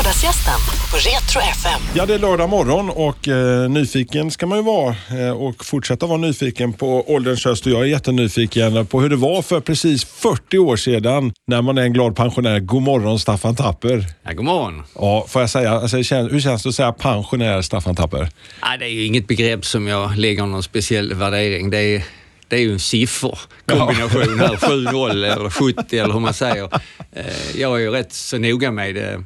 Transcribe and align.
Lördagsgästen 0.00 0.54
på 0.90 0.96
Retro 0.96 1.40
FM. 1.40 1.80
Ja, 1.94 2.06
det 2.06 2.14
är 2.14 2.18
lördag 2.18 2.48
morgon 2.48 2.90
och 2.90 3.28
eh, 3.28 3.70
nyfiken 3.70 4.30
ska 4.30 4.46
man 4.46 4.58
ju 4.58 4.64
vara 4.64 4.96
eh, 5.10 5.30
och 5.30 5.64
fortsätta 5.64 6.06
vara 6.06 6.18
nyfiken 6.18 6.72
på 6.72 7.14
ålderns 7.14 7.44
höst. 7.44 7.66
Och 7.66 7.72
jag 7.72 7.80
är 7.80 7.84
jättenyfiken 7.84 8.86
på 8.86 9.00
hur 9.00 9.08
det 9.08 9.16
var 9.16 9.42
för 9.42 9.60
precis 9.60 10.04
40 10.04 10.58
år 10.58 10.76
sedan 10.76 11.32
när 11.46 11.62
man 11.62 11.78
är 11.78 11.82
en 11.82 11.92
glad 11.92 12.16
pensionär. 12.16 12.60
God 12.60 12.82
morgon 12.82 13.18
Staffan 13.18 13.56
Tapper. 13.56 14.06
Ja, 14.22 14.32
god 14.32 14.44
morgon. 14.44 14.82
Ja, 14.94 15.26
får 15.28 15.42
jag 15.42 15.50
säga, 15.50 15.70
alltså, 15.70 15.96
hur 15.96 16.40
känns 16.40 16.62
det 16.62 16.68
att 16.68 16.74
säga 16.74 16.92
pensionär 16.92 17.62
Staffan 17.62 17.96
Tapper? 17.96 18.28
Ja, 18.60 18.76
det 18.78 18.84
är 18.84 18.92
ju 18.92 19.06
inget 19.06 19.26
begrepp 19.26 19.64
som 19.64 19.86
jag 19.86 20.16
lägger 20.16 20.46
någon 20.46 20.62
speciell 20.62 21.14
värdering. 21.14 21.70
Det 21.70 21.78
är, 21.78 22.04
det 22.48 22.56
är 22.56 22.60
ju 22.60 22.72
en 22.72 22.80
sifferkombination 22.80 24.40
här, 24.40 24.56
7-0 24.56 25.10
eller 25.10 25.50
70 25.50 25.98
eller 25.98 26.12
hur 26.12 26.20
man 26.20 26.34
säger. 26.34 26.68
Eh, 27.12 27.60
jag 27.60 27.76
är 27.76 27.80
ju 27.80 27.90
rätt 27.90 28.12
så 28.12 28.38
noga 28.38 28.70
med 28.70 28.96
eh, 28.96 29.20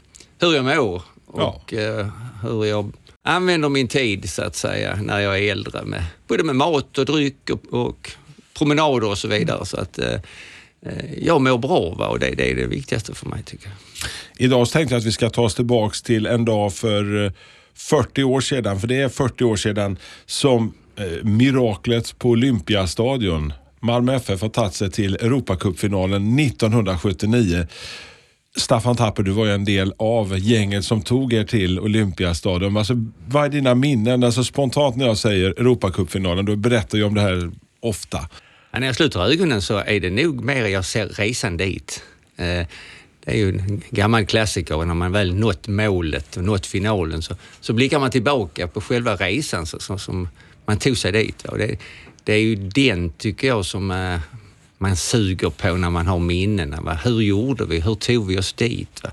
hur 0.44 0.54
jag 0.54 0.64
mår 0.64 1.02
och 1.26 1.72
ja. 1.72 2.10
hur 2.42 2.64
jag 2.64 2.92
använder 3.22 3.68
min 3.68 3.88
tid 3.88 4.30
så 4.30 4.42
att 4.42 4.56
säga 4.56 4.98
när 5.02 5.20
jag 5.20 5.38
är 5.38 5.52
äldre. 5.52 5.84
Med, 5.84 6.04
både 6.26 6.44
med 6.44 6.56
mat 6.56 6.98
och 6.98 7.06
dryck 7.06 7.50
och, 7.50 7.86
och 7.88 8.10
promenader 8.58 9.08
och 9.08 9.18
så 9.18 9.28
vidare. 9.28 9.66
Så 9.66 9.76
att 9.76 9.98
eh, 9.98 10.20
jag 11.18 11.40
mår 11.40 11.58
bra 11.58 11.94
va? 11.94 12.08
och 12.08 12.18
det, 12.18 12.30
det 12.30 12.50
är 12.50 12.54
det 12.54 12.66
viktigaste 12.66 13.14
för 13.14 13.26
mig 13.26 13.42
tycker 13.42 13.66
jag. 13.66 13.74
Idag 14.44 14.68
så 14.68 14.72
tänkte 14.72 14.94
jag 14.94 15.00
att 15.00 15.06
vi 15.06 15.12
ska 15.12 15.30
ta 15.30 15.42
oss 15.42 15.54
tillbaks 15.54 16.02
till 16.02 16.26
en 16.26 16.44
dag 16.44 16.72
för 16.72 17.32
40 17.74 18.24
år 18.24 18.40
sedan, 18.40 18.80
för 18.80 18.88
det 18.88 19.00
är 19.00 19.08
40 19.08 19.44
år 19.44 19.56
sedan 19.56 19.98
som 20.26 20.74
eh, 20.96 21.24
miraklet 21.24 22.18
på 22.18 22.28
Olympiastadion. 22.28 23.52
Malmö 23.80 24.14
FF 24.14 24.42
har 24.42 24.48
tagit 24.48 24.74
sig 24.74 24.90
till 24.90 25.14
Europacupfinalen 25.14 26.38
1979. 26.38 27.66
Staffan 28.56 28.96
Tapper, 28.96 29.22
du 29.22 29.30
var 29.30 29.46
ju 29.46 29.52
en 29.52 29.64
del 29.64 29.92
av 29.96 30.38
gänget 30.38 30.84
som 30.84 31.02
tog 31.02 31.32
er 31.32 31.44
till 31.44 31.80
Olympiastadion. 31.80 32.76
Alltså, 32.76 32.94
vad 33.28 33.44
är 33.44 33.48
dina 33.48 33.74
minnen? 33.74 34.24
Alltså, 34.24 34.44
spontant 34.44 34.96
när 34.96 35.06
jag 35.06 35.18
säger 35.18 35.50
Europacupfinalen, 35.50 36.44
då 36.44 36.56
berättar 36.56 36.98
jag 36.98 37.08
om 37.08 37.14
det 37.14 37.20
här 37.20 37.52
ofta. 37.80 38.28
Ja, 38.70 38.78
när 38.78 38.86
jag 38.86 38.96
sluter 38.96 39.20
ögonen 39.20 39.62
så 39.62 39.78
är 39.78 40.00
det 40.00 40.10
nog 40.10 40.44
mer 40.44 40.66
jag 40.66 40.84
ser 40.84 41.06
resan 41.08 41.56
dit. 41.56 42.02
Eh, 42.36 42.66
det 43.24 43.30
är 43.32 43.36
ju 43.36 43.48
en 43.48 43.82
gammal 43.90 44.26
klassiker. 44.26 44.84
När 44.84 44.94
man 44.94 45.12
väl 45.12 45.34
nått 45.34 45.68
målet 45.68 46.36
och 46.36 46.44
nått 46.44 46.66
finalen 46.66 47.22
så, 47.22 47.34
så 47.60 47.72
blickar 47.72 47.98
man 47.98 48.10
tillbaka 48.10 48.68
på 48.68 48.80
själva 48.80 49.16
resan 49.16 49.66
så, 49.66 49.78
så, 49.78 49.98
som 49.98 50.28
man 50.66 50.78
tog 50.78 50.96
sig 50.96 51.12
dit. 51.12 51.44
Och 51.44 51.58
det, 51.58 51.76
det 52.24 52.32
är 52.32 52.40
ju 52.40 52.56
den, 52.56 53.10
tycker 53.10 53.48
jag, 53.48 53.64
som 53.64 53.90
eh, 53.90 54.20
man 54.78 54.96
suger 54.96 55.50
på 55.50 55.76
när 55.76 55.90
man 55.90 56.06
har 56.06 56.18
minnena. 56.18 56.80
Va? 56.80 56.98
Hur 57.04 57.20
gjorde 57.20 57.64
vi? 57.64 57.80
Hur 57.80 57.94
tog 57.94 58.26
vi 58.26 58.38
oss 58.38 58.52
dit? 58.52 59.02
Va? 59.02 59.10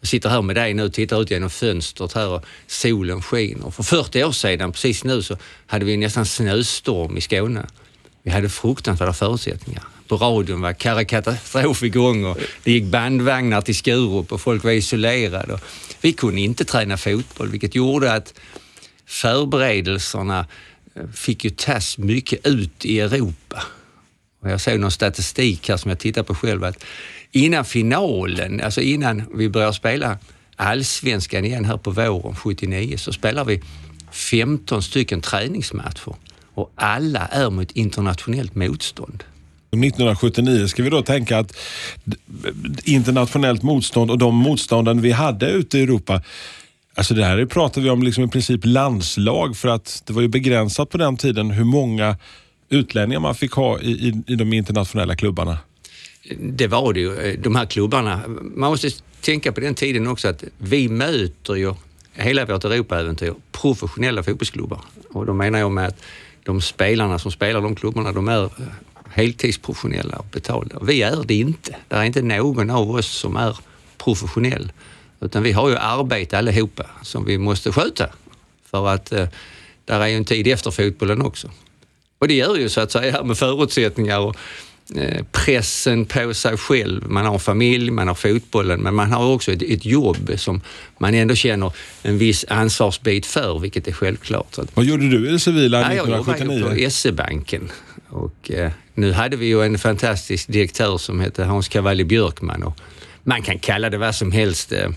Jag 0.00 0.08
sitter 0.08 0.28
här 0.28 0.42
med 0.42 0.56
dig 0.56 0.74
nu 0.74 0.82
och 0.82 0.92
tittar 0.92 1.22
ut 1.22 1.30
genom 1.30 1.50
fönstret 1.50 2.12
här 2.12 2.28
och 2.28 2.44
solen 2.66 3.22
skiner. 3.22 3.70
För 3.70 3.82
40 3.82 4.24
år 4.24 4.32
sedan, 4.32 4.72
precis 4.72 5.04
nu, 5.04 5.22
så 5.22 5.36
hade 5.66 5.84
vi 5.84 5.96
nästan 5.96 6.26
snöstorm 6.26 7.16
i 7.16 7.20
Skåne. 7.20 7.66
Vi 8.22 8.30
hade 8.30 8.48
fruktansvärda 8.48 9.12
förutsättningar. 9.12 9.82
På 10.08 10.16
radion 10.16 10.60
var 10.60 10.72
karakatastrof 10.72 11.82
igång 11.82 12.24
och 12.24 12.38
det 12.62 12.72
gick 12.72 12.84
bandvagnar 12.84 13.60
till 13.60 13.74
Skurup 13.74 14.32
och 14.32 14.40
folk 14.40 14.64
var 14.64 14.70
isolerade. 14.70 15.58
Vi 16.00 16.12
kunde 16.12 16.40
inte 16.40 16.64
träna 16.64 16.96
fotboll, 16.96 17.48
vilket 17.48 17.74
gjorde 17.74 18.12
att 18.12 18.34
förberedelserna 19.06 20.46
eh, 20.94 21.08
fick 21.14 21.44
ju 21.44 21.50
tas 21.50 21.98
mycket 21.98 22.46
ut 22.46 22.84
i 22.84 23.00
Europa. 23.00 23.62
Och 24.40 24.50
jag 24.50 24.60
såg 24.60 24.80
någon 24.80 24.90
statistik 24.90 25.68
här 25.68 25.76
som 25.76 25.88
jag 25.88 25.98
tittar 25.98 26.22
på 26.22 26.34
själv 26.34 26.64
att 26.64 26.84
innan 27.32 27.64
finalen, 27.64 28.60
alltså 28.60 28.80
innan 28.80 29.22
vi 29.34 29.48
börjar 29.48 29.72
spela 29.72 30.18
allsvenskan 30.56 31.44
igen 31.44 31.64
här 31.64 31.76
på 31.76 31.90
våren 31.90 32.36
79 32.36 32.96
så 32.96 33.12
spelar 33.12 33.44
vi 33.44 33.62
15 34.12 34.82
stycken 34.82 35.20
träningsmatcher 35.20 36.14
och 36.54 36.72
alla 36.74 37.26
är 37.26 37.50
mot 37.50 37.70
internationellt 37.70 38.54
motstånd. 38.54 39.24
1979 39.70 40.66
ska 40.66 40.82
vi 40.82 40.90
då 40.90 41.02
tänka 41.02 41.38
att 41.38 41.56
internationellt 42.84 43.62
motstånd 43.62 44.10
och 44.10 44.18
de 44.18 44.34
motstånden 44.34 45.00
vi 45.00 45.12
hade 45.12 45.50
ute 45.50 45.78
i 45.78 45.82
Europa 45.82 46.22
Alltså 46.94 47.14
det 47.14 47.24
här 47.24 47.46
pratar 47.46 47.80
vi 47.80 47.90
om 47.90 48.02
liksom 48.02 48.24
i 48.24 48.28
princip 48.28 48.60
landslag 48.64 49.56
för 49.56 49.68
att 49.68 50.02
det 50.06 50.12
var 50.12 50.22
ju 50.22 50.28
begränsat 50.28 50.90
på 50.90 50.98
den 50.98 51.16
tiden 51.16 51.50
hur 51.50 51.64
många 51.64 52.16
utlänningar 52.68 53.20
man 53.20 53.34
fick 53.34 53.52
ha 53.52 53.80
i, 53.80 53.90
i, 53.90 54.22
i 54.26 54.34
de 54.34 54.52
internationella 54.52 55.16
klubbarna. 55.16 55.58
Det 56.38 56.66
var 56.66 56.92
det 56.92 57.00
ju. 57.00 57.16
Eh, 57.16 57.40
de 57.40 57.56
här 57.56 57.66
klubbarna, 57.66 58.20
man 58.40 58.70
måste 58.70 58.90
tänka 59.20 59.52
på 59.52 59.60
den 59.60 59.74
tiden 59.74 60.06
också 60.06 60.28
att 60.28 60.44
vi 60.58 60.88
möter 60.88 61.54
ju 61.54 61.74
hela 62.12 62.44
vårt 62.44 62.64
Europaäventyr 62.64 63.34
professionella 63.52 64.22
fotbollsklubbar. 64.22 64.80
Och 65.08 65.26
då 65.26 65.34
menar 65.34 65.58
jag 65.58 65.70
med 65.70 65.86
att 65.86 66.02
de 66.44 66.60
spelarna 66.60 67.18
som 67.18 67.32
spelar 67.32 67.60
de 67.60 67.74
klubbarna, 67.74 68.12
de 68.12 68.28
är 68.28 68.44
eh, 68.44 68.50
heltidsprofessionella 69.10 70.16
och 70.16 70.26
betalda. 70.32 70.78
Vi 70.82 71.02
är 71.02 71.24
det 71.26 71.34
inte. 71.34 71.76
Det 71.88 71.96
är 71.96 72.04
inte 72.04 72.22
någon 72.22 72.70
av 72.70 72.90
oss 72.90 73.06
som 73.06 73.36
är 73.36 73.58
professionell. 73.98 74.72
Utan 75.20 75.42
vi 75.42 75.52
har 75.52 75.68
ju 75.68 75.76
arbete 75.76 76.38
allihopa 76.38 76.86
som 77.02 77.24
vi 77.24 77.38
måste 77.38 77.72
sköta. 77.72 78.08
För 78.64 78.88
att 78.88 79.12
eh, 79.12 79.28
där 79.84 80.00
är 80.00 80.06
ju 80.06 80.16
en 80.16 80.24
tid 80.24 80.46
efter 80.46 80.70
fotbollen 80.70 81.22
också. 81.22 81.50
Och 82.18 82.28
det 82.28 82.34
gör 82.34 82.56
ju 82.56 82.68
så 82.68 82.80
att 82.80 82.92
säga 82.92 83.22
med 83.22 83.38
förutsättningar 83.38 84.18
och 84.18 84.36
eh, 84.96 85.24
pressen 85.32 86.04
på 86.04 86.34
sig 86.34 86.56
själv. 86.56 87.10
Man 87.10 87.26
har 87.26 87.38
familj, 87.38 87.90
man 87.90 88.08
har 88.08 88.14
fotbollen, 88.14 88.80
men 88.80 88.94
man 88.94 89.12
har 89.12 89.32
också 89.32 89.52
ett, 89.52 89.62
ett 89.62 89.84
jobb 89.84 90.32
som 90.36 90.60
man 90.98 91.14
ändå 91.14 91.34
känner 91.34 91.72
en 92.02 92.18
viss 92.18 92.44
ansvarsbit 92.48 93.26
för, 93.26 93.58
vilket 93.58 93.88
är 93.88 93.92
självklart. 93.92 94.58
Vad 94.74 94.84
gjorde 94.84 95.08
du 95.08 95.28
i 95.28 95.32
det 95.32 95.38
civila 95.38 95.80
1979? 95.80 96.50
Jag 96.50 96.58
jobbade 96.58 96.84
på 96.84 96.90
SE-banken 96.90 97.70
och 98.08 98.50
eh, 98.50 98.70
nu 98.94 99.12
hade 99.12 99.36
vi 99.36 99.46
ju 99.46 99.62
en 99.62 99.78
fantastisk 99.78 100.48
direktör 100.48 100.98
som 100.98 101.20
hette 101.20 101.44
Hans 101.44 101.68
Cavalli 101.68 102.04
Björkman 102.04 102.62
och 102.62 102.80
man 103.22 103.42
kan 103.42 103.58
kalla 103.58 103.90
det 103.90 103.98
vad 103.98 104.14
som 104.14 104.32
helst, 104.32 104.72
eh, 104.72 104.90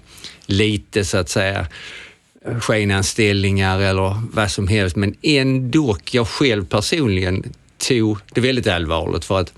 lite 0.46 1.06
så 1.06 1.18
att 1.18 1.30
säga 1.30 1.68
skenanställningar 2.60 3.80
eller 3.80 4.22
vad 4.34 4.52
som 4.52 4.68
helst, 4.68 4.96
men 4.96 5.16
ändå, 5.22 5.98
jag 6.12 6.28
själv 6.28 6.66
personligen 6.66 7.54
tog 7.88 8.18
det 8.34 8.42
väldigt 8.42 8.68
allvarligt 8.68 9.26
för 9.26 9.40
att 9.40 9.54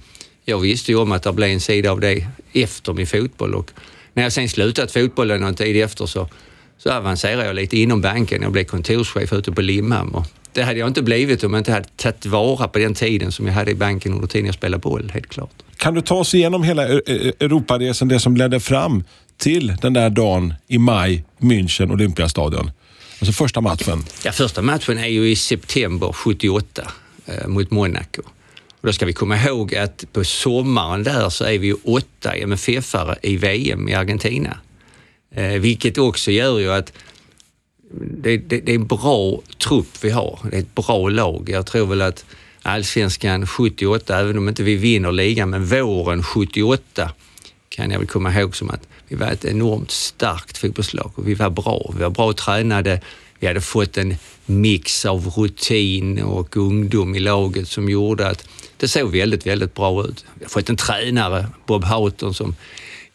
jag 0.45 0.59
visste 0.59 0.91
ju 0.91 0.97
om 0.97 1.11
att 1.11 1.23
det 1.23 1.33
blev 1.33 1.49
en 1.49 1.59
sida 1.59 1.91
av 1.91 1.99
det 1.99 2.27
efter 2.53 2.93
min 2.93 3.07
fotboll 3.07 3.55
och 3.55 3.71
när 4.13 4.23
jag 4.23 4.33
sen 4.33 4.49
slutat 4.49 4.91
fotbollen 4.91 5.41
någon 5.41 5.55
tid 5.55 5.83
efter 5.83 6.05
så, 6.05 6.29
så 6.77 6.91
avancerade 6.91 7.45
jag 7.45 7.55
lite 7.55 7.77
inom 7.77 8.01
banken. 8.01 8.41
Jag 8.41 8.51
blev 8.51 8.63
kontorschef 8.63 9.33
ute 9.33 9.51
på 9.51 9.61
Limhamn 9.61 10.15
och 10.15 10.25
det 10.53 10.63
hade 10.63 10.79
jag 10.79 10.87
inte 10.87 11.01
blivit 11.01 11.43
om 11.43 11.53
jag 11.53 11.59
inte 11.59 11.71
hade 11.71 11.87
tagit 11.95 12.25
vara 12.25 12.67
på 12.67 12.79
den 12.79 12.93
tiden 12.93 13.31
som 13.31 13.47
jag 13.47 13.53
hade 13.53 13.71
i 13.71 13.75
banken 13.75 14.13
under 14.13 14.27
tiden 14.27 14.45
jag 14.45 14.55
spelade 14.55 14.81
boll, 14.81 15.11
helt 15.13 15.29
klart. 15.29 15.51
Kan 15.77 15.93
du 15.93 16.01
ta 16.01 16.15
oss 16.15 16.33
igenom 16.33 16.63
hela 16.63 16.87
Europaresan, 16.87 18.07
det 18.07 18.19
som 18.19 18.37
ledde 18.37 18.59
fram 18.59 19.03
till 19.43 19.75
den 19.81 19.93
där 19.93 20.09
dagen 20.09 20.53
i 20.67 20.77
maj, 20.77 21.23
München, 21.37 21.91
Olympiastadion? 21.91 22.71
Alltså 23.19 23.33
första 23.33 23.61
matchen. 23.61 24.05
Ja, 24.25 24.31
första 24.31 24.61
matchen 24.61 24.97
är 24.97 25.07
ju 25.07 25.29
i 25.29 25.35
september 25.35 26.11
78 26.11 26.91
eh, 27.25 27.47
mot 27.47 27.71
Monaco. 27.71 28.21
Och 28.81 28.87
då 28.87 28.93
ska 28.93 29.05
vi 29.05 29.13
komma 29.13 29.37
ihåg 29.37 29.75
att 29.75 30.05
på 30.13 30.23
sommaren 30.23 31.03
där 31.03 31.29
så 31.29 31.45
är 31.45 31.59
vi 31.59 31.67
ju 31.67 31.75
åtta 31.83 32.33
MFF-are 32.35 33.15
i 33.21 33.37
VM 33.37 33.89
i 33.89 33.93
Argentina. 33.93 34.57
Eh, 35.35 35.47
vilket 35.47 35.97
också 35.97 36.31
gör 36.31 36.59
ju 36.59 36.71
att 36.71 36.93
det, 38.23 38.37
det, 38.37 38.59
det, 38.59 38.71
är 38.71 38.75
en 38.75 38.87
bra 38.87 39.41
trupp 39.67 40.03
vi 40.03 40.09
har. 40.09 40.39
Det 40.51 40.55
är 40.55 40.59
ett 40.59 40.75
bra 40.75 41.09
lag. 41.09 41.49
Jag 41.49 41.65
tror 41.65 41.85
väl 41.85 42.01
att 42.01 42.25
allsvenskan 42.61 43.47
78, 43.47 44.19
även 44.19 44.37
om 44.37 44.49
inte 44.49 44.63
vi 44.63 44.75
vinner 44.75 45.11
ligan, 45.11 45.49
men 45.49 45.65
våren 45.65 46.23
78 46.23 47.11
kan 47.69 47.91
jag 47.91 47.99
väl 47.99 48.07
komma 48.07 48.33
ihåg 48.33 48.55
som 48.55 48.69
att 48.69 48.87
vi 49.13 49.19
var 49.19 49.31
ett 49.31 49.45
enormt 49.45 49.91
starkt 49.91 50.57
fotbollslag 50.57 51.11
och 51.15 51.27
vi 51.27 51.33
var 51.33 51.49
bra. 51.49 51.91
Vi 51.95 52.03
var 52.03 52.09
bra 52.09 52.33
tränade. 52.33 53.01
Vi 53.39 53.47
hade 53.47 53.61
fått 53.61 53.97
en 53.97 54.15
mix 54.45 55.05
av 55.05 55.27
rutin 55.27 56.23
och 56.23 56.57
ungdom 56.57 57.15
i 57.15 57.19
laget 57.19 57.67
som 57.67 57.89
gjorde 57.89 58.27
att 58.27 58.47
det 58.77 58.87
såg 58.87 59.11
väldigt, 59.11 59.47
väldigt 59.47 59.73
bra 59.73 60.05
ut. 60.05 60.25
Vi 60.35 60.45
har 60.45 60.49
fått 60.49 60.69
en 60.69 60.77
tränare, 60.77 61.47
Bob 61.65 61.83
Houghton, 61.83 62.33
som 62.33 62.55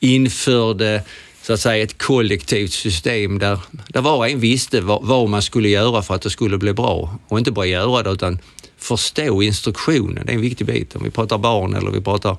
införde 0.00 1.02
så 1.42 1.52
att 1.52 1.60
säga 1.60 1.84
ett 1.84 1.98
kollektivt 1.98 2.72
system 2.72 3.38
där, 3.38 3.58
där 3.88 4.00
var 4.00 4.16
och 4.16 4.28
en 4.28 4.40
visste 4.40 4.80
vad, 4.80 5.06
vad, 5.06 5.28
man 5.28 5.42
skulle 5.42 5.68
göra 5.68 6.02
för 6.02 6.14
att 6.14 6.22
det 6.22 6.30
skulle 6.30 6.58
bli 6.58 6.72
bra. 6.72 7.18
Och 7.28 7.38
inte 7.38 7.50
bara 7.50 7.66
göra 7.66 8.02
det 8.02 8.10
utan 8.10 8.38
förstå 8.76 9.42
instruktionen. 9.42 10.26
Det 10.26 10.32
är 10.32 10.34
en 10.34 10.40
viktig 10.40 10.66
bit. 10.66 10.96
Om 10.96 11.04
vi 11.04 11.10
pratar 11.10 11.38
barn 11.38 11.74
eller 11.74 11.90
vi 11.90 12.00
pratar, 12.00 12.36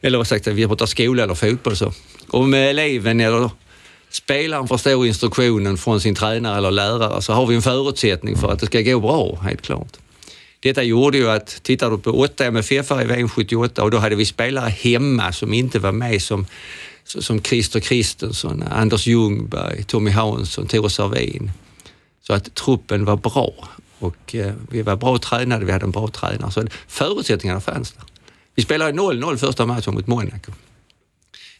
eller 0.00 0.18
vad 0.18 0.26
sagt, 0.26 0.46
vi 0.46 0.66
pratar 0.66 0.86
skola 0.86 1.22
eller 1.22 1.34
fotboll 1.34 1.76
så. 1.76 1.92
Om 2.30 2.54
eleven 2.54 3.20
eller 3.20 3.50
spelaren 4.10 4.68
förstår 4.68 5.06
instruktionen 5.06 5.78
från 5.78 6.00
sin 6.00 6.14
tränare 6.14 6.58
eller 6.58 6.70
lärare 6.70 7.22
så 7.22 7.32
har 7.32 7.46
vi 7.46 7.54
en 7.54 7.62
förutsättning 7.62 8.36
för 8.36 8.52
att 8.52 8.60
det 8.60 8.66
ska 8.66 8.80
gå 8.80 9.00
bra, 9.00 9.38
helt 9.42 9.62
klart. 9.62 9.96
Detta 10.60 10.82
gjorde 10.82 11.18
ju 11.18 11.30
att, 11.30 11.62
tittar 11.62 11.90
du 11.90 11.98
på 11.98 12.10
åtta 12.10 12.44
MFF 12.44 12.90
i 12.90 13.04
VM 13.04 13.28
78 13.28 13.82
och 13.82 13.90
då 13.90 13.98
hade 13.98 14.16
vi 14.16 14.24
spelare 14.24 14.70
hemma 14.70 15.32
som 15.32 15.54
inte 15.54 15.78
var 15.78 15.92
med 15.92 16.22
som 16.22 16.46
som 17.08 17.42
Christer 17.42 17.80
Kristensson, 17.80 18.62
Anders 18.70 19.06
Ljungberg, 19.06 19.84
Tommy 19.84 20.10
Hansson, 20.10 20.66
Tore 20.66 20.90
Servin. 20.90 21.50
Så 22.26 22.32
att 22.32 22.54
truppen 22.54 23.04
var 23.04 23.16
bra 23.16 23.52
och 23.98 24.34
eh, 24.34 24.52
vi 24.70 24.82
var 24.82 24.96
bra 24.96 25.18
tränade, 25.18 25.64
vi 25.64 25.72
hade 25.72 25.84
en 25.84 25.90
bra 25.90 26.08
tränare. 26.08 26.50
Så 26.50 26.66
förutsättningarna 26.88 27.60
fanns 27.60 27.92
där. 27.92 28.04
Vi 28.54 28.62
spelade 28.62 28.92
0-0 28.92 29.36
första 29.36 29.66
matchen 29.66 29.94
mot 29.94 30.06
Monaco. 30.06 30.52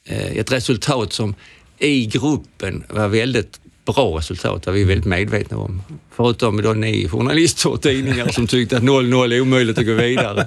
Eh, 0.08 0.37
ett 0.37 0.52
resultat 0.52 1.12
som 1.12 1.34
i 1.78 2.06
gruppen 2.06 2.84
var 2.88 3.08
väldigt 3.08 3.60
bra 3.84 4.19
resultat, 4.19 4.66
var 4.66 4.72
vi 4.72 4.84
väldigt 4.84 5.06
medvetna 5.06 5.56
om. 5.56 5.82
Förutom 6.16 6.62
då 6.62 6.72
ni 6.72 7.08
journalister 7.08 7.70
och 7.70 7.82
tidningar 7.82 8.28
som 8.28 8.46
tyckte 8.46 8.76
att 8.76 8.82
0-0 8.82 9.34
är 9.34 9.40
omöjligt 9.40 9.78
att 9.78 9.87
gå 9.87 9.94
vidare. 9.94 10.46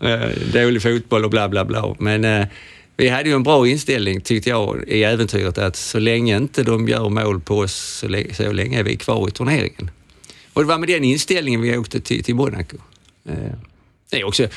Eh, 0.00 0.52
dålig 0.52 0.82
fotboll 0.82 1.24
och 1.24 1.30
bla 1.30 1.48
bla 1.48 1.64
bla. 1.64 1.96
Men 1.98 2.24
eh, 2.24 2.46
vi 2.96 3.08
hade 3.08 3.28
ju 3.28 3.34
en 3.34 3.42
bra 3.42 3.68
inställning, 3.68 4.20
tyckte 4.20 4.50
jag, 4.50 4.84
i 4.88 5.04
äventyret 5.04 5.58
att 5.58 5.76
så 5.76 5.98
länge 5.98 6.36
inte 6.36 6.62
de 6.62 6.88
gör 6.88 7.08
mål 7.08 7.40
på 7.40 7.58
oss, 7.58 8.04
så 8.36 8.52
länge, 8.52 8.78
är 8.78 8.82
vi 8.82 8.96
kvar 8.96 9.28
i 9.28 9.30
turneringen. 9.30 9.90
Och 10.52 10.62
det 10.62 10.68
var 10.68 10.78
med 10.78 10.88
den 10.88 11.04
inställningen 11.04 11.60
vi 11.60 11.76
åkte 11.76 12.00
till, 12.00 12.24
till 12.24 12.34
Monaco. 12.34 12.76
Det 14.10 14.20
är 14.20 14.24
också 14.24 14.48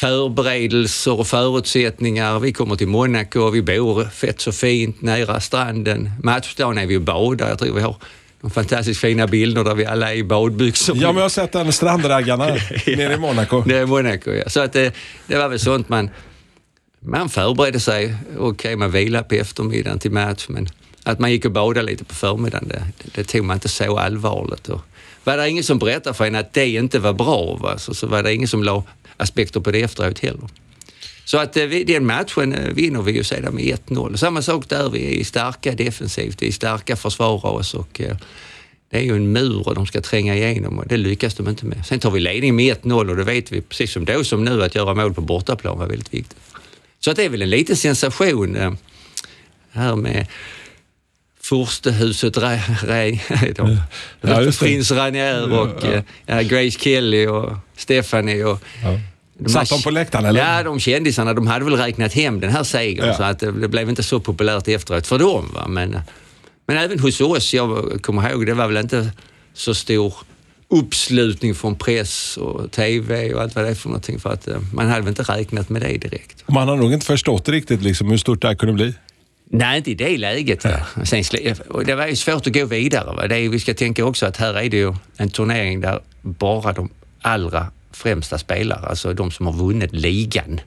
förberedelser 0.00 1.20
och 1.20 1.26
förutsättningar. 1.26 2.40
Vi 2.40 2.52
kommer 2.52 2.76
till 2.76 2.88
Monaco, 2.88 3.50
vi 3.50 3.62
bor 3.62 4.04
fett 4.04 4.40
så 4.40 4.52
fint 4.52 5.02
nära 5.02 5.40
stranden. 5.40 6.10
Matchdagen 6.22 6.78
är 6.78 6.86
vi 6.86 6.96
och 6.96 7.02
badar. 7.02 7.48
Jag 7.48 7.58
tror 7.58 7.74
vi 7.74 7.80
har 7.80 7.96
fantastiskt 8.54 9.00
fina 9.00 9.26
bilder 9.26 9.64
där 9.64 9.74
vi 9.74 9.86
alla 9.86 10.12
är 10.12 10.16
i 10.16 10.24
badbyxor. 10.24 10.96
Ja, 10.96 11.06
men 11.06 11.16
jag 11.16 11.24
har 11.24 11.28
sett 11.28 11.52
den 11.52 11.72
strandraggarna 11.72 12.48
ja. 12.86 12.96
nere 12.96 13.14
i 13.14 13.16
Monaco. 13.16 13.62
Det 13.66 13.78
är 13.78 13.86
Monaco, 13.86 14.30
ja. 14.30 14.48
Så 14.48 14.60
att 14.60 14.72
det, 14.72 14.94
det 15.26 15.36
var 15.36 15.48
väl 15.48 15.60
sånt 15.60 15.88
man, 15.88 16.10
man 17.00 17.28
förberedde 17.28 17.80
sig. 17.80 18.14
Okej, 18.36 18.46
okay, 18.46 18.76
man 18.76 18.90
vilade 18.90 19.24
på 19.24 19.34
eftermiddagen 19.34 19.98
till 19.98 20.12
match, 20.12 20.46
men 20.48 20.68
att 21.04 21.18
man 21.18 21.30
gick 21.30 21.44
och 21.44 21.52
badade 21.52 21.86
lite 21.86 22.04
på 22.04 22.14
förmiddagen, 22.14 22.68
det, 22.68 22.82
det 23.14 23.24
tog 23.24 23.44
man 23.44 23.56
inte 23.56 23.68
så 23.68 23.98
allvarligt. 23.98 24.68
Och 24.68 24.80
var 25.24 25.36
det 25.36 25.48
ingen 25.48 25.64
som 25.64 25.78
berättade 25.78 26.14
för 26.14 26.24
en 26.24 26.34
att 26.34 26.52
det 26.52 26.68
inte 26.68 26.98
var 26.98 27.12
bra, 27.12 27.56
va? 27.60 27.78
Så, 27.78 27.94
så 27.94 28.06
var 28.06 28.22
det 28.22 28.34
ingen 28.34 28.48
som 28.48 28.62
la 28.62 28.84
aspekter 29.22 29.60
på 29.60 29.70
det 29.70 29.82
efteråt 29.82 30.18
heller. 30.18 30.48
Så 31.24 31.38
att 31.38 31.56
eh, 31.56 31.66
den 31.86 32.06
matchen 32.06 32.54
eh, 32.54 32.72
vinner 32.74 33.02
vi 33.02 33.12
ju 33.12 33.24
sedan 33.24 33.54
med 33.54 33.64
1-0. 33.64 34.16
Samma 34.16 34.42
sak 34.42 34.68
där, 34.68 34.90
vi 34.90 35.20
är 35.20 35.24
starka 35.24 35.72
defensivt, 35.72 36.42
vi 36.42 36.48
är 36.48 36.52
starka 36.52 36.96
försvarar 36.96 37.46
oss 37.46 37.74
och 37.74 38.00
eh, 38.00 38.16
det 38.90 38.98
är 38.98 39.02
ju 39.02 39.16
en 39.16 39.32
mur 39.32 39.68
och 39.68 39.74
de 39.74 39.86
ska 39.86 40.00
tränga 40.00 40.36
igenom 40.36 40.78
och 40.78 40.86
det 40.86 40.96
lyckas 40.96 41.34
de 41.34 41.48
inte 41.48 41.66
med. 41.66 41.86
Sen 41.86 42.00
tar 42.00 42.10
vi 42.10 42.20
ledning 42.20 42.56
med 42.56 42.76
1-0 42.76 43.10
och 43.10 43.16
då 43.16 43.22
vet 43.22 43.52
vi 43.52 43.60
precis 43.60 43.92
som 43.92 44.04
då 44.04 44.24
som 44.24 44.44
nu 44.44 44.62
att 44.62 44.74
göra 44.74 44.94
mål 44.94 45.14
på 45.14 45.20
bortaplan 45.20 45.78
var 45.78 45.86
väldigt 45.86 46.14
viktigt. 46.14 46.36
Så 47.00 47.10
att 47.10 47.16
det 47.16 47.24
är 47.24 47.28
väl 47.28 47.42
en 47.42 47.50
liten 47.50 47.76
sensation 47.76 48.76
här 49.70 49.96
med 49.96 50.26
Furstehuset 51.40 52.36
ja, 54.20 54.52
Prins 54.58 54.90
Ranier 54.90 55.52
och 55.52 55.84
ja. 56.26 56.42
Grace 56.42 56.78
Kelly 56.80 57.26
och 57.26 57.52
Stephanie 57.76 58.44
och 58.44 58.60
ja. 58.82 58.98
Satt 59.46 59.68
de 59.68 59.82
på 59.82 59.90
läktaren 59.90 60.24
eller? 60.24 60.56
Ja, 60.56 60.62
de 60.62 60.80
kändisarna 60.80 61.34
de 61.34 61.46
hade 61.46 61.64
väl 61.64 61.76
räknat 61.76 62.12
hem 62.12 62.40
den 62.40 62.50
här 62.50 62.64
segern 62.64 63.06
ja. 63.06 63.14
så 63.14 63.22
att 63.22 63.38
det 63.38 63.68
blev 63.68 63.88
inte 63.88 64.02
så 64.02 64.20
populärt 64.20 64.68
efteråt 64.68 65.06
för 65.06 65.18
dem. 65.18 65.50
Va? 65.54 65.68
Men, 65.68 66.00
men 66.66 66.76
även 66.76 66.98
hos 66.98 67.20
oss, 67.20 67.54
jag 67.54 67.98
kommer 68.02 68.30
ihåg, 68.30 68.46
det 68.46 68.54
var 68.54 68.68
väl 68.68 68.76
inte 68.76 69.10
så 69.54 69.74
stor 69.74 70.14
uppslutning 70.68 71.54
från 71.54 71.76
press 71.76 72.36
och 72.36 72.70
TV 72.70 73.34
och 73.34 73.42
allt 73.42 73.54
vad 73.54 73.64
det 73.64 73.70
är 73.70 73.74
för 73.74 73.88
någonting 73.88 74.20
för 74.20 74.32
att 74.32 74.48
eh, 74.48 74.56
man 74.72 74.88
hade 74.88 75.00
väl 75.00 75.08
inte 75.08 75.22
räknat 75.22 75.68
med 75.68 75.82
det 75.82 75.98
direkt. 75.98 76.44
Man 76.48 76.68
har 76.68 76.76
nog 76.76 76.92
inte 76.92 77.06
förstått 77.06 77.48
riktigt 77.48 77.82
liksom 77.82 78.10
hur 78.10 78.16
stort 78.16 78.42
det 78.42 78.48
här 78.48 78.54
kunde 78.54 78.74
bli. 78.74 78.94
Nej, 79.50 79.78
inte 79.78 79.90
i 79.90 79.94
det 79.94 80.18
läget. 80.18 80.64
Ja. 80.64 81.04
Sen, 81.04 81.22
det 81.86 81.94
var 81.94 82.06
ju 82.06 82.16
svårt 82.16 82.46
att 82.46 82.54
gå 82.54 82.64
vidare. 82.64 83.16
Va? 83.16 83.26
Det 83.26 83.36
är, 83.36 83.48
vi 83.48 83.60
ska 83.60 83.74
tänka 83.74 84.04
också 84.04 84.26
att 84.26 84.36
här 84.36 84.54
är 84.54 84.70
det 84.70 84.76
ju 84.76 84.94
en 85.16 85.30
turnering 85.30 85.80
där 85.80 86.00
bara 86.22 86.72
de 86.72 86.90
allra 87.20 87.66
främsta 87.92 88.38
spelare, 88.38 88.86
alltså 88.86 89.12
de 89.12 89.30
som 89.30 89.46
har 89.46 89.52
vunnit 89.52 89.92
ligan. 89.92 90.60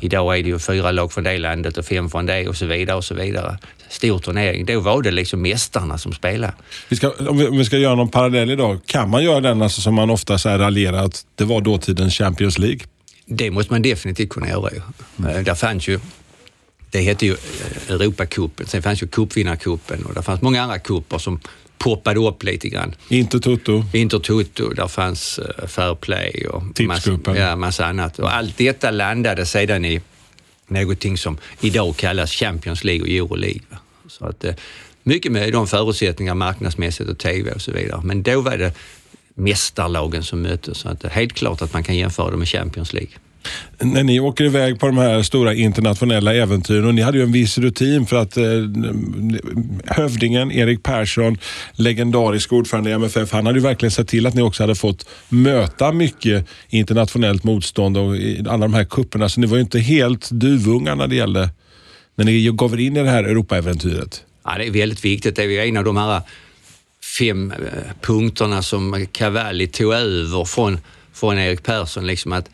Idag 0.00 0.38
är 0.38 0.42
det 0.42 0.48
ju 0.48 0.58
fyra 0.58 0.90
lag 0.90 1.12
från 1.12 1.24
det 1.24 1.38
landet 1.38 1.78
och 1.78 1.84
fem 1.84 2.10
från 2.10 2.26
det 2.26 2.48
och 2.48 2.56
så 2.56 2.66
vidare 2.66 2.96
och 2.96 3.04
så 3.04 3.14
vidare. 3.14 3.58
Stor 3.88 4.18
turnering. 4.18 4.66
Då 4.66 4.80
var 4.80 5.02
det 5.02 5.10
liksom 5.10 5.42
mästarna 5.42 5.98
som 5.98 6.12
spelade. 6.12 6.52
Vi 6.88 6.96
ska, 6.96 7.10
om, 7.10 7.38
vi, 7.38 7.46
om 7.46 7.58
vi 7.58 7.64
ska 7.64 7.78
göra 7.78 7.94
någon 7.94 8.08
parallell 8.08 8.50
idag, 8.50 8.80
kan 8.86 9.10
man 9.10 9.24
göra 9.24 9.40
den 9.40 9.62
alltså 9.62 9.80
som 9.80 9.94
man 9.94 10.10
ofta 10.10 10.38
så 10.38 10.48
här 10.48 10.58
raljerar 10.58 11.04
att 11.04 11.26
det 11.34 11.44
var 11.44 11.60
dåtidens 11.60 12.14
Champions 12.14 12.58
League? 12.58 12.80
Det 13.26 13.50
måste 13.50 13.72
man 13.72 13.82
definitivt 13.82 14.30
kunna 14.30 14.48
göra. 14.48 14.70
Mm. 15.18 15.44
Där 15.44 15.54
fanns 15.54 15.88
ju 15.88 16.00
det 16.90 17.00
hette 17.00 17.26
ju 17.26 17.32
eh, 17.32 17.94
Europacupen, 17.94 18.66
sen 18.66 18.82
fanns 18.82 19.02
ju 19.02 19.06
cupvinnarcupen 19.06 20.04
och 20.04 20.14
det 20.14 20.22
fanns 20.22 20.42
många 20.42 20.62
andra 20.62 20.78
cuper 20.78 21.18
som 21.18 21.40
poppade 21.78 22.20
upp 22.20 22.42
lite 22.42 22.68
grann. 22.68 22.94
Intertoto. 23.08 23.84
Intertoto, 23.92 24.68
där 24.68 24.88
fanns 24.88 25.38
uh, 25.38 25.66
Fairplay 25.66 26.46
och 26.46 26.62
Tipsgruppen. 26.74 27.34
massa, 27.34 27.48
ja, 27.48 27.56
massa 27.56 27.86
annat. 27.86 28.18
Och 28.18 28.34
allt 28.34 28.58
detta 28.58 28.90
landade 28.90 29.46
sedan 29.46 29.84
i 29.84 30.00
någonting 30.66 31.18
som 31.18 31.38
idag 31.60 31.96
kallas 31.96 32.32
Champions 32.32 32.84
League 32.84 33.02
och 33.02 33.08
Euroleague. 33.08 33.78
Så 34.08 34.26
att, 34.26 34.44
uh, 34.44 34.52
mycket 35.02 35.32
med 35.32 35.52
de 35.52 35.66
förutsättningar 35.66 36.34
marknadsmässigt 36.34 37.10
och 37.10 37.18
TV 37.18 37.52
och 37.52 37.62
så 37.62 37.72
vidare. 37.72 38.00
Men 38.04 38.22
då 38.22 38.40
var 38.40 38.56
det 38.56 38.72
mästarlagen 39.34 40.22
som 40.22 40.42
möttes. 40.42 40.78
Så 40.78 40.88
att, 40.88 41.04
uh, 41.04 41.10
helt 41.10 41.32
klart 41.32 41.62
att 41.62 41.72
man 41.72 41.82
kan 41.82 41.96
jämföra 41.96 42.30
det 42.30 42.36
med 42.36 42.48
Champions 42.48 42.92
League 42.92 43.12
när 43.78 44.04
ni 44.04 44.20
åker 44.20 44.44
iväg 44.44 44.80
på 44.80 44.86
de 44.86 44.98
här 44.98 45.22
stora 45.22 45.54
internationella 45.54 46.34
äventyren 46.34 46.86
och 46.86 46.94
ni 46.94 47.02
hade 47.02 47.18
ju 47.18 47.24
en 47.24 47.32
viss 47.32 47.58
rutin 47.58 48.06
för 48.06 48.16
att 48.16 48.36
eh, 48.36 48.44
hövdingen 49.86 50.52
Erik 50.52 50.82
Persson, 50.82 51.38
legendarisk 51.72 52.52
ordförande 52.52 52.90
i 52.90 52.92
MFF, 52.92 53.32
han 53.32 53.46
hade 53.46 53.58
ju 53.58 53.62
verkligen 53.62 53.90
sett 53.90 54.08
till 54.08 54.26
att 54.26 54.34
ni 54.34 54.42
också 54.42 54.62
hade 54.62 54.74
fått 54.74 55.08
möta 55.28 55.92
mycket 55.92 56.46
internationellt 56.68 57.44
motstånd 57.44 57.96
och 57.96 58.16
i 58.16 58.44
alla 58.48 58.66
de 58.66 58.74
här 58.74 58.84
kupperna. 58.84 59.28
Så 59.28 59.40
ni 59.40 59.46
var 59.46 59.56
ju 59.56 59.62
inte 59.62 59.78
helt 59.78 60.30
duvungar 60.30 60.96
när 60.96 61.06
det 61.06 61.16
gällde 61.16 61.50
när 62.16 62.24
ni 62.24 62.50
gav 62.50 62.74
er 62.74 62.78
in 62.78 62.96
i 62.96 63.02
det 63.02 63.10
här 63.10 63.24
Europaäventyret. 63.24 64.24
Ja, 64.44 64.54
det 64.58 64.66
är 64.66 64.70
väldigt 64.70 65.04
viktigt. 65.04 65.36
Det 65.36 65.42
är 65.42 65.48
ju 65.48 65.60
en 65.60 65.76
av 65.76 65.84
de 65.84 65.96
här 65.96 66.20
fem 67.18 67.52
eh, 67.52 67.92
punkterna 68.00 68.62
som 68.62 69.06
Cavalli 69.12 69.66
tog 69.66 69.92
över 69.92 70.44
från, 70.44 70.78
från 71.12 71.38
Erik 71.38 71.62
Persson. 71.62 72.06
Liksom 72.06 72.32
att 72.32 72.50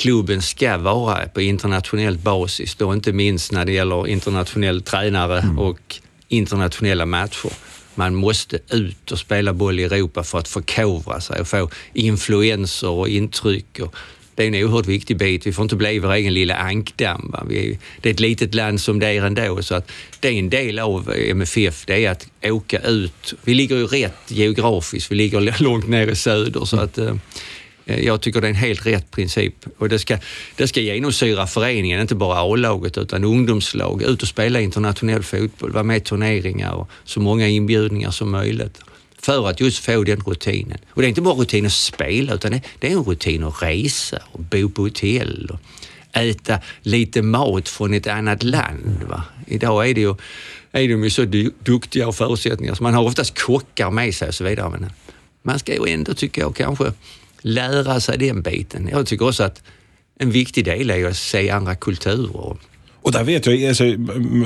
klubben 0.00 0.42
ska 0.42 0.78
vara 0.78 1.28
på 1.28 1.40
internationell 1.40 2.18
basis, 2.18 2.74
då 2.74 2.94
inte 2.94 3.12
minst 3.12 3.52
när 3.52 3.64
det 3.64 3.72
gäller 3.72 4.08
internationell 4.08 4.82
tränare 4.82 5.40
mm. 5.40 5.58
och 5.58 6.00
internationella 6.28 7.06
matcher. 7.06 7.52
Man 7.94 8.14
måste 8.14 8.58
ut 8.70 9.10
och 9.10 9.18
spela 9.18 9.52
boll 9.52 9.80
i 9.80 9.84
Europa 9.84 10.22
för 10.22 10.38
att 10.38 10.48
förkovra 10.48 11.20
sig 11.20 11.40
och 11.40 11.48
få 11.48 11.70
influenser 11.92 12.88
och 12.88 13.08
intryck. 13.08 13.78
Och 13.80 13.94
det 14.34 14.42
är 14.44 14.48
en 14.48 14.54
oerhört 14.54 14.86
viktig 14.86 15.16
bit. 15.16 15.46
Vi 15.46 15.52
får 15.52 15.62
inte 15.62 15.76
bli 15.76 15.98
vår 15.98 16.12
egen 16.12 16.34
lilla 16.34 16.56
ankdamm. 16.56 17.34
Vi, 17.48 17.78
det 18.00 18.08
är 18.08 18.14
ett 18.14 18.20
litet 18.20 18.54
land 18.54 18.80
som 18.80 18.98
det 18.98 19.06
är 19.06 19.22
ändå, 19.22 19.62
så 19.62 19.74
att 19.74 19.90
det 20.20 20.28
är 20.28 20.32
en 20.32 20.50
del 20.50 20.78
av 20.78 21.12
MFF, 21.16 21.84
det 21.86 22.04
är 22.04 22.10
att 22.10 22.28
åka 22.44 22.78
ut. 22.78 23.34
Vi 23.44 23.54
ligger 23.54 23.76
ju 23.76 23.86
rätt 23.86 24.20
geografiskt, 24.28 25.12
vi 25.12 25.16
ligger 25.16 25.62
långt 25.62 25.88
ner 25.88 26.06
i 26.06 26.16
söder, 26.16 26.64
så 26.64 26.80
att 26.80 26.98
Eh, 26.98 27.14
Eh, 27.90 28.04
jag 28.06 28.20
tycker 28.20 28.40
det 28.40 28.46
är 28.46 28.48
en 28.48 28.54
helt 28.54 28.86
rätt 28.86 29.10
princip 29.10 29.54
och 29.78 29.88
det 29.88 29.98
ska, 29.98 30.18
det 30.56 30.68
ska 30.68 30.80
genomsyra 30.80 31.46
föreningen, 31.46 32.00
inte 32.00 32.14
bara 32.14 32.38
A-laget 32.38 32.98
utan 32.98 33.24
ungdomslag. 33.24 34.02
Ut 34.02 34.22
och 34.22 34.28
spela 34.28 34.60
internationell 34.60 35.22
fotboll, 35.22 35.72
vara 35.72 35.84
med 35.84 35.96
i 35.96 36.00
turneringar 36.00 36.72
och 36.72 36.90
så 37.04 37.20
många 37.20 37.48
inbjudningar 37.48 38.10
som 38.10 38.30
möjligt. 38.30 38.80
För 39.22 39.48
att 39.48 39.60
just 39.60 39.84
få 39.84 40.04
den 40.04 40.20
rutinen. 40.20 40.78
Och 40.90 41.02
det 41.02 41.06
är 41.06 41.08
inte 41.08 41.20
bara 41.20 41.34
rutin 41.34 41.66
att 41.66 41.72
spela 41.72 42.34
utan 42.34 42.60
det, 42.78 42.86
är 42.86 42.92
en 42.92 43.04
rutin 43.04 43.44
att 43.44 43.62
resa 43.62 44.18
och 44.32 44.40
bo 44.40 44.68
på 44.68 44.82
hotell 44.82 45.50
och 45.52 45.60
äta 46.16 46.58
lite 46.82 47.22
mat 47.22 47.68
från 47.68 47.94
ett 47.94 48.06
annat 48.06 48.42
land. 48.42 49.04
Va? 49.08 49.22
Idag 49.46 49.90
är 49.90 49.94
det 49.94 50.00
ju 50.00 50.14
är 50.72 50.88
de 50.88 51.04
ju 51.04 51.10
så 51.10 51.24
duktiga 51.64 52.08
och 52.08 52.16
förutsättningar 52.16 52.74
så 52.74 52.82
man 52.82 52.94
har 52.94 53.02
oftast 53.02 53.38
kockar 53.38 53.90
med 53.90 54.14
sig 54.14 54.28
och 54.28 54.34
så 54.34 54.44
vidare. 54.44 54.70
Men 54.70 54.90
man 55.42 55.58
ska 55.58 55.74
ju 55.74 55.92
ändå, 55.92 56.14
tycker 56.14 56.42
jag, 56.42 56.56
kanske 56.56 56.92
lära 57.40 58.00
sig 58.00 58.18
den 58.18 58.42
biten. 58.42 58.88
Jag 58.92 59.06
tycker 59.06 59.28
också 59.28 59.42
att 59.42 59.62
en 60.18 60.30
viktig 60.30 60.64
del 60.64 60.90
är 60.90 61.06
att 61.06 61.16
se 61.16 61.50
andra 61.50 61.74
kulturer. 61.74 62.56
Och 63.02 63.12
där 63.12 63.24
vet 63.24 63.46
jag, 63.46 63.64
alltså, 63.64 63.84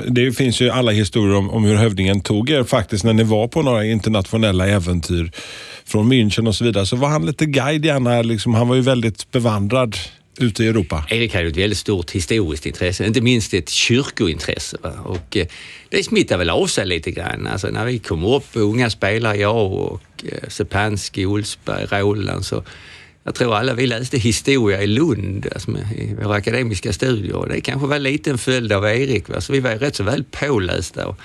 det 0.09 0.33
finns 0.33 0.61
ju 0.61 0.71
alla 0.71 0.93
historier 0.93 1.37
om, 1.37 1.51
om 1.51 1.65
hur 1.65 1.75
hövdingen 1.75 2.21
tog 2.21 2.51
er 2.51 2.65
faktiskt 2.65 3.05
när 3.05 3.13
ni 3.13 3.23
var 3.23 3.49
på 3.49 3.63
några 3.63 3.85
internationella 3.85 4.67
äventyr 4.67 5.31
från 5.85 6.13
München 6.13 6.49
och 6.49 6.55
så 6.55 6.65
vidare. 6.65 6.87
Så 6.87 6.97
var 6.97 7.09
han 7.09 7.27
lite 7.27 7.47
guide 7.47 7.85
gärna, 7.85 8.23
liksom, 8.23 8.55
han 8.55 8.69
var 8.69 8.77
ju 8.77 8.83
väldigt 8.83 9.31
bevandrad 9.31 9.97
ute 10.39 10.65
i 10.65 10.69
Europa? 10.69 11.05
Erik 11.11 11.35
hade 11.35 11.47
ett 11.47 11.57
väldigt 11.57 11.79
stort 11.79 12.11
historiskt 12.11 12.67
intresse, 12.67 13.07
inte 13.07 13.21
minst 13.21 13.55
ett 13.55 13.69
kyrkointresse. 13.69 14.77
Va? 14.83 14.93
Och, 15.05 15.37
eh, 15.37 15.47
det 15.89 16.05
smittade 16.05 16.39
väl 16.39 16.51
av 16.51 16.67
sig 16.67 16.87
lite 16.87 17.11
grann. 17.11 17.47
Alltså, 17.47 17.67
när 17.67 17.85
vi 17.85 17.99
kom 17.99 18.25
upp, 18.25 18.47
unga 18.53 18.91
spelare, 18.91 19.37
jag 19.37 19.73
och 19.73 20.01
Eh, 20.25 20.49
Sepansky, 20.49 21.27
Olsberg, 21.27 21.87
Roland, 21.91 22.45
så 22.45 22.65
Jag 23.27 23.35
tror 23.35 23.57
alla 23.57 23.75
vi 23.75 23.87
läste 23.87 24.19
historia 24.19 24.83
i 24.83 24.87
Lund, 24.87 25.47
alltså 25.55 25.71
i 25.71 26.15
våra 26.23 26.35
akademiska 26.35 26.93
studier. 26.93 27.47
Det 27.49 27.61
kanske 27.61 27.87
var 27.87 27.99
lite 27.99 28.31
en 28.31 28.39
följd 28.39 28.73
av 28.73 28.85
Erik. 28.85 29.29
Va? 29.29 29.41
Så 29.41 29.53
vi 29.53 29.61
var 29.61 29.71
rätt 29.71 29.97
så 29.97 30.03
väl 30.03 30.25
pålästa. 30.25 31.07
Och 31.07 31.19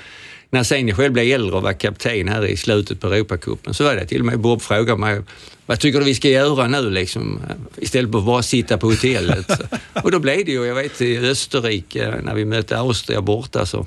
när 0.50 0.64
sen 0.64 0.88
jag 0.88 0.98
själv 0.98 1.14
blev 1.14 1.34
äldre 1.34 1.56
och 1.56 1.64
var 1.64 1.74
kapten 1.74 2.28
här 2.28 2.46
i 2.46 2.58
slutet 2.58 3.00
på 3.00 3.08
Europacupen 3.08 3.74
så 3.74 3.84
var 3.84 3.96
det 3.96 4.06
till 4.06 4.20
och 4.20 4.26
med 4.26 4.40
Bob 4.40 4.62
frågade 4.62 5.00
mig 5.00 5.22
vad 5.66 5.80
tycker 5.80 6.00
du 6.00 6.06
vi 6.06 6.16
ska 6.16 6.30
göra 6.30 6.68
nu 6.68 6.90
liksom? 6.90 7.40
Istället 7.78 8.12
för 8.12 8.20
att 8.20 8.26
bara 8.26 8.44
sitta 8.44 8.78
på 8.78 8.88
hotellet. 8.88 9.52
och 10.04 10.12
då 10.12 10.20
blev 10.20 10.46
det 10.46 10.52
ju, 10.52 10.66
jag 10.66 10.76
vet 10.76 11.02
i 11.02 11.18
Österrike 11.18 12.22
när 12.24 12.36
vi 12.36 12.46
mötte 12.46 12.78
Austria 12.78 13.22
borta 13.22 13.66
så 13.66 13.86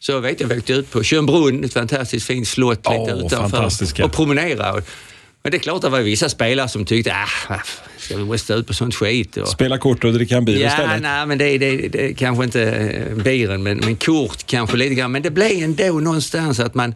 så 0.00 0.20
vet 0.20 0.40
jag, 0.40 0.48
vi 0.48 0.58
åkte 0.58 0.72
ut 0.72 0.90
på 0.90 1.02
Schönbrunn, 1.04 1.64
ett 1.64 1.72
fantastiskt 1.72 2.26
fint 2.26 2.48
slott 2.48 2.78
lite 2.78 2.90
Åh, 3.14 3.26
utanför 3.26 3.36
fantastiska. 3.48 4.04
och 4.04 4.12
promenera. 4.12 4.82
Men 5.42 5.50
det 5.52 5.56
är 5.56 5.58
klart 5.58 5.76
att 5.76 5.82
det 5.82 5.88
var 5.88 6.00
vissa 6.00 6.28
spelare 6.28 6.68
som 6.68 6.84
tyckte, 6.84 7.12
ah, 7.48 7.60
ska 7.98 8.16
vi 8.16 8.24
måste 8.24 8.52
ut 8.54 8.66
på 8.66 8.74
sånt 8.74 8.94
skit? 8.94 9.36
Och, 9.36 9.48
Spela 9.48 9.78
kort 9.78 10.04
och 10.04 10.12
dricka 10.12 10.36
en 10.36 10.44
bil 10.44 10.60
Ja, 10.60 10.68
istället. 10.68 11.02
nej, 11.02 11.26
men 11.26 11.38
det, 11.38 11.58
det, 11.58 12.14
kanske 12.18 12.44
inte 12.44 12.62
eh, 12.70 13.16
biren, 13.16 13.62
men, 13.62 13.78
men 13.78 13.96
kort 13.96 14.46
kanske 14.46 14.76
lite 14.76 14.94
grann. 14.94 15.12
Men 15.12 15.22
det 15.22 15.30
blev 15.30 15.62
ändå 15.64 16.00
någonstans 16.00 16.60
att 16.60 16.74
man, 16.74 16.94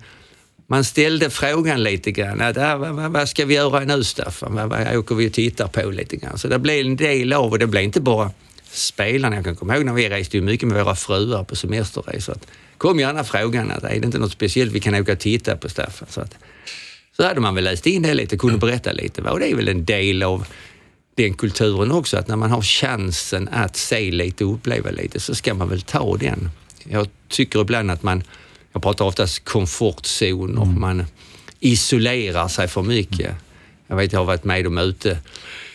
man 0.67 0.85
ställde 0.85 1.31
frågan 1.31 1.83
lite 1.83 2.11
grann. 2.11 2.41
Att, 2.41 2.57
ah, 2.59 2.77
vad, 2.77 2.95
vad, 2.95 3.13
vad 3.13 3.29
ska 3.29 3.45
vi 3.45 3.55
göra 3.55 3.81
nu 3.81 4.05
Staffan? 4.05 4.55
Vad, 4.55 4.69
vad 4.69 4.97
åker 4.97 5.15
vi 5.15 5.29
och 5.29 5.33
tittar 5.33 5.69
på 5.69 5.91
lite 5.91 6.17
grann? 6.17 6.39
Så 6.39 6.49
det 6.49 6.59
blev 6.59 6.87
en 6.87 6.97
del 6.97 7.33
av 7.33 7.51
och 7.51 7.59
det 7.59 7.67
blev 7.67 7.83
inte 7.83 8.01
bara 8.01 8.31
spelarna. 8.75 9.37
Jag 9.37 9.45
kan 9.45 9.57
komma 9.57 9.76
ihåg 9.76 9.85
när 9.85 9.93
vi 9.93 10.09
reste 10.09 10.40
mycket 10.40 10.69
med 10.69 10.85
våra 10.85 10.97
fruar 10.97 11.45
på 11.45 11.57
semesterresor. 11.57 12.33
Att, 12.33 12.47
kom 12.78 13.00
gärna 13.00 13.25
frågan 13.25 13.71
att 13.71 13.85
är 13.85 14.00
det 14.00 14.07
inte 14.07 14.19
något 14.19 14.33
speciellt 14.33 14.73
vi 14.73 14.81
kan 14.81 14.95
åka 14.95 15.12
och 15.12 15.19
titta 15.19 15.57
på 15.57 15.69
Staffan? 15.69 16.09
Så, 16.11 16.21
att, 16.21 16.37
så 17.16 17.25
hade 17.25 17.40
man 17.40 17.54
väl 17.54 17.64
läst 17.64 17.87
in 17.87 18.02
det 18.02 18.14
lite, 18.14 18.37
kunde 18.37 18.59
berätta 18.59 18.93
lite. 18.93 19.23
va? 19.23 19.31
Och 19.31 19.40
det 19.40 19.50
är 19.50 19.54
väl 19.54 19.69
en 19.69 19.85
del 19.85 20.23
av 20.23 20.47
den 21.14 21.35
kulturen 21.35 21.93
också, 21.93 22.16
att 22.16 22.28
när 22.28 22.37
man 22.37 22.50
har 22.50 22.62
chansen 22.62 23.49
att 23.52 23.76
se 23.76 24.11
lite 24.11 24.45
och 24.45 24.54
uppleva 24.54 24.90
lite 24.90 25.21
så 25.21 25.35
ska 25.35 25.54
man 25.54 25.69
väl 25.69 25.83
ta 25.83 26.16
den. 26.16 26.50
Jag 26.85 27.09
tycker 27.28 27.61
ibland 27.61 27.90
att 27.90 28.02
man, 28.02 28.23
jag 28.73 28.83
pratar 28.83 29.04
oftast 29.04 29.45
komfortzoner, 29.45 30.64
man 30.64 31.04
isolerar 31.61 32.49
sig 32.49 32.69
för 32.69 32.83
mycket. 32.83 33.35
Jag 33.87 33.97
vet, 33.97 34.12
jag 34.12 34.21
har 34.21 34.25
varit 34.25 34.45
med 34.45 34.66
om 34.66 34.78
ute 34.78 35.19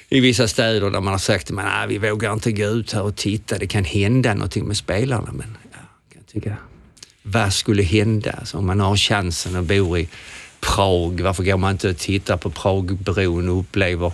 i 0.09 0.19
vissa 0.19 0.47
städer 0.47 0.91
där 0.91 1.01
man 1.01 1.13
har 1.13 1.19
sagt 1.19 1.51
att 1.51 1.89
vi 1.89 1.97
vågar 1.97 2.33
inte 2.33 2.51
gå 2.51 2.65
ut 2.65 2.93
här 2.93 3.01
och 3.01 3.15
titta, 3.15 3.57
det 3.57 3.67
kan 3.67 3.83
hända 3.83 4.33
någonting 4.33 4.67
med 4.67 4.77
spelarna. 4.77 5.31
Men 5.31 5.57
ja, 5.71 5.77
kan 6.13 6.23
tycka, 6.23 6.57
vad 7.23 7.53
skulle 7.53 7.83
hända 7.83 8.31
alltså, 8.31 8.57
om 8.57 8.65
man 8.65 8.79
har 8.79 8.97
chansen 8.97 9.55
och 9.55 9.63
bor 9.63 9.97
i 9.97 10.09
Prag? 10.59 11.21
Varför 11.21 11.43
går 11.43 11.57
man 11.57 11.71
inte 11.71 11.89
och 11.89 11.97
tittar 11.97 12.37
på 12.37 12.49
Pragbron 12.49 13.49
och 13.49 13.59
upplever 13.59 14.11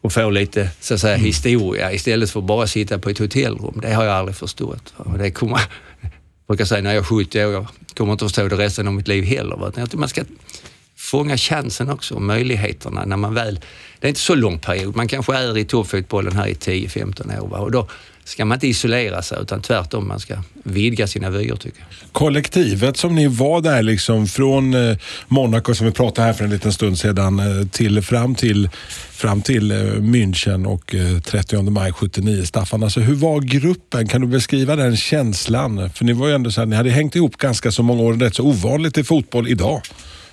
och 0.00 0.12
får 0.12 0.30
lite 0.30 0.70
så 0.80 0.94
att 0.94 1.00
säga, 1.00 1.16
historia 1.16 1.92
istället 1.92 2.30
för 2.30 2.40
att 2.40 2.46
bara 2.46 2.66
sitta 2.66 2.98
på 2.98 3.10
ett 3.10 3.18
hotellrum? 3.18 3.78
Det 3.82 3.92
har 3.92 4.04
jag 4.04 4.14
aldrig 4.14 4.36
förstått. 4.36 4.94
Och 4.96 5.18
det 5.18 5.30
kommer, 5.30 5.60
jag 6.00 6.10
brukar 6.46 6.64
säga 6.64 6.82
när 6.82 6.90
jag 6.94 7.00
är 7.00 7.04
70 7.04 7.44
år, 7.44 7.52
jag 7.52 7.66
kommer 7.96 8.12
inte 8.12 8.24
förstå 8.24 8.48
det 8.48 8.56
resten 8.56 8.88
av 8.88 8.94
mitt 8.94 9.08
liv 9.08 9.24
heller. 9.24 9.56
va. 9.56 9.72
Man 9.92 10.08
ska 10.08 10.24
fånga 11.02 11.36
chansen 11.36 11.90
också 11.90 12.14
och 12.14 12.22
möjligheterna 12.22 13.04
när 13.04 13.16
man 13.16 13.34
väl... 13.34 13.60
Det 14.00 14.06
är 14.06 14.08
inte 14.08 14.20
så 14.20 14.34
lång 14.34 14.58
period. 14.58 14.96
Man 14.96 15.08
kanske 15.08 15.36
är 15.36 15.58
i 15.58 15.64
toppfotbollen 15.64 16.36
här 16.36 16.46
i 16.46 16.54
10-15 16.54 17.40
år 17.40 17.48
va? 17.48 17.58
och 17.58 17.70
då 17.70 17.88
ska 18.24 18.44
man 18.44 18.56
inte 18.56 18.66
isolera 18.66 19.22
sig 19.22 19.38
utan 19.42 19.62
tvärtom, 19.62 20.08
man 20.08 20.20
ska 20.20 20.34
vidga 20.64 21.06
sina 21.06 21.30
vyer 21.30 21.56
tycker 21.56 21.78
jag. 21.78 22.12
Kollektivet 22.12 22.96
som 22.96 23.14
ni 23.14 23.26
var 23.26 23.60
där 23.60 23.82
liksom 23.82 24.26
från 24.26 24.74
eh, 24.74 24.96
Monaco 25.28 25.74
som 25.74 25.86
vi 25.86 25.92
pratade 25.92 26.26
här 26.26 26.32
för 26.34 26.44
en 26.44 26.50
liten 26.50 26.72
stund 26.72 26.98
sedan 26.98 27.38
eh, 27.38 27.66
till 27.68 28.02
fram 28.02 28.34
till, 28.34 28.68
fram 29.10 29.42
till 29.42 29.70
eh, 29.70 29.76
München 30.00 30.66
och 30.66 30.94
30 31.24 31.62
maj 31.70 31.92
79. 31.92 32.44
Staffan, 32.44 32.82
alltså 32.82 33.00
hur 33.00 33.14
var 33.14 33.40
gruppen? 33.40 34.08
Kan 34.08 34.20
du 34.20 34.26
beskriva 34.26 34.76
den 34.76 34.96
känslan? 34.96 35.90
För 35.90 36.04
ni 36.04 36.12
var 36.12 36.28
ju 36.28 36.34
ändå 36.34 36.50
så 36.50 36.60
här, 36.60 36.66
ni 36.66 36.76
hade 36.76 36.90
hängt 36.90 37.16
ihop 37.16 37.36
ganska 37.36 37.72
så 37.72 37.82
många 37.82 38.02
år, 38.02 38.14
rätt 38.14 38.34
så 38.34 38.44
ovanligt 38.44 38.98
i 38.98 39.04
fotboll 39.04 39.48
idag. 39.48 39.82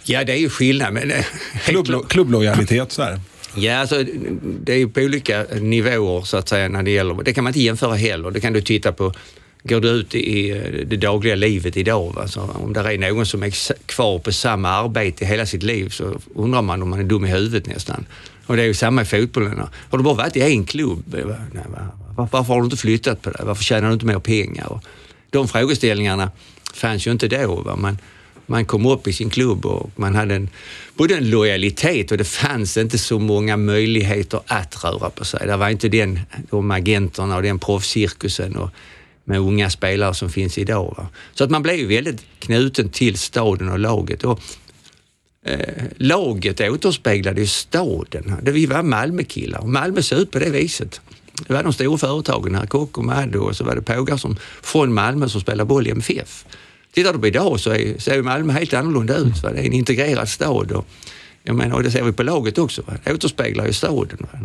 Ja, 0.03 0.23
det 0.23 0.31
är 0.33 0.37
ju 0.37 0.49
skillnad. 0.49 0.93
Men, 0.93 1.11
eh, 1.11 1.15
helt 1.53 1.65
Klubb, 1.65 1.85
klart. 1.85 2.07
klubblojalitet 2.09 2.91
så 2.91 3.03
här. 3.03 3.19
Ja, 3.55 3.75
alltså, 3.77 4.03
det 4.41 4.73
är 4.73 4.77
ju 4.77 4.89
på 4.89 5.01
olika 5.01 5.45
nivåer 5.61 6.21
så 6.21 6.37
att 6.37 6.49
säga 6.49 6.67
när 6.69 6.83
det 6.83 6.91
gäller. 6.91 7.23
Det 7.23 7.33
kan 7.33 7.43
man 7.43 7.49
inte 7.51 7.59
jämföra 7.61 7.95
heller. 7.95 8.31
Det 8.31 8.39
kan 8.39 8.53
du 8.53 8.61
titta 8.61 8.91
på. 8.91 9.13
Går 9.63 9.79
du 9.79 9.89
ut 9.89 10.15
i 10.15 10.49
eh, 10.49 10.57
det 10.85 10.97
dagliga 10.97 11.35
livet 11.35 11.77
idag, 11.77 12.13
va? 12.15 12.27
Så 12.27 12.41
om 12.41 12.73
det 12.73 12.79
är 12.79 12.97
någon 12.97 13.25
som 13.25 13.43
är 13.43 13.49
kvar 13.85 14.19
på 14.19 14.31
samma 14.31 14.69
arbete 14.69 15.25
hela 15.25 15.45
sitt 15.45 15.63
liv 15.63 15.89
så 15.89 16.19
undrar 16.35 16.61
man 16.61 16.81
om 16.81 16.89
man 16.89 16.99
är 16.99 17.03
dum 17.03 17.25
i 17.25 17.27
huvudet 17.27 17.67
nästan. 17.67 18.05
Och 18.45 18.55
det 18.55 18.61
är 18.61 18.65
ju 18.65 18.73
samma 18.73 19.01
i 19.01 19.05
fotbollen. 19.05 19.61
Har 19.89 19.97
du 19.97 20.03
bara 20.03 20.13
varit 20.13 20.35
i 20.35 20.41
en 20.41 20.65
klubb? 20.65 21.03
Nej, 21.53 21.63
va? 21.69 21.87
Var- 22.15 22.27
varför 22.31 22.53
har 22.53 22.59
du 22.61 22.65
inte 22.65 22.77
flyttat 22.77 23.21
på 23.21 23.29
det? 23.29 23.43
Varför 23.43 23.63
tjänar 23.63 23.87
du 23.87 23.93
inte 23.93 24.05
mer 24.05 24.19
pengar? 24.19 24.65
Och 24.71 24.83
de 25.29 25.47
frågeställningarna 25.47 26.31
fanns 26.73 27.07
ju 27.07 27.11
inte 27.11 27.27
då. 27.27 27.55
Va? 27.55 27.75
Man, 27.75 27.97
man 28.49 28.65
kom 28.65 28.85
upp 28.85 29.07
i 29.07 29.13
sin 29.13 29.29
klubb 29.29 29.65
och 29.65 29.89
man 29.95 30.15
hade 30.15 30.35
en, 30.35 30.49
både 30.97 31.15
en 31.15 31.29
lojalitet 31.29 32.11
och 32.11 32.17
det 32.17 32.23
fanns 32.23 32.77
inte 32.77 32.97
så 32.97 33.19
många 33.19 33.57
möjligheter 33.57 34.39
att 34.47 34.83
röra 34.83 35.09
på 35.09 35.25
sig. 35.25 35.47
Det 35.47 35.57
var 35.57 35.69
inte 35.69 35.89
den, 35.89 36.19
de 36.49 36.71
agenterna 36.71 37.35
och 37.35 37.43
den 37.43 37.59
proffscirkusen 37.59 38.55
och 38.55 38.69
med 39.23 39.39
unga 39.39 39.69
spelare 39.69 40.13
som 40.13 40.29
finns 40.29 40.57
idag. 40.57 40.93
Va? 40.97 41.07
Så 41.33 41.43
att 41.43 41.49
man 41.49 41.63
blev 41.63 41.75
ju 41.75 41.87
väldigt 41.87 42.25
knuten 42.39 42.89
till 42.89 43.17
staden 43.17 43.69
och 43.69 43.79
laget. 43.79 44.23
Och, 44.23 44.39
eh, 45.45 45.83
laget 45.97 46.61
återspeglade 46.61 47.41
ju 47.41 47.47
staden. 47.47 48.35
Det- 48.41 48.51
Vi 48.51 48.65
var 48.65 48.83
Malmökillar 48.83 49.59
och 49.59 49.69
Malmö 49.69 50.01
såg 50.01 50.19
ut 50.19 50.31
på 50.31 50.39
det 50.39 50.49
viset. 50.49 51.01
Det 51.47 51.53
var 51.53 51.63
de 51.63 51.73
stora 51.73 51.97
företagen 51.97 52.55
här, 52.55 52.65
Kockum, 52.65 53.09
Addo 53.09 53.39
och 53.39 53.55
så 53.55 53.63
var 53.63 53.75
det 53.75 53.81
pågar 53.81 54.17
som, 54.17 54.37
från 54.61 54.93
Malmö 54.93 55.29
som 55.29 55.41
spelade 55.41 55.65
boll 55.67 55.87
i 55.87 55.91
MFF. 55.91 56.45
Tittar 56.93 57.13
du 57.13 57.19
på 57.19 57.27
idag 57.27 57.59
så 57.59 57.69
är, 57.71 57.97
ser 57.97 58.15
ju 58.15 58.23
Malmö 58.23 58.53
helt 58.53 58.73
annorlunda 58.73 59.17
ut. 59.17 59.43
Va? 59.43 59.49
Det 59.51 59.59
är 59.59 59.65
en 59.65 59.73
integrerad 59.73 60.29
stad 60.29 60.71
och, 60.71 60.85
jag 61.43 61.55
menar, 61.55 61.75
och 61.75 61.83
det 61.83 61.91
ser 61.91 62.03
vi 62.03 62.11
på 62.11 62.23
laget 62.23 62.57
också. 62.57 62.81
Va? 62.81 62.93
Det 63.03 63.13
återspeglar 63.13 63.65
ju 63.65 63.73
staden. 63.73 64.17
Va? 64.19 64.39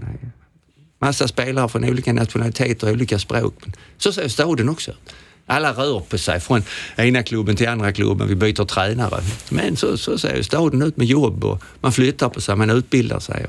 Massa 0.99 1.29
spelare 1.29 1.69
från 1.69 1.85
olika 1.85 2.13
nationaliteter 2.13 2.87
och 2.87 2.93
olika 2.93 3.19
språk. 3.19 3.55
Men 3.65 3.73
så 3.99 4.13
ser 4.13 4.29
staden 4.29 4.69
också 4.69 4.91
ut. 4.91 5.15
Alla 5.47 5.73
rör 5.73 6.01
på 6.01 6.19
sig 6.19 6.41
från 6.41 6.63
ena 6.97 7.23
klubben 7.23 7.57
till 7.57 7.69
andra 7.69 7.93
klubben. 7.93 8.29
Vi 8.29 8.35
byter 8.35 8.65
tränare. 8.65 9.23
Men 9.51 9.77
så, 9.77 9.99
så 9.99 10.19
ser 10.19 10.37
ju 10.37 10.43
staden 10.43 10.83
ut 10.83 10.97
med 10.97 11.07
jobb 11.07 11.45
och 11.45 11.63
man 11.81 11.93
flyttar 11.93 12.29
på 12.29 12.41
sig, 12.41 12.57
man 12.57 12.71
utbildar 12.71 13.21
sig. 13.21 13.47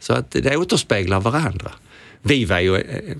Så 0.00 0.12
att 0.12 0.30
det 0.30 0.56
återspeglar 0.56 1.20
varandra. 1.20 1.72
Vi 2.22 2.44
var 2.44 2.58
ju, 2.58 2.76
eh, 2.76 2.96
eh, 2.96 3.16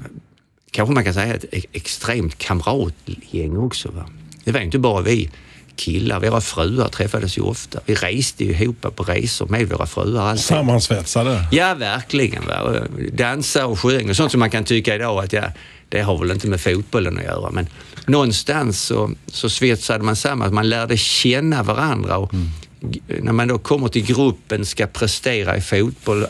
kanske 0.71 0.95
man 0.95 1.05
kan 1.05 1.15
säga, 1.15 1.35
ett 1.35 1.45
e- 1.53 1.63
extremt 1.73 2.39
kamratgäng 2.39 3.57
också. 3.57 3.91
Va? 3.91 4.07
Det 4.47 4.53
var 4.53 4.61
inte 4.61 4.79
bara 4.79 5.03
vi 5.03 5.31
killar, 5.77 6.21
våra 6.21 6.41
fruar 6.41 6.89
träffades 6.89 7.39
ju 7.39 7.43
ofta. 7.43 7.81
Vi 7.87 7.95
reste 7.95 8.45
ju 8.45 8.51
ihop 8.51 8.97
på 8.97 9.03
resor 9.03 9.47
med 9.47 9.69
våra 9.69 9.87
fruar. 9.87 10.29
alltid. 10.31 10.45
Sammansvetsade. 10.45 11.45
Ja, 11.53 11.75
verkligen. 11.75 12.47
Va? 12.47 12.75
Dansa 13.13 13.67
och 13.67 13.79
sjöng 13.81 14.11
och 14.11 14.17
sånt 14.17 14.31
som 14.31 14.41
man 14.41 14.51
kan 14.51 14.65
tycka 14.65 14.95
idag 14.95 15.25
att 15.25 15.33
ja, 15.33 15.45
det 15.89 16.01
har 16.01 16.19
väl 16.19 16.31
inte 16.31 16.49
med 16.49 16.61
fotbollen 16.61 17.19
att 17.19 17.25
göra. 17.25 17.51
Men 17.51 17.67
någonstans 18.07 18.81
så, 18.83 19.11
så 19.27 19.51
svetsade 19.51 20.05
man 20.05 20.17
samman, 20.17 20.55
man 20.55 20.69
lärde 20.69 20.97
känna 20.97 21.63
varandra. 21.63 22.17
Och 22.17 22.33
g- 22.81 23.01
När 23.23 23.33
man 23.33 23.49
då 23.49 23.59
kommer 23.59 23.89
till 23.89 24.05
gruppen 24.07 24.67
ska 24.67 24.87
prestera 24.87 25.57
i 25.57 25.61
fotboll, 25.61 26.27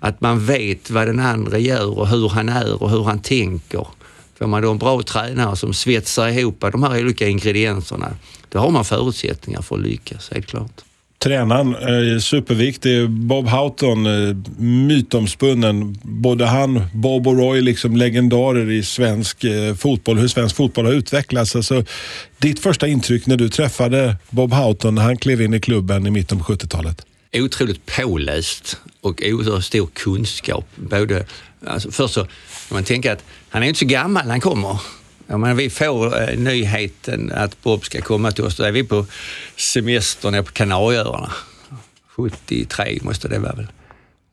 att 0.00 0.20
man 0.20 0.46
vet 0.46 0.90
vad 0.90 1.06
den 1.06 1.20
andra 1.20 1.58
gör 1.58 1.98
och 1.98 2.08
hur 2.08 2.28
han 2.28 2.48
är 2.48 2.82
och 2.82 2.90
hur 2.90 3.04
han 3.04 3.18
tänker. 3.22 3.86
Får 4.38 4.46
man 4.46 4.62
då 4.62 4.70
en 4.70 4.78
bra 4.78 5.02
tränare 5.02 5.56
som 5.56 5.74
svetsar 5.74 6.28
ihop 6.28 6.60
de 6.60 6.82
här 6.82 7.00
olika 7.00 7.28
ingredienserna, 7.28 8.16
då 8.48 8.58
har 8.58 8.70
man 8.70 8.84
förutsättningar 8.84 9.62
för 9.62 9.76
att 9.76 9.82
lyckas, 9.82 10.30
helt 10.32 10.46
klart. 10.46 10.72
Tränaren, 11.18 11.74
eh, 11.74 12.20
superviktig. 12.20 13.10
Bob 13.10 13.48
Houghton, 13.48 14.06
eh, 14.06 14.36
mytomspunnen. 14.58 15.98
Både 16.02 16.46
han, 16.46 16.82
Bob 16.92 17.26
och 17.26 17.36
Roy, 17.36 17.60
liksom 17.60 17.96
legendarer 17.96 18.70
i 18.70 18.82
svensk 18.82 19.44
eh, 19.44 19.74
fotboll. 19.74 20.18
Hur 20.18 20.28
svensk 20.28 20.56
fotboll 20.56 20.86
har 20.86 20.92
utvecklats. 20.92 21.56
Alltså, 21.56 21.84
ditt 22.38 22.60
första 22.60 22.88
intryck 22.88 23.26
när 23.26 23.36
du 23.36 23.48
träffade 23.48 24.16
Bob 24.30 24.52
Houghton 24.52 24.94
när 24.94 25.02
han 25.02 25.16
klev 25.16 25.42
in 25.42 25.54
i 25.54 25.60
klubben 25.60 26.06
i 26.06 26.10
mitten 26.10 26.38
på 26.38 26.44
70-talet? 26.44 27.04
otroligt 27.32 27.86
påläst 27.86 28.76
och 29.00 29.22
oerhört 29.24 29.64
stor 29.64 29.88
kunskap. 29.92 30.66
Både, 30.76 31.26
alltså 31.66 31.90
först 31.90 32.14
så 32.14 32.26
man 32.70 32.84
tänka 32.84 33.12
att 33.12 33.24
han 33.48 33.62
är 33.62 33.66
inte 33.66 33.78
så 33.78 33.86
gammal 33.86 34.24
när 34.24 34.30
han 34.30 34.40
kommer. 34.40 34.80
Jag 35.26 35.40
menar, 35.40 35.54
vi 35.54 35.70
får 35.70 36.30
eh, 36.30 36.38
nyheten 36.38 37.32
att 37.34 37.62
Bob 37.62 37.84
ska 37.84 38.00
komma 38.00 38.32
till 38.32 38.44
oss. 38.44 38.56
Då 38.56 38.64
är 38.64 38.72
vi 38.72 38.84
på 38.84 39.06
semester 39.56 40.30
nere 40.30 40.42
på 40.42 40.52
Kanarieöarna. 40.52 41.32
73 42.16 42.98
måste 43.02 43.28
det 43.28 43.38
vara 43.38 43.52
väl. 43.52 43.66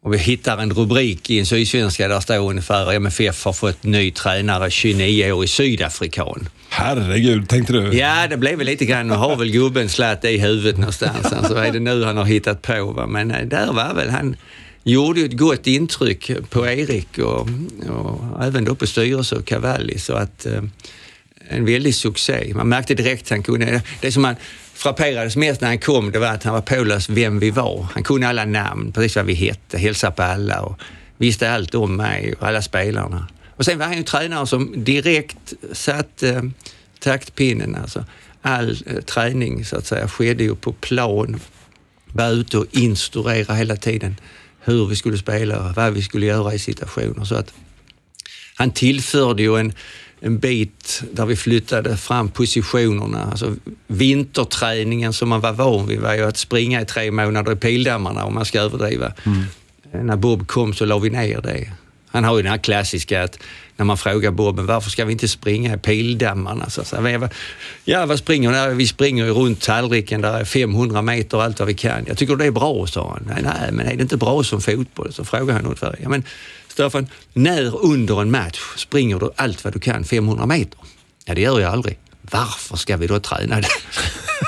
Och 0.05 0.13
vi 0.13 0.17
hittar 0.17 0.57
en 0.57 0.73
rubrik 0.73 1.29
i 1.29 1.39
en 1.39 1.45
sydsvenska 1.45 2.07
där 2.07 2.19
står 2.19 2.49
ungefär 2.49 2.93
MFF 2.93 3.45
har 3.45 3.53
fått 3.53 3.83
ny 3.83 4.11
tränare, 4.11 4.71
29 4.71 5.31
år 5.31 5.43
i 5.43 5.47
Sydafrikan. 5.47 6.49
Herregud, 6.69 7.49
tänkte 7.49 7.73
du? 7.73 7.97
Ja, 7.97 8.27
det 8.29 8.37
blev 8.37 8.57
väl 8.57 8.67
lite 8.67 8.85
grann. 8.85 9.07
Nu 9.07 9.13
har 9.13 9.35
väl 9.35 9.51
gubben 9.51 9.89
slatt 9.89 10.25
i 10.25 10.37
huvudet 10.37 10.77
någonstans. 10.77 11.47
Så 11.47 11.55
är 11.55 11.71
det 11.71 11.79
nu 11.79 12.03
han 12.03 12.17
har 12.17 12.25
hittat 12.25 12.61
på. 12.61 12.91
Va? 12.91 13.07
Men 13.07 13.31
eh, 13.31 13.47
där 13.47 13.73
var 13.73 13.93
väl 13.93 14.09
han 14.09 14.35
gjorde 14.85 15.19
ju 15.19 15.25
ett 15.25 15.37
gott 15.37 15.67
intryck 15.67 16.31
på 16.49 16.67
Erik 16.67 17.17
och, 17.17 17.49
och 17.89 18.43
även 18.43 18.65
då 18.65 18.75
på 18.75 18.87
styrelse 18.87 19.35
och 19.35 19.45
Cavalli. 19.45 19.99
Så 19.99 20.13
att 20.13 20.45
eh, 20.45 20.63
en 21.49 21.65
väldig 21.65 21.95
succé. 21.95 22.51
Man 22.55 22.69
märkte 22.69 22.93
direkt 22.93 23.23
att 23.23 23.29
han 23.29 23.43
kunde... 23.43 23.81
Det 24.01 24.11
som 24.11 24.21
man 24.21 24.35
frapperades 24.73 25.35
mest 25.35 25.61
när 25.61 25.67
han 25.67 25.79
kom, 25.79 26.11
det 26.11 26.19
var 26.19 26.27
att 26.27 26.43
han 26.43 26.53
var 26.53 26.61
påläst 26.61 27.09
vem 27.09 27.39
vi 27.39 27.51
var. 27.51 27.87
Han 27.93 28.03
kunde 28.03 28.27
alla 28.27 28.45
namn, 28.45 28.91
precis 28.91 29.15
vad 29.15 29.25
vi 29.25 29.33
hette, 29.33 29.77
hälsade 29.77 30.15
på 30.15 30.23
alla 30.23 30.61
och 30.61 30.79
visste 31.17 31.51
allt 31.51 31.75
om 31.75 31.95
mig 31.95 32.33
och 32.39 32.47
alla 32.47 32.61
spelarna. 32.61 33.27
Och 33.49 33.65
sen 33.65 33.79
var 33.79 33.85
han 33.85 33.97
ju 33.97 34.03
tränare 34.03 34.47
som 34.47 34.83
direkt 34.83 35.53
satte 35.71 36.29
eh, 36.29 36.43
taktpinnen. 36.99 37.75
Alltså. 37.75 38.05
All 38.41 38.77
eh, 38.85 39.01
träning 39.01 39.65
så 39.65 39.77
att 39.77 39.85
säga 39.85 40.07
skedde 40.07 40.43
ju 40.43 40.55
på 40.55 40.73
plan. 40.73 41.39
Var 42.05 42.31
ute 42.31 42.57
och 42.57 42.65
instruera 42.71 43.53
hela 43.53 43.75
tiden 43.75 44.15
hur 44.65 44.85
vi 44.85 44.95
skulle 44.95 45.17
spela 45.17 45.69
och 45.69 45.75
vad 45.75 45.93
vi 45.93 46.01
skulle 46.01 46.25
göra 46.25 46.53
i 46.53 46.59
situationer. 46.59 47.25
Så 47.25 47.35
att 47.35 47.53
han 48.55 48.71
tillförde 48.71 49.43
ju 49.43 49.57
en, 49.57 49.73
en 50.19 50.39
bit 50.39 51.03
där 51.11 51.25
vi 51.25 51.35
flyttade 51.35 51.97
fram 51.97 52.29
positionerna. 52.29 53.23
Alltså 53.31 53.55
vinterträningen 53.87 55.13
som 55.13 55.29
man 55.29 55.41
var 55.41 55.53
van 55.53 55.87
vid 55.87 55.99
var 55.99 56.13
ju 56.13 56.23
att 56.23 56.37
springa 56.37 56.81
i 56.81 56.85
tre 56.85 57.11
månader 57.11 57.51
i 57.51 57.55
pildammarna 57.55 58.25
om 58.25 58.33
man 58.33 58.45
ska 58.45 58.61
överdriva. 58.61 59.13
Mm. 59.23 60.07
När 60.07 60.15
Bob 60.15 60.47
kom 60.47 60.73
så 60.73 60.85
la 60.85 60.99
vi 60.99 61.09
ner 61.09 61.41
det. 61.41 61.71
Han 62.07 62.23
har 62.23 62.37
ju 62.37 62.43
den 62.43 62.51
här 62.51 62.57
klassiska 62.57 63.23
att 63.23 63.39
när 63.77 63.85
man 63.85 63.97
frågar 63.97 64.31
Bob, 64.31 64.59
varför 64.59 64.89
ska 64.89 65.05
vi 65.05 65.11
inte 65.11 65.27
springa 65.27 65.73
i 65.73 65.77
pildammarna? 65.77 66.69
Så, 66.69 66.83
så, 66.83 67.27
ja, 67.83 68.05
vad 68.05 68.19
springer 68.19 68.69
vi? 68.69 68.75
Vi 68.75 68.87
springer 68.87 69.25
ju 69.25 69.31
runt 69.31 69.61
tallriken, 69.61 70.21
där 70.21 70.33
är 70.33 70.45
500 70.45 71.01
meter 71.01 71.41
allt 71.41 71.59
vad 71.59 71.67
vi 71.67 71.73
kan. 71.73 72.05
Jag 72.07 72.17
tycker 72.17 72.35
det 72.35 72.45
är 72.45 72.51
bra, 72.51 72.87
sa 72.87 73.09
han. 73.09 73.33
Nej, 73.33 73.43
nej 73.43 73.71
men 73.71 73.87
är 73.87 73.95
det 73.95 74.01
inte 74.01 74.17
bra 74.17 74.43
som 74.43 74.61
fotboll? 74.61 75.13
Så 75.13 75.25
frågade 75.25 75.53
han 75.53 75.65
ungefär. 75.65 75.95
Ja, 76.03 76.09
men 76.09 76.23
Staffan, 76.67 77.07
när 77.33 77.85
under 77.85 78.21
en 78.21 78.31
match 78.31 78.59
springer 78.77 79.19
du 79.19 79.29
allt 79.35 79.63
vad 79.63 79.73
du 79.73 79.79
kan 79.79 80.03
500 80.03 80.45
meter? 80.45 80.79
Ja, 81.25 81.33
det 81.33 81.41
gör 81.41 81.59
jag 81.59 81.71
aldrig. 81.71 81.97
Varför 82.21 82.77
ska 82.77 82.97
vi 82.97 83.07
då 83.07 83.19
träna 83.19 83.61
det? 83.61 83.67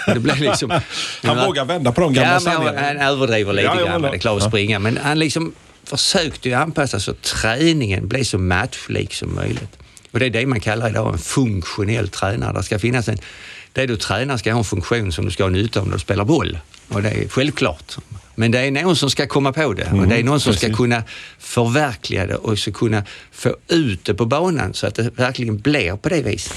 det 0.13 0.19
blir 0.19 0.35
liksom, 0.35 0.81
han 1.23 1.45
vågar 1.45 1.65
vända 1.65 1.91
på 1.91 2.01
de 2.01 2.13
gamla 2.13 2.33
ja, 2.33 2.39
sanningarna. 2.39 2.81
Han 2.81 2.97
överdriver 2.97 3.53
lite 3.53 3.67
ja, 3.67 3.85
grann, 3.85 4.01
det 4.01 4.07
är 4.07 4.17
klart 4.17 4.41
att 4.41 4.49
springa. 4.49 4.79
Men 4.79 4.97
han 5.03 5.19
liksom 5.19 5.53
försökte 5.87 6.49
ju 6.49 6.55
anpassa 6.55 6.99
så 6.99 7.11
att 7.11 7.21
träningen 7.21 8.07
blev 8.07 8.23
så 8.23 8.37
matchlik 8.37 9.13
som 9.13 9.35
möjligt. 9.35 9.77
Och 10.11 10.19
det 10.19 10.25
är 10.25 10.29
det 10.29 10.45
man 10.45 10.59
kallar 10.59 10.89
idag 10.89 11.13
en 11.13 11.19
funktionell 11.19 12.09
tränare. 12.09 12.57
Det 12.57 12.63
ska 12.63 12.79
finnas 12.79 13.07
en, 13.07 13.17
det 13.73 13.85
du 13.85 13.97
tränar 13.97 14.37
ska 14.37 14.51
ha 14.51 14.59
en 14.59 14.63
funktion 14.63 15.11
som 15.11 15.25
du 15.25 15.31
ska 15.31 15.43
ha 15.43 15.49
nytta 15.49 15.79
av 15.79 15.87
när 15.87 15.93
du 15.93 15.99
spelar 15.99 16.25
boll. 16.25 16.59
Och 16.87 17.01
det 17.01 17.09
är 17.09 17.27
självklart. 17.27 17.97
Men 18.35 18.51
det 18.51 18.59
är 18.59 18.71
någon 18.71 18.95
som 18.95 19.09
ska 19.09 19.27
komma 19.27 19.53
på 19.53 19.73
det 19.73 19.83
mm, 19.83 19.99
och 19.99 20.07
det 20.07 20.15
är 20.15 20.23
någon 20.23 20.39
som 20.39 20.53
ska 20.53 20.73
kunna 20.73 21.03
förverkliga 21.39 22.27
det 22.27 22.35
och 22.35 22.59
ska 22.59 22.71
kunna 22.71 23.03
få 23.31 23.55
ut 23.67 24.05
det 24.05 24.13
på 24.13 24.25
banan 24.25 24.73
så 24.73 24.87
att 24.87 24.95
det 24.95 25.09
verkligen 25.15 25.57
blir 25.57 25.95
på 25.95 26.09
det 26.09 26.21
viset. 26.21 26.53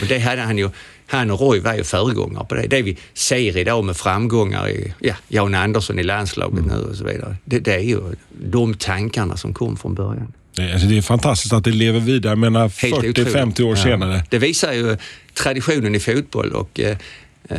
Och 0.00 0.06
det 0.06 0.18
hade 0.18 0.42
han 0.42 0.58
ju 0.58 0.70
han 1.06 1.30
och 1.30 1.40
Roy 1.40 1.60
var 1.60 1.74
ju 1.74 1.84
föregångare 1.84 2.44
på 2.44 2.54
det. 2.54 2.66
Det 2.66 2.82
vi 2.82 2.96
ser 3.14 3.56
idag 3.56 3.84
med 3.84 3.96
framgångar 3.96 4.68
i 4.68 4.94
ja, 4.98 5.14
Jan 5.28 5.54
Andersson 5.54 5.98
i 5.98 6.02
landslaget 6.02 6.58
mm. 6.58 6.76
nu 6.76 6.84
och 6.84 6.96
så 6.96 7.04
vidare. 7.04 7.36
Det, 7.44 7.58
det, 7.58 7.74
är 7.74 7.78
ju 7.78 8.00
de 8.30 8.74
tankarna 8.74 9.36
som 9.36 9.54
kom 9.54 9.76
från 9.76 9.94
början. 9.94 10.32
Det, 10.56 10.72
alltså 10.72 10.88
det 10.88 10.98
är 10.98 11.02
fantastiskt 11.02 11.52
att 11.52 11.64
det 11.64 11.70
lever 11.70 12.00
vidare, 12.00 12.30
jag 12.30 12.38
menar 12.38 12.68
40-50 12.68 13.62
år 13.62 13.76
ja. 13.76 13.82
senare. 13.82 14.24
Det 14.30 14.38
visar 14.38 14.72
ju 14.72 14.96
traditionen 15.34 15.94
i 15.94 16.00
fotboll 16.00 16.50
och 16.50 16.80
eh, 16.80 16.96
eh, 17.48 17.58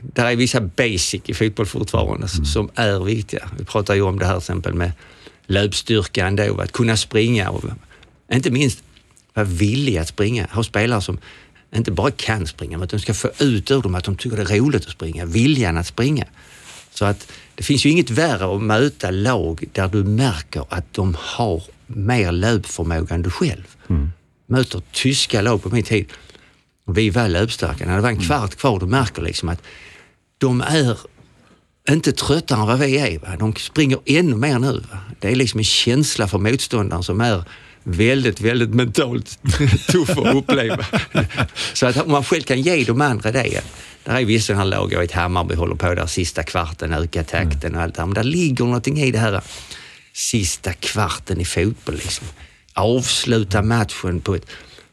där 0.00 0.30
är 0.30 0.36
vissa 0.36 0.60
basic 0.60 1.22
i 1.26 1.34
fotboll 1.34 1.66
fortfarande 1.66 2.26
mm. 2.34 2.44
som 2.44 2.70
är 2.74 3.04
viktiga. 3.04 3.48
Vi 3.58 3.64
pratar 3.64 3.94
ju 3.94 4.02
om 4.02 4.18
det 4.18 4.26
här 4.26 4.32
till 4.32 4.38
exempel 4.38 4.74
med 4.74 4.92
löpstyrkan 5.46 6.36
då, 6.36 6.60
att 6.60 6.72
kunna 6.72 6.96
springa 6.96 7.50
och 7.50 7.64
inte 8.32 8.50
minst 8.50 8.82
vara 9.34 9.46
villig 9.46 9.96
att 9.96 10.08
springa. 10.08 10.46
Ha 10.52 10.62
spelare 10.62 11.00
som 11.00 11.18
inte 11.78 11.90
bara 11.90 12.10
kan 12.10 12.46
springa, 12.46 12.78
men 12.78 12.84
att 12.84 12.90
de 12.90 13.00
ska 13.00 13.14
få 13.14 13.30
ut 13.38 13.70
ur 13.70 13.82
dem 13.82 13.94
att 13.94 14.04
de 14.04 14.16
tycker 14.16 14.36
det 14.36 14.42
är 14.42 14.58
roligt 14.58 14.86
att 14.86 14.92
springa, 14.92 15.24
viljan 15.24 15.76
att 15.76 15.86
springa. 15.86 16.24
Så 16.90 17.04
att 17.04 17.32
det 17.54 17.62
finns 17.62 17.86
ju 17.86 17.90
inget 17.90 18.10
värre 18.10 18.56
att 18.56 18.62
möta 18.62 19.10
lag 19.10 19.64
där 19.72 19.88
du 19.88 20.04
märker 20.04 20.64
att 20.68 20.92
de 20.92 21.16
har 21.20 21.62
mer 21.86 22.32
löpförmåga 22.32 23.14
än 23.14 23.22
du 23.22 23.30
själv. 23.30 23.76
Mm. 23.88 24.12
Möter 24.46 24.82
tyska 24.92 25.42
lag 25.42 25.62
på 25.62 25.68
min 25.68 25.82
tid 25.82 26.06
vi 26.86 27.10
var 27.10 27.28
löpstarka. 27.28 27.86
När 27.86 27.96
det 27.96 28.02
var 28.02 28.08
en 28.08 28.14
mm. 28.14 28.26
kvart 28.26 28.54
kvar, 28.54 28.80
du 28.80 28.86
märker 28.86 29.22
liksom 29.22 29.48
att 29.48 29.62
de 30.38 30.60
är 30.60 30.98
inte 31.90 32.12
tröttare 32.12 32.60
än 32.60 32.66
vad 32.66 32.78
vi 32.78 32.98
är. 32.98 33.18
Va? 33.18 33.36
De 33.38 33.54
springer 33.56 33.98
ännu 34.04 34.36
mer 34.36 34.58
nu. 34.58 34.72
Va? 34.72 34.98
Det 35.20 35.28
är 35.28 35.36
liksom 35.36 35.58
en 35.58 35.64
känsla 35.64 36.28
för 36.28 36.38
motståndaren 36.38 37.02
som 37.02 37.20
är 37.20 37.44
väldigt, 37.84 38.40
väldigt 38.40 38.74
mentalt 38.74 39.38
tuff 39.88 40.10
att 40.10 40.34
uppleva. 40.34 40.86
Så 41.72 41.86
att 41.86 42.06
man 42.06 42.24
själv 42.24 42.42
kan 42.42 42.60
ge 42.60 42.84
de 42.84 43.00
andra 43.00 43.32
det. 43.32 43.60
Där 44.04 44.20
är 44.20 44.24
vissa 44.24 44.54
här 44.54 44.64
lag, 44.64 44.92
i 44.92 45.12
Hammarby 45.12 45.54
håller 45.54 45.74
på 45.74 45.94
där 45.94 46.06
sista 46.06 46.42
kvarten, 46.42 46.92
öka 46.92 47.24
takten 47.24 47.74
och 47.74 47.82
allt 47.82 47.94
det 47.94 48.00
här. 48.00 48.06
Men 48.06 48.14
där 48.14 48.24
ligger 48.24 48.64
någonting 48.64 48.98
i 48.98 49.10
det 49.10 49.18
här 49.18 49.40
sista 50.12 50.72
kvarten 50.72 51.40
i 51.40 51.44
fotboll. 51.44 51.94
Liksom. 51.94 52.26
Avsluta 52.72 53.62
matchen 53.62 54.20
på 54.20 54.34
ett 54.34 54.46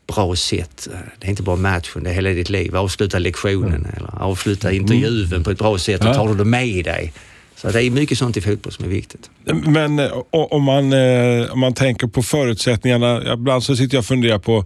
bra 0.08 0.36
sätt. 0.36 0.88
Det 1.20 1.28
är 1.28 1.30
inte 1.30 1.44
bara 1.44 1.56
matchen, 1.56 2.04
det 2.04 2.10
är 2.10 2.14
hela 2.14 2.30
ditt 2.30 2.50
liv. 2.50 2.76
Avsluta 2.76 3.20
lektionen 3.20 3.86
mm. 3.86 3.92
eller 3.98 4.24
avsluta 4.24 4.72
intervjun 4.72 5.44
på 5.44 5.52
ett 5.52 5.58
bra 5.58 5.78
sätt 5.78 6.06
och 6.06 6.14
tar 6.14 6.28
du 6.28 6.36
det 6.36 6.46
med 6.46 6.86
dig. 6.86 7.14
Så 7.62 7.72
det 7.72 7.84
är 7.84 7.90
mycket 7.90 8.18
sånt 8.18 8.38
i 8.38 8.42
fotboll 8.42 8.74
som 8.74 8.86
är 8.86 8.90
viktigt. 8.90 9.30
Men 9.66 10.00
eh, 10.00 10.12
om 10.32 10.64
man, 10.64 10.94
eh, 10.94 11.52
om 11.52 11.60
man 11.60 11.74
tänker 11.74 12.08
på 12.08 12.24
förutsättningarna. 12.24 13.34
Ibland 13.34 13.64
så 13.64 13.76
sitter 13.76 13.96
jag 13.96 14.00
och 14.00 14.06
funderar 14.06 14.40
på 14.40 14.66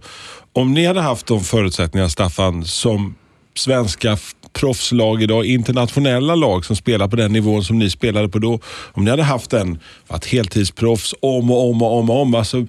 om 0.52 0.74
ni 0.74 0.86
hade 0.86 1.00
haft 1.00 1.26
de 1.26 1.44
förutsättningarna, 1.44 2.08
Staffan, 2.08 2.64
som 2.64 3.14
svenska 3.54 4.18
proffslag 4.52 5.22
idag, 5.22 5.46
internationella 5.46 6.34
lag 6.34 6.64
som 6.64 6.76
spelar 6.76 7.08
på 7.08 7.16
den 7.16 7.32
nivån 7.32 7.64
som 7.64 7.78
ni 7.78 7.90
spelade 7.90 8.28
på 8.28 8.38
då. 8.38 8.60
Om 8.66 9.04
ni 9.04 9.10
hade 9.10 9.22
haft 9.22 9.50
den, 9.50 9.78
varit 10.08 10.26
heltidsproffs 10.26 11.14
om 11.20 11.50
och 11.50 11.70
om 11.70 11.82
och 11.82 11.98
om 11.98 12.10
och 12.10 12.20
om. 12.20 12.34
Alltså, 12.34 12.66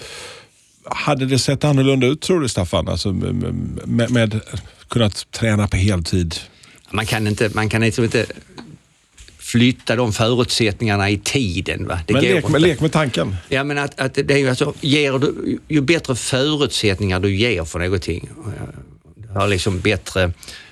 hade 0.84 1.26
det 1.26 1.40
sett 1.40 1.64
annorlunda 1.64 2.08
ut 2.08 2.22
tror 2.22 2.42
du 2.42 2.50
Staffan? 2.50 2.88
Alltså, 2.88 3.14
med, 3.14 4.12
med 4.12 4.40
kunnat 4.90 5.32
träna 5.32 5.68
på 5.68 5.78
heltid? 5.78 6.36
Man 6.92 7.06
kan 7.06 7.28
inte, 7.28 7.50
man 7.54 7.70
kan 7.70 7.82
liksom 7.82 8.04
inte 8.04 8.26
flytta 9.48 9.96
de 9.96 10.14
förutsättningarna 10.14 11.10
i 11.10 11.18
tiden. 11.18 11.88
Va? 11.88 12.00
Det 12.06 12.14
men 12.14 12.24
lek 12.24 12.48
med, 12.48 12.62
lek 12.62 12.80
med 12.80 12.92
tanken. 12.92 13.36
Ja, 13.50 13.64
men 13.64 13.78
att, 13.78 14.00
att 14.00 14.14
det 14.14 14.32
är 14.32 14.38
ju 14.38 14.50
alltså, 14.50 14.74
ger 14.82 15.20
du, 15.20 15.60
ju 15.68 15.82
bättre 15.82 16.16
förutsättningar 16.16 17.20
du 17.20 17.36
ger 17.36 17.64
för 17.64 17.80
någonting, 17.80 18.30
du 19.16 19.40
har 19.40 19.48
liksom 19.48 19.80
bättre 19.80 20.32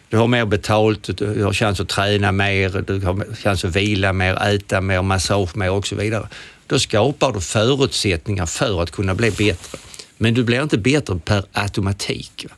du 0.10 0.18
har 0.18 0.28
mer 0.28 0.46
betalt, 0.46 1.18
du 1.18 1.44
har 1.44 1.54
chans 1.54 1.80
att 1.80 1.90
träna 1.90 2.32
mer, 2.32 2.84
du 2.88 3.00
har 3.00 3.36
chans 3.36 3.66
att 3.66 3.76
vila 3.76 4.14
mer, 4.14 4.56
äta 4.56 4.82
mer, 4.82 5.02
massage 5.02 5.56
mer 5.56 5.72
och 5.72 5.88
så 5.88 5.96
vidare. 5.96 6.28
Då 6.68 6.80
skapar 6.80 7.34
du 7.34 7.42
förutsättningar 7.42 8.46
för 8.46 8.84
att 8.84 8.92
kunna 8.92 9.16
bli 9.16 9.32
bättre. 9.32 9.78
Men 10.18 10.34
du 10.34 10.44
blir 10.44 10.64
inte 10.64 10.78
bättre 10.78 11.20
per 11.26 11.44
automatik. 11.52 12.46
Va? 12.50 12.56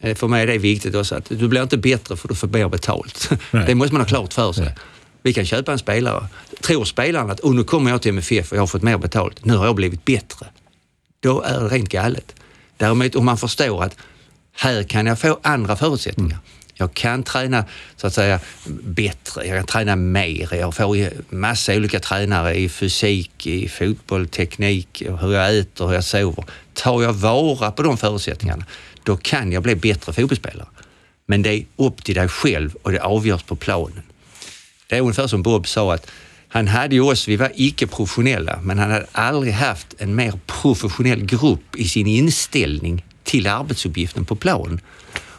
Eh, 0.00 0.14
för 0.14 0.28
mig 0.28 0.42
är 0.42 0.46
det 0.46 0.58
viktigt 0.58 0.94
också 0.94 1.14
att 1.14 1.28
du 1.28 1.48
blir 1.48 1.62
inte 1.62 1.76
bättre 1.76 2.16
för 2.16 2.28
att 2.28 2.28
du 2.28 2.34
får 2.34 2.48
mer 2.48 2.68
betalt. 2.68 3.30
Nej. 3.50 3.64
Det 3.66 3.74
måste 3.74 3.94
man 3.94 4.00
ha 4.00 4.08
klart 4.08 4.34
för 4.34 4.52
sig. 4.52 4.64
Nej. 4.64 4.74
Vi 5.22 5.32
kan 5.32 5.46
köpa 5.46 5.72
en 5.72 5.78
spelare. 5.78 6.28
Tror 6.60 6.84
spelaren 6.84 7.30
att 7.30 7.40
oh, 7.40 7.54
nu 7.54 7.64
kommer 7.64 7.90
jag 7.90 8.02
till 8.02 8.08
MFF 8.08 8.50
och 8.52 8.56
jag 8.56 8.62
har 8.62 8.66
fått 8.66 8.82
mer 8.82 8.98
betalt, 8.98 9.44
nu 9.44 9.56
har 9.56 9.66
jag 9.66 9.74
blivit 9.74 10.04
bättre. 10.04 10.46
Då 11.20 11.42
är 11.42 11.60
det 11.60 11.68
rent 11.68 11.88
galet. 11.88 12.34
Däremot 12.76 13.14
om 13.14 13.24
man 13.24 13.38
förstår 13.38 13.84
att 13.84 13.96
här 14.56 14.82
kan 14.82 15.06
jag 15.06 15.18
få 15.18 15.38
andra 15.42 15.76
förutsättningar. 15.76 16.36
Mm. 16.36 16.58
Jag 16.80 16.94
kan 16.94 17.22
träna 17.22 17.64
så 17.96 18.06
att 18.06 18.14
säga 18.14 18.40
bättre, 18.84 19.46
jag 19.46 19.56
kan 19.56 19.66
träna 19.66 19.96
mer. 19.96 20.54
Jag 20.54 20.74
får 20.74 21.10
massa 21.34 21.74
olika 21.74 22.00
tränare 22.00 22.54
i 22.54 22.68
fysik, 22.68 23.46
i 23.46 23.68
fotboll, 23.68 24.28
teknik, 24.28 25.02
hur 25.20 25.32
jag 25.32 25.58
äter, 25.58 25.86
hur 25.86 25.94
jag 25.94 26.04
sover. 26.04 26.44
Tar 26.74 27.02
jag 27.02 27.12
vara 27.12 27.70
på 27.70 27.82
de 27.82 27.96
förutsättningarna, 27.96 28.64
då 29.02 29.16
kan 29.16 29.52
jag 29.52 29.62
bli 29.62 29.74
bättre 29.74 30.12
fotbollsspelare. 30.12 30.68
Men 31.26 31.42
det 31.42 31.50
är 31.50 31.64
upp 31.76 32.04
till 32.04 32.14
dig 32.14 32.28
själv 32.28 32.74
och 32.82 32.92
det 32.92 33.00
avgörs 33.00 33.42
på 33.42 33.56
planen. 33.56 34.02
Det 34.88 34.96
är 34.96 35.00
ungefär 35.00 35.26
som 35.26 35.42
Bob 35.42 35.68
sa 35.68 35.94
att 35.94 36.10
han 36.48 36.68
hade 36.68 36.94
ju 36.94 37.00
oss, 37.00 37.28
vi 37.28 37.36
var 37.36 37.52
icke-professionella, 37.54 38.60
men 38.62 38.78
han 38.78 38.90
hade 38.90 39.06
aldrig 39.12 39.52
haft 39.52 39.94
en 39.98 40.14
mer 40.14 40.32
professionell 40.46 41.24
grupp 41.24 41.76
i 41.76 41.88
sin 41.88 42.06
inställning 42.06 43.04
till 43.24 43.46
arbetsuppgiften 43.46 44.24
på 44.24 44.36
plan. 44.36 44.80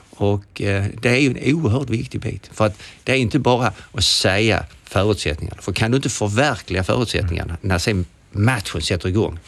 Och 0.10 0.62
eh, 0.62 0.86
det 1.02 1.10
är 1.10 1.18
ju 1.18 1.30
en 1.30 1.56
oerhört 1.56 1.90
viktig 1.90 2.22
bit. 2.22 2.50
För 2.54 2.66
att 2.66 2.82
det 3.04 3.12
är 3.12 3.16
inte 3.16 3.40
bara 3.40 3.74
att 3.92 4.04
säga 4.04 4.66
förutsättningarna. 4.84 5.62
För 5.62 5.74
kan 5.74 5.92
du 5.92 5.98
inte 5.98 6.10
förverkliga 6.10 6.84
förutsättningarna 6.84 7.58
när 7.62 7.78
sen 7.78 8.06
matchen 8.32 8.82
sätter 8.82 9.10
igång, 9.10 9.40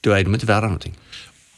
då 0.00 0.12
är 0.12 0.24
de 0.24 0.34
inte 0.34 0.46
värda 0.46 0.66
någonting 0.66 0.94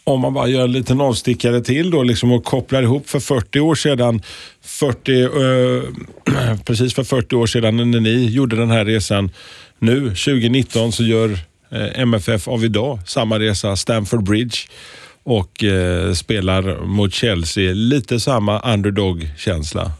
om 0.06 0.20
man 0.20 0.34
bara 0.34 0.48
gör 0.48 0.64
en 0.64 0.72
liten 0.72 1.00
avstickare 1.00 1.60
till 1.60 1.90
då 1.90 2.02
liksom 2.02 2.32
och 2.32 2.44
kopplar 2.44 2.82
ihop 2.82 3.08
för 3.08 3.20
40 3.20 3.60
år 3.60 3.74
sedan, 3.74 4.22
40, 4.62 5.22
eh, 5.22 6.58
precis 6.64 6.94
för 6.94 7.04
40 7.04 7.36
år 7.36 7.46
sedan 7.46 7.90
när 7.90 8.00
ni 8.00 8.26
gjorde 8.26 8.56
den 8.56 8.70
här 8.70 8.84
resan. 8.84 9.30
Nu 9.78 10.00
2019 10.00 10.92
så 10.92 11.02
gör 11.02 11.38
Eh, 11.70 12.00
MFF 12.00 12.48
av 12.48 12.64
idag, 12.64 12.98
samma 13.06 13.38
resa, 13.38 13.76
Stamford 13.76 14.22
Bridge 14.22 14.56
och 15.22 15.64
eh, 15.64 16.12
spelar 16.12 16.84
mot 16.84 17.14
Chelsea. 17.14 17.72
Lite 17.74 18.20
samma 18.20 18.74
underdog-känsla. 18.74 19.92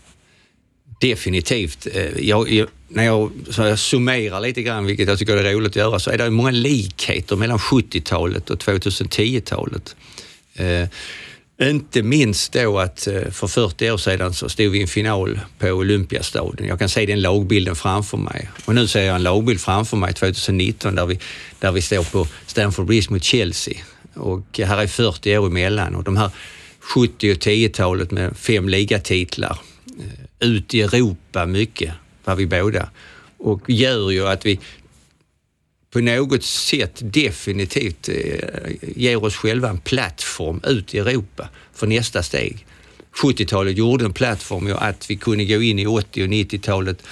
Definitivt. 0.98 1.86
Eh, 1.92 2.18
jag, 2.18 2.50
jag, 2.50 2.68
när 2.88 3.04
jag, 3.04 3.30
så 3.50 3.62
jag 3.62 3.78
summerar 3.78 4.40
lite 4.40 4.62
grann, 4.62 4.86
vilket 4.86 5.08
jag 5.08 5.18
tycker 5.18 5.36
är 5.36 5.54
roligt 5.54 5.72
att 5.72 5.76
göra, 5.76 5.98
så 5.98 6.10
är 6.10 6.18
det 6.18 6.30
många 6.30 6.50
likheter 6.50 7.36
mellan 7.36 7.58
70-talet 7.58 8.50
och 8.50 8.58
2010-talet. 8.58 9.96
Eh, 10.54 10.88
inte 11.62 12.02
minst 12.02 12.52
då 12.52 12.78
att 12.78 13.06
eh, 13.06 13.30
för 13.30 13.46
40 13.46 13.90
år 13.90 13.96
sedan 13.96 14.34
så 14.34 14.48
stod 14.48 14.72
vi 14.72 14.78
i 14.78 14.82
en 14.82 14.88
final 14.88 15.40
på 15.58 15.68
Olympiastadion. 15.68 16.68
Jag 16.68 16.78
kan 16.78 16.88
se 16.88 17.06
den 17.06 17.20
lagbilden 17.20 17.76
framför 17.76 18.16
mig. 18.16 18.48
Och 18.64 18.74
nu 18.74 18.88
ser 18.88 19.02
jag 19.02 19.16
en 19.16 19.22
lagbild 19.22 19.60
framför 19.60 19.96
mig 19.96 20.14
2019 20.14 20.94
där 20.94 21.06
vi, 21.06 21.18
där 21.58 21.72
vi 21.72 21.82
står 21.82 22.02
på 22.02 22.26
Stamford 22.46 22.86
Bridge 22.86 23.06
mot 23.10 23.24
Chelsea. 23.24 23.74
Och 24.14 24.58
här 24.58 24.78
är 24.78 24.86
40 24.86 25.38
år 25.38 25.46
emellan 25.46 25.94
och 25.94 26.04
de 26.04 26.16
här 26.16 26.30
70 26.80 27.32
och 27.32 27.36
10-talet 27.36 28.10
med 28.10 28.36
fem 28.36 28.68
ligatitlar 28.68 29.58
eh, 29.98 30.25
ut 30.40 30.74
i 30.74 30.82
Europa 30.82 31.46
mycket, 31.46 31.94
var 32.24 32.36
vi 32.36 32.46
båda. 32.46 32.90
Och 33.38 33.70
gör 33.70 34.10
ju 34.10 34.28
att 34.28 34.46
vi 34.46 34.60
på 35.90 36.00
något 36.00 36.42
sätt 36.42 37.00
definitivt 37.02 38.08
eh, 38.08 38.14
ger 38.96 39.24
oss 39.24 39.36
själva 39.36 39.68
en 39.68 39.78
plattform 39.78 40.60
ut 40.64 40.94
i 40.94 40.98
Europa 40.98 41.48
för 41.74 41.86
nästa 41.86 42.22
steg. 42.22 42.66
70-talet 43.22 43.76
gjorde 43.76 44.04
en 44.04 44.12
plattform 44.12 44.72
att 44.78 45.10
vi 45.10 45.16
kunde 45.16 45.44
gå 45.44 45.62
in 45.62 45.78
i 45.78 45.86
80 45.86 46.22
och 46.22 46.28
90-talet 46.28 47.02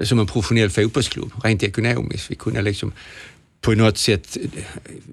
som 0.00 0.18
en 0.18 0.26
professionell 0.26 0.70
fotbollsklubb, 0.70 1.32
rent 1.44 1.62
ekonomiskt. 1.62 2.30
Vi 2.30 2.34
kunde 2.34 2.62
liksom 2.62 2.92
på 3.60 3.74
något 3.74 3.98
sätt 3.98 4.36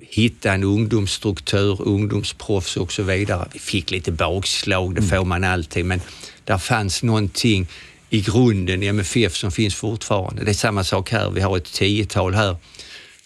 hitta 0.01 0.53
en 0.53 0.63
ungdomsstruktur, 0.63 1.81
ungdomsproffs 1.81 2.77
och 2.77 2.91
så 2.91 3.03
vidare. 3.03 3.47
Vi 3.53 3.59
fick 3.59 3.91
lite 3.91 4.11
bakslag, 4.11 4.95
det 4.95 5.01
får 5.01 5.25
man 5.25 5.43
alltid, 5.43 5.85
men 5.85 6.01
där 6.45 6.57
fanns 6.57 7.03
någonting 7.03 7.67
i 8.09 8.21
grunden 8.21 8.83
i 8.83 8.87
MFF 8.87 9.35
som 9.35 9.51
finns 9.51 9.75
fortfarande. 9.75 10.43
Det 10.43 10.51
är 10.51 10.53
samma 10.53 10.83
sak 10.83 11.11
här, 11.11 11.29
vi 11.29 11.41
har 11.41 11.57
ett 11.57 11.73
tiotal 11.73 12.33
här 12.33 12.55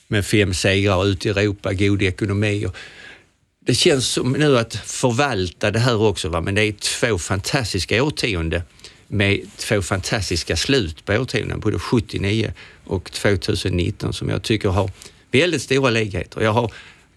med 0.07 0.25
fem 0.25 0.53
segrar 0.53 1.05
ute 1.05 1.27
i 1.27 1.31
Europa, 1.31 1.73
god 1.73 2.01
ekonomi. 2.01 2.65
Och 2.65 2.75
det 3.65 3.75
känns 3.75 4.07
som 4.07 4.31
nu 4.31 4.57
att 4.57 4.75
förvalta 4.75 5.71
det 5.71 5.79
här 5.79 6.01
också, 6.01 6.29
va? 6.29 6.41
men 6.41 6.55
det 6.55 6.61
är 6.61 6.71
två 6.71 7.17
fantastiska 7.17 8.03
årtionden 8.03 8.61
med 9.07 9.39
två 9.57 9.81
fantastiska 9.81 10.55
slut 10.55 11.05
på 11.05 11.13
årtionden, 11.13 11.59
både 11.59 11.79
79 11.79 12.53
och 12.83 13.11
2019 13.11 14.13
som 14.13 14.29
jag 14.29 14.43
tycker 14.43 14.69
har 14.69 14.91
väldigt 15.31 15.61
stora 15.61 15.89
likheter. 15.89 16.41
Jag 16.41 16.53
har 16.53 16.71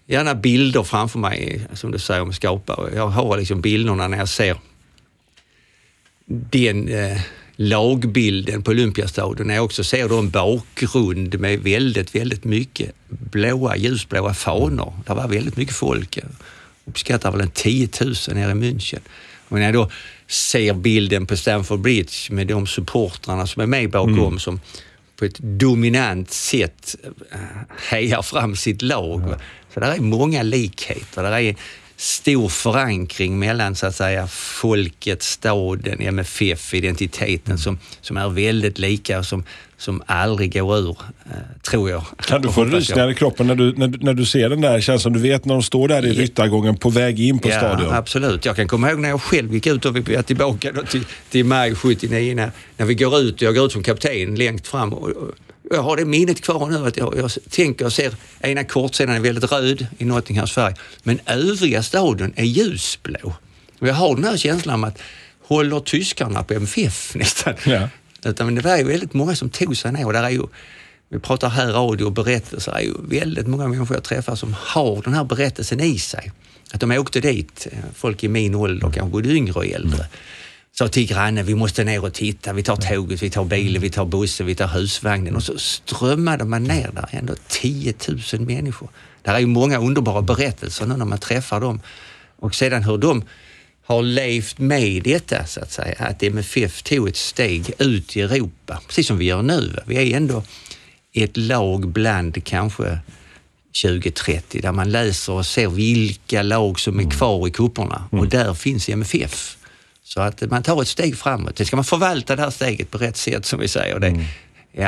gärna 0.07 0.35
bilder 0.35 0.83
framför 0.83 1.19
mig, 1.19 1.61
som 1.73 1.91
du 1.91 1.99
säger, 1.99 2.21
om 2.21 2.33
skapa. 2.33 2.89
Jag 2.95 3.07
har 3.07 3.37
liksom 3.37 3.61
bilderna 3.61 4.07
när 4.07 4.17
jag 4.17 4.29
ser 4.29 4.57
den 6.29 6.87
eh, 6.87 7.21
lagbilden 7.55 8.63
på 8.63 8.71
Olympiastadion. 8.71 9.49
Jag 9.49 9.65
också 9.65 9.83
ser 9.83 10.09
då 10.09 10.19
en 10.19 10.29
bakgrund 10.29 11.39
med 11.39 11.59
väldigt, 11.59 12.15
väldigt 12.15 12.43
mycket 12.43 12.91
blåa, 13.07 13.77
ljusblåa 13.77 14.33
fanor. 14.33 14.93
Det 15.07 15.13
var 15.13 15.27
väldigt 15.27 15.57
mycket 15.57 15.75
folk. 15.75 16.17
Jag 16.17 16.25
uppskattar 16.85 17.31
väl 17.31 17.41
en 17.41 17.51
10 17.51 17.89
000 18.01 18.15
nere 18.27 18.51
i 18.51 18.53
München. 18.53 18.99
Och 19.47 19.57
när 19.57 19.65
jag 19.65 19.73
då 19.73 19.89
ser 20.27 20.73
bilden 20.73 21.25
på 21.25 21.37
Stamford 21.37 21.79
Bridge 21.79 22.33
med 22.33 22.47
de 22.47 22.67
supportrarna 22.67 23.47
som 23.47 23.61
är 23.61 23.67
med 23.67 23.89
bakom 23.89 24.19
mm. 24.19 24.39
som 24.39 24.59
på 25.15 25.25
ett 25.25 25.39
dominant 25.39 26.31
sätt 26.31 26.95
eh, 27.31 27.39
hejar 27.77 28.21
fram 28.21 28.55
sitt 28.55 28.81
lag. 28.81 29.21
Mm. 29.21 29.39
Så 29.73 29.79
där 29.79 29.95
är 29.95 29.99
många 29.99 30.43
likheter. 30.43 31.23
Där 31.23 31.31
är 31.31 31.55
stor 31.99 32.49
förankring 32.49 33.39
mellan 33.39 33.75
så 33.75 33.87
att 33.87 33.95
säga 33.95 34.27
folket, 34.27 35.23
staden, 35.23 36.01
MFF, 36.01 36.73
identiteten 36.73 37.57
som, 37.57 37.79
som 38.01 38.17
är 38.17 38.29
väldigt 38.29 38.79
lika 38.79 39.19
och 39.19 39.25
som, 39.25 39.43
som 39.77 40.03
aldrig 40.05 40.53
går 40.53 40.77
ur, 40.77 40.97
eh, 41.25 41.31
tror 41.61 41.89
jag. 41.89 42.03
Kan 42.17 42.41
du 42.41 42.51
få 42.51 42.65
rysningar 42.65 43.11
i 43.11 43.15
kroppen 43.15 43.47
när 43.47 43.55
du, 43.55 43.73
när, 43.75 44.03
när 44.03 44.13
du 44.13 44.25
ser 44.25 44.49
den 44.49 44.61
där 44.61 44.81
känslan? 44.81 45.13
Du 45.13 45.19
vet 45.19 45.45
när 45.45 45.53
de 45.53 45.63
står 45.63 45.87
där 45.87 46.05
i 46.05 46.13
ryttargången 46.13 46.77
på 46.77 46.89
väg 46.89 47.19
in 47.19 47.39
på 47.39 47.49
ja, 47.49 47.57
stadion. 47.57 47.93
Absolut. 47.93 48.45
Jag 48.45 48.55
kan 48.55 48.67
komma 48.67 48.89
ihåg 48.91 48.99
när 48.99 49.09
jag 49.09 49.21
själv 49.21 49.53
gick 49.53 49.67
ut 49.67 49.85
och 49.85 49.95
vi 49.95 50.15
är 50.15 50.21
tillbaka 50.21 50.71
till, 50.89 51.05
till 51.29 51.45
maj 51.45 51.75
79 51.75 52.35
när, 52.35 52.51
när 52.77 52.85
vi 52.85 52.95
går 52.95 53.19
ut, 53.19 53.41
jag 53.41 53.55
går 53.55 53.65
ut 53.65 53.71
som 53.71 53.83
kapten 53.83 54.35
längst 54.35 54.67
fram 54.67 54.93
och, 54.93 55.09
och 55.09 55.31
jag 55.75 55.83
har 55.83 55.97
det 55.97 56.05
minnet 56.05 56.41
kvar 56.41 56.67
nu 56.69 56.87
att 56.87 56.97
jag, 56.97 57.17
jag 57.17 57.31
tänker 57.49 57.85
och 57.85 57.93
ser 57.93 58.15
ena 58.39 58.63
kortsidan 58.63 59.15
är 59.15 59.19
väldigt 59.19 59.51
röd 59.51 59.87
i 59.97 60.05
Nottinghams 60.05 60.51
färg, 60.51 60.73
men 61.03 61.19
övriga 61.25 61.83
stadion 61.83 62.33
är 62.35 62.43
ljusblå. 62.43 63.33
Och 63.79 63.87
jag 63.87 63.93
har 63.93 64.15
den 64.15 64.23
här 64.23 64.37
känslan 64.37 64.75
om 64.75 64.83
att 64.83 64.99
håller 65.43 65.79
tyskarna 65.79 66.43
på 66.43 66.53
MFF 66.53 67.15
nästan? 67.15 67.53
Ja. 67.65 67.89
Utan, 68.25 68.55
det 68.55 68.61
var 68.61 68.77
ju 68.77 68.83
väldigt 68.83 69.13
många 69.13 69.35
som 69.35 69.49
tog 69.49 69.77
sig 69.77 69.91
ner 69.91 70.05
och 70.05 70.13
där 70.13 70.23
är 70.23 70.29
ju, 70.29 70.43
vi 71.09 71.19
pratar 71.19 71.49
här 71.49 71.67
radio 71.67 72.05
och 72.05 72.11
berättelser, 72.11 72.71
det 72.71 72.77
är 72.77 72.83
ju 72.83 72.93
väldigt 73.01 73.47
många 73.47 73.67
människor 73.67 73.95
jag 73.95 74.03
träffar 74.03 74.35
som 74.35 74.55
har 74.59 75.01
den 75.01 75.13
här 75.13 75.23
berättelsen 75.23 75.79
i 75.79 75.99
sig. 75.99 76.31
Att 76.73 76.79
de 76.79 76.91
åkte 76.91 77.19
dit, 77.19 77.67
folk 77.95 78.23
i 78.23 78.27
min 78.27 78.55
ålder, 78.55 78.91
kanske 78.91 79.11
både 79.11 79.29
yngre 79.29 79.53
och 79.53 79.65
äldre. 79.65 79.97
Mm 79.97 80.09
sa 80.77 80.87
till 80.87 81.07
grannen, 81.07 81.45
vi 81.45 81.55
måste 81.55 81.83
ner 81.83 82.03
och 82.03 82.13
titta. 82.13 82.53
Vi 82.53 82.63
tar 82.63 82.75
tåget, 82.75 83.23
vi 83.23 83.29
tar 83.29 83.45
bilen, 83.45 83.81
vi 83.81 83.89
tar 83.89 84.05
bussen, 84.05 84.45
vi 84.45 84.55
tar 84.55 84.67
husvagnen. 84.67 85.35
Och 85.35 85.43
så 85.43 85.57
strömmade 85.57 86.45
man 86.45 86.63
ner 86.63 86.91
där, 86.93 87.09
ändå 87.11 87.35
10 87.47 87.93
000 88.33 88.41
människor. 88.41 88.89
Det 89.21 89.29
är 89.29 89.39
ju 89.39 89.45
många 89.45 89.79
underbara 89.79 90.21
berättelser 90.21 90.85
nu 90.85 90.97
när 90.97 91.05
man 91.05 91.19
träffar 91.19 91.61
dem. 91.61 91.81
Och 92.39 92.55
sedan 92.55 92.83
hur 92.83 92.97
de 92.97 93.23
har 93.85 94.01
levt 94.01 94.59
med 94.59 95.03
detta, 95.03 95.45
så 95.45 95.59
att 95.59 95.71
säga. 95.71 95.95
Att 95.99 96.23
MFF 96.23 96.83
tog 96.83 97.07
ett 97.07 97.17
steg 97.17 97.71
ut 97.79 98.17
i 98.17 98.21
Europa, 98.21 98.81
precis 98.87 99.07
som 99.07 99.17
vi 99.17 99.25
gör 99.25 99.41
nu. 99.41 99.75
Vi 99.85 100.13
är 100.13 100.17
ändå 100.17 100.43
ett 101.13 101.37
lag 101.37 101.87
bland 101.87 102.43
kanske 102.43 102.99
20-30 103.83 104.61
där 104.61 104.71
man 104.71 104.91
läser 104.91 105.33
och 105.33 105.45
ser 105.45 105.67
vilka 105.67 106.41
lag 106.41 106.79
som 106.79 106.99
är 106.99 107.11
kvar 107.11 107.47
i 107.47 107.51
kupperna 107.51 108.03
och 108.11 108.27
där 108.27 108.53
finns 108.53 108.89
MFF. 108.89 109.57
Så 110.13 110.21
att 110.21 110.49
man 110.49 110.63
tar 110.63 110.81
ett 110.81 110.87
steg 110.87 111.17
framåt. 111.17 111.55
Det 111.55 111.65
ska 111.65 111.75
man 111.75 111.85
förvalta 111.85 112.35
det 112.35 112.41
här 112.41 112.49
steget 112.49 112.91
på 112.91 112.97
rätt 112.97 113.17
sätt 113.17 113.45
som 113.45 113.59
vi 113.59 113.67
säger. 113.67 113.99
Det, 113.99 114.07
mm. 114.07 114.25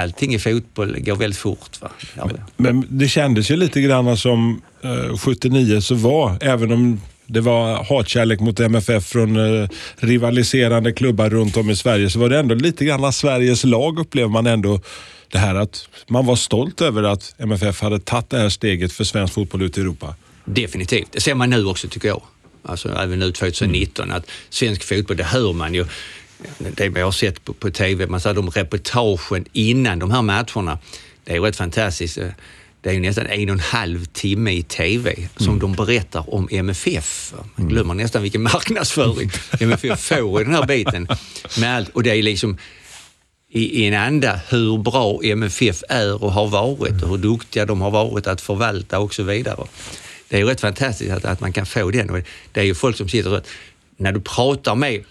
Allting 0.03 0.33
i 0.33 0.39
fotboll 0.39 0.99
går 0.99 1.15
väldigt 1.15 1.39
fort. 1.39 1.79
Ja. 1.81 1.89
Men, 2.25 2.39
men, 2.57 2.85
det 2.89 3.07
kändes 3.07 3.51
ju 3.51 3.55
lite 3.55 3.81
grann 3.81 4.17
som 4.17 4.61
eh, 4.81 5.17
79 5.17 5.81
så 5.81 5.95
var, 5.95 6.37
även 6.41 6.71
om 6.71 7.01
det 7.25 7.41
var 7.41 7.83
hatkärlek 7.83 8.39
mot 8.39 8.59
MFF 8.59 9.05
från 9.05 9.61
eh, 9.61 9.69
rivaliserande 9.95 10.91
klubbar 10.91 11.29
runt 11.29 11.57
om 11.57 11.69
i 11.69 11.75
Sverige, 11.75 12.09
så 12.09 12.19
var 12.19 12.29
det 12.29 12.39
ändå 12.39 12.55
lite 12.55 12.85
grann 12.85 13.13
Sveriges 13.13 13.63
lag 13.63 13.99
upplever 13.99 14.29
man 14.29 14.47
ändå 14.47 14.79
det 15.31 15.37
här 15.37 15.55
att 15.55 15.87
man 16.07 16.25
var 16.25 16.35
stolt 16.35 16.81
över 16.81 17.03
att 17.03 17.35
MFF 17.37 17.81
hade 17.81 17.99
tagit 17.99 18.29
det 18.29 18.37
här 18.37 18.49
steget 18.49 18.93
för 18.93 19.03
svensk 19.03 19.33
fotboll 19.33 19.61
ut 19.61 19.77
i 19.77 19.81
Europa. 19.81 20.15
Definitivt. 20.45 21.11
Det 21.11 21.21
ser 21.21 21.35
man 21.35 21.49
nu 21.49 21.65
också 21.65 21.87
tycker 21.87 22.07
jag 22.07 22.21
alltså 22.63 22.89
även 22.89 23.19
nu 23.19 23.31
2019, 23.31 24.05
mm. 24.05 24.17
att 24.17 24.29
svensk 24.49 24.83
fotboll, 24.83 25.17
det 25.17 25.23
hör 25.23 25.53
man 25.53 25.73
ju, 25.73 25.85
det 26.57 26.89
vi 26.89 27.01
har 27.01 27.11
sett 27.11 27.45
på, 27.45 27.53
på 27.53 27.71
TV, 27.71 28.07
man 28.07 28.21
ser 28.21 28.33
de 28.33 28.49
reportagen 28.49 29.45
innan 29.51 29.99
de 29.99 30.11
här 30.11 30.21
matcherna, 30.21 30.79
det 31.23 31.35
är 31.35 31.41
rätt 31.41 31.55
fantastiskt. 31.55 32.19
Det 32.81 32.89
är 32.89 32.93
ju 32.93 32.99
nästan 32.99 33.27
en 33.27 33.49
och 33.49 33.53
en 33.53 33.59
halv 33.59 34.05
timme 34.05 34.51
i 34.51 34.63
TV 34.63 35.15
som 35.37 35.47
mm. 35.47 35.59
de 35.59 35.73
berättar 35.73 36.33
om 36.33 36.47
MFF. 36.51 37.33
Man 37.35 37.49
mm. 37.57 37.69
glömmer 37.69 37.93
mm. 37.93 38.03
nästan 38.03 38.21
vilken 38.21 38.41
marknadsföring 38.41 39.31
MFF 39.59 39.99
får 39.99 40.41
i 40.41 40.43
den 40.43 40.53
här 40.53 40.65
biten. 40.65 41.07
Med 41.59 41.75
allt, 41.75 41.89
och 41.89 42.03
det 42.03 42.11
är 42.11 42.23
liksom 42.23 42.57
i, 43.49 43.83
i 43.83 43.87
en 43.87 43.93
anda 43.93 44.39
hur 44.49 44.77
bra 44.77 45.19
MFF 45.23 45.83
är 45.89 46.23
och 46.23 46.31
har 46.31 46.47
varit 46.47 47.03
och 47.03 47.09
hur 47.09 47.17
duktiga 47.17 47.65
de 47.65 47.81
har 47.81 47.91
varit 47.91 48.27
att 48.27 48.41
förvalta 48.41 48.99
och 48.99 49.13
så 49.13 49.23
vidare 49.23 49.67
det 50.31 50.37
är 50.37 50.39
ju 50.39 50.45
rätt 50.45 50.61
fantastiskt 50.61 51.11
att, 51.11 51.25
att 51.25 51.39
man 51.39 51.53
kan 51.53 51.65
få 51.65 51.91
den. 51.91 52.09
Och 52.09 52.19
det 52.51 52.59
är 52.59 52.63
ju 52.63 52.75
folk 52.75 52.97
som 52.97 53.09
sitter 53.09 53.33
och 53.33 53.47
när 53.97 54.11
du 54.11 54.21
pratar 54.21 54.75
med 54.75 55.03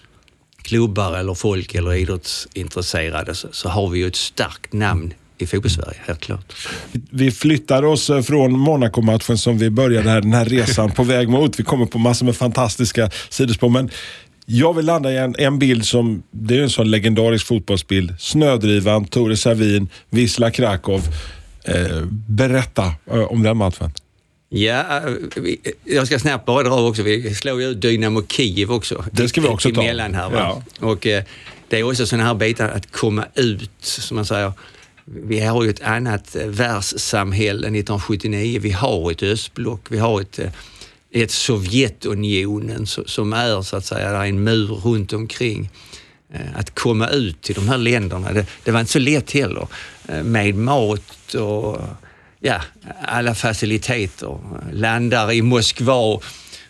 klubbar 0.61 1.17
eller 1.17 1.33
folk 1.33 1.75
eller 1.75 1.93
idrottsintresserade 1.93 3.35
så, 3.35 3.47
så 3.51 3.69
har 3.69 3.89
vi 3.89 3.99
ju 3.99 4.07
ett 4.07 4.15
starkt 4.15 4.73
namn 4.73 5.13
i 5.37 5.45
fotbollssverige, 5.45 5.97
helt 6.05 6.19
klart. 6.19 6.53
Vi 7.09 7.31
flyttar 7.31 7.83
oss 7.83 8.09
eh, 8.09 8.21
från 8.21 8.59
Monaco-matchen 8.59 9.37
som 9.37 9.57
vi 9.57 9.69
började 9.69 10.09
här, 10.09 10.21
den 10.21 10.33
här 10.33 10.45
resan 10.45 10.91
på 10.91 11.03
väg 11.03 11.29
mot. 11.29 11.59
Vi 11.59 11.63
kommer 11.63 11.85
på 11.85 11.97
massor 11.97 12.25
med 12.25 12.35
fantastiska 12.35 13.09
sidospår. 13.29 13.69
Men 13.69 13.89
jag 14.45 14.73
vill 14.73 14.85
landa 14.85 15.11
i 15.11 15.17
en, 15.17 15.35
en 15.37 15.59
bild 15.59 15.85
som, 15.85 16.23
det 16.31 16.57
är 16.57 16.61
en 16.63 16.69
sån 16.69 16.91
legendarisk 16.91 17.47
fotbollsbild. 17.47 18.15
Snödrivan, 18.19 19.05
Tore 19.05 19.37
Savin, 19.37 19.89
Wisla 20.09 20.51
Krakow. 20.51 21.01
Eh, 21.63 22.01
berätta 22.27 22.93
eh, 23.11 23.19
om 23.19 23.43
den 23.43 23.57
matchen. 23.57 23.91
Ja, 24.53 25.01
jag 25.83 26.07
ska 26.07 26.19
snabbt 26.19 26.45
bara 26.45 26.63
dra 26.63 26.87
också. 26.87 27.03
Vi 27.03 27.35
slår 27.35 27.61
ju 27.61 27.67
ut 27.67 27.81
Dynamo 27.81 28.23
Kiev 28.27 28.71
också. 28.71 29.05
Det 29.11 29.29
ska 29.29 29.41
vi 29.41 29.47
också 29.47 29.71
ta. 29.71 29.81
Emellan 29.81 30.13
här, 30.13 30.29
va? 30.29 30.63
Ja. 30.79 30.87
Och 30.87 31.07
eh, 31.07 31.23
det 31.67 31.79
är 31.79 31.83
också 31.83 32.05
sådana 32.05 32.27
här 32.27 32.33
bitar 32.33 32.69
att 32.69 32.91
komma 32.91 33.25
ut, 33.35 33.71
som 33.79 34.15
man 34.15 34.25
säger. 34.25 34.53
vi 35.05 35.39
har 35.39 35.63
ju 35.63 35.69
ett 35.69 35.81
annat 35.81 36.35
eh, 36.35 36.47
världssamhälle 36.47 37.59
1979. 37.59 38.59
Vi 38.61 38.71
har 38.71 39.11
ett 39.11 39.23
östblock, 39.23 39.81
vi 39.89 39.97
har 39.97 40.21
ett, 40.21 40.39
eh, 40.39 40.49
ett 41.11 41.31
Sovjetunionen 41.31 42.87
som 42.87 43.33
är 43.33 43.61
så 43.61 43.77
att 43.77 43.85
säga, 43.85 44.11
där 44.11 44.19
är 44.19 44.25
en 44.25 44.43
mur 44.43 44.67
runt 44.67 45.13
omkring. 45.13 45.69
Eh, 46.33 46.59
att 46.59 46.75
komma 46.75 47.07
ut 47.07 47.41
till 47.41 47.55
de 47.55 47.67
här 47.69 47.77
länderna, 47.77 48.33
det, 48.33 48.45
det 48.63 48.71
var 48.71 48.79
inte 48.79 48.91
så 48.91 48.99
lätt 48.99 49.31
heller 49.31 49.67
med 50.23 50.55
mat 50.55 51.33
och 51.33 51.77
ja, 52.41 52.61
alla 53.01 53.35
faciliteter. 53.35 54.37
Landar 54.71 55.31
i 55.31 55.41
Moskva 55.41 55.93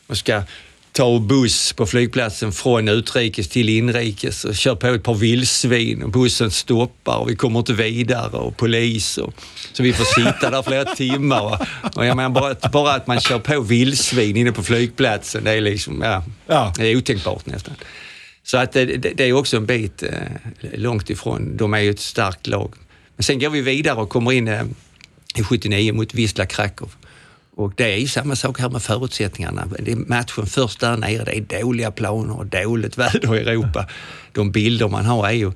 och 0.08 0.18
ska 0.18 0.44
ta 0.92 1.20
buss 1.20 1.74
på 1.74 1.86
flygplatsen 1.86 2.52
från 2.52 2.88
utrikes 2.88 3.48
till 3.48 3.70
inrikes 3.70 4.46
och 4.46 4.56
kör 4.56 4.76
på 4.76 4.88
ett 4.88 5.04
par 5.04 5.14
vildsvin 5.14 6.04
och 6.04 6.10
bussen 6.10 6.52
stoppar 6.52 7.18
och 7.18 7.30
vi 7.30 7.36
kommer 7.36 7.60
inte 7.60 7.74
vidare 7.74 8.38
och 8.38 8.58
polis 8.58 9.18
och, 9.18 9.34
så 9.74 9.84
vi 9.84 9.94
får 9.94 10.06
sitta 10.06 10.50
där 10.50 10.62
flera 10.62 10.86
timmar. 10.96 11.42
Och, 11.42 11.98
och 11.98 12.06
jag 12.06 12.18
menar 12.18 12.30
bara, 12.30 12.70
bara 12.72 12.94
att 12.94 13.08
man 13.08 13.20
kör 13.20 13.40
på 13.40 13.62
vildsvin 13.62 14.38
inne 14.38 14.52
på 14.52 14.64
flygplatsen, 14.64 15.44
det 15.44 15.52
är 15.52 15.62
liksom, 15.62 16.02
ja, 16.02 16.24
ja. 16.48 16.74
det 16.78 16.88
är 16.88 16.98
otänkbart 16.98 17.46
nästan. 17.46 17.74
Så 18.44 18.58
att 18.58 18.72
det, 18.72 18.86
det, 18.86 19.24
är 19.24 19.34
också 19.34 19.58
en 19.58 19.66
bit 19.66 20.04
eh, 20.04 20.10
långt 20.74 21.10
ifrån. 21.10 21.58
De 21.58 21.74
är 21.74 21.80
ju 21.80 21.90
ett 21.90 22.00
starkt 22.00 22.48
lag. 22.48 22.74
Men 23.16 23.24
sen 23.24 23.40
går 23.40 23.50
vi 23.50 23.62
vidare 23.62 23.96
och 23.96 24.10
kommer 24.10 24.32
in 24.32 24.48
eh, 24.48 24.64
i 25.40 25.44
79 25.44 25.94
mot 25.94 26.14
Wisla 26.14 26.46
Krakow. 26.46 26.90
Och 27.56 27.74
det 27.76 27.94
är 27.94 27.98
ju 27.98 28.08
samma 28.08 28.36
sak 28.36 28.60
här 28.60 28.70
med 28.70 28.82
förutsättningarna. 28.82 29.68
Det 29.80 29.92
är 29.92 29.96
matchen 29.96 30.46
först 30.46 30.80
där 30.80 30.98
nere, 30.98 31.24
det 31.24 31.36
är 31.36 31.62
dåliga 31.62 31.92
planer 31.92 32.38
och 32.38 32.46
dåligt 32.46 32.98
väder 32.98 33.36
i 33.36 33.40
Europa. 33.40 33.88
De 34.32 34.52
bilder 34.52 34.88
man 34.88 35.06
har 35.06 35.28
är 35.28 35.32
ju, 35.32 35.52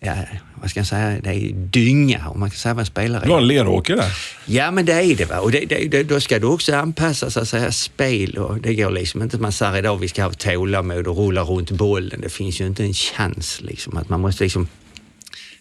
ja, 0.00 0.14
vad 0.54 0.70
ska 0.70 0.80
jag 0.80 0.86
säga, 0.86 1.20
det 1.20 1.30
är 1.30 1.52
dynga 1.52 2.28
om 2.28 2.40
man 2.40 2.50
kan 2.50 2.56
säga 2.56 2.74
vad 2.74 2.80
en 2.80 2.86
spelare 2.86 3.22
är. 3.22 3.26
Du 3.26 3.32
har 3.32 3.38
en 3.38 3.46
leråker 3.46 3.96
där. 3.96 4.12
Ja, 4.46 4.70
men 4.70 4.86
det 4.86 4.92
är 4.92 5.16
det. 5.16 5.24
Va? 5.24 5.38
Och 5.38 5.50
det, 5.50 5.88
det, 5.90 6.02
då 6.02 6.20
ska 6.20 6.38
du 6.38 6.46
också 6.46 6.74
anpassa 6.74 7.30
så 7.30 7.40
att 7.40 7.48
säga, 7.48 7.72
spel 7.72 8.38
och 8.38 8.60
det 8.60 8.74
går 8.74 8.90
liksom 8.90 9.22
inte. 9.22 9.38
Man 9.38 9.52
säger 9.52 9.78
idag 9.78 9.96
vi 9.96 10.08
ska 10.08 10.22
ha 10.22 10.32
tålamod 10.32 11.06
och 11.06 11.16
rulla 11.16 11.42
runt 11.42 11.70
bollen. 11.70 12.20
Det 12.20 12.28
finns 12.28 12.60
ju 12.60 12.66
inte 12.66 12.84
en 12.84 12.94
chans 12.94 13.60
liksom. 13.60 13.96
Att 13.96 14.08
man 14.08 14.20
måste 14.20 14.44
liksom 14.44 14.68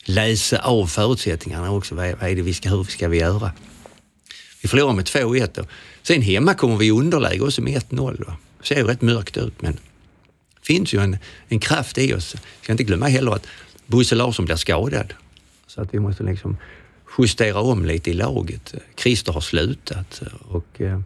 läsa 0.09 0.57
av 0.57 0.87
förutsättningarna 0.87 1.71
också. 1.71 1.95
Vad 1.95 2.05
är, 2.05 2.15
vad 2.15 2.29
är 2.29 2.35
det 2.35 2.41
vi 2.41 2.53
ska, 2.53 2.69
hur 2.69 2.83
ska 2.83 3.07
vi 3.07 3.17
göra? 3.17 3.51
Vi 4.61 4.69
förlorar 4.69 4.93
med 4.93 5.05
2-1 5.05 5.67
sen 6.03 6.21
hemma 6.21 6.53
kommer 6.53 6.75
vi 6.75 6.85
i 6.85 6.91
underläge 6.91 7.41
också 7.41 7.61
med 7.61 7.81
1-0. 7.81 8.33
Det 8.59 8.67
ser 8.67 8.75
ju 8.75 8.83
rätt 8.83 9.01
mörkt 9.01 9.37
ut 9.37 9.61
men 9.61 9.73
det 9.73 10.65
finns 10.65 10.93
ju 10.93 10.99
en, 10.99 11.17
en 11.47 11.59
kraft 11.59 11.97
i 11.97 12.13
oss. 12.13 12.35
Vi 12.35 12.63
ska 12.63 12.71
inte 12.71 12.83
glömma 12.83 13.07
heller 13.07 13.31
att 13.31 13.47
Bosse 13.85 14.15
Larsson 14.15 14.45
blir 14.45 14.55
skadad. 14.55 15.13
Så 15.67 15.81
att 15.81 15.93
vi 15.93 15.99
måste 15.99 16.23
liksom 16.23 16.57
justera 17.17 17.59
om 17.59 17.85
lite 17.85 18.09
i 18.09 18.13
laget. 18.13 18.73
Christer 18.95 19.33
har 19.33 19.41
slutat 19.41 20.21
och 20.47 20.81
eh, 20.81 20.99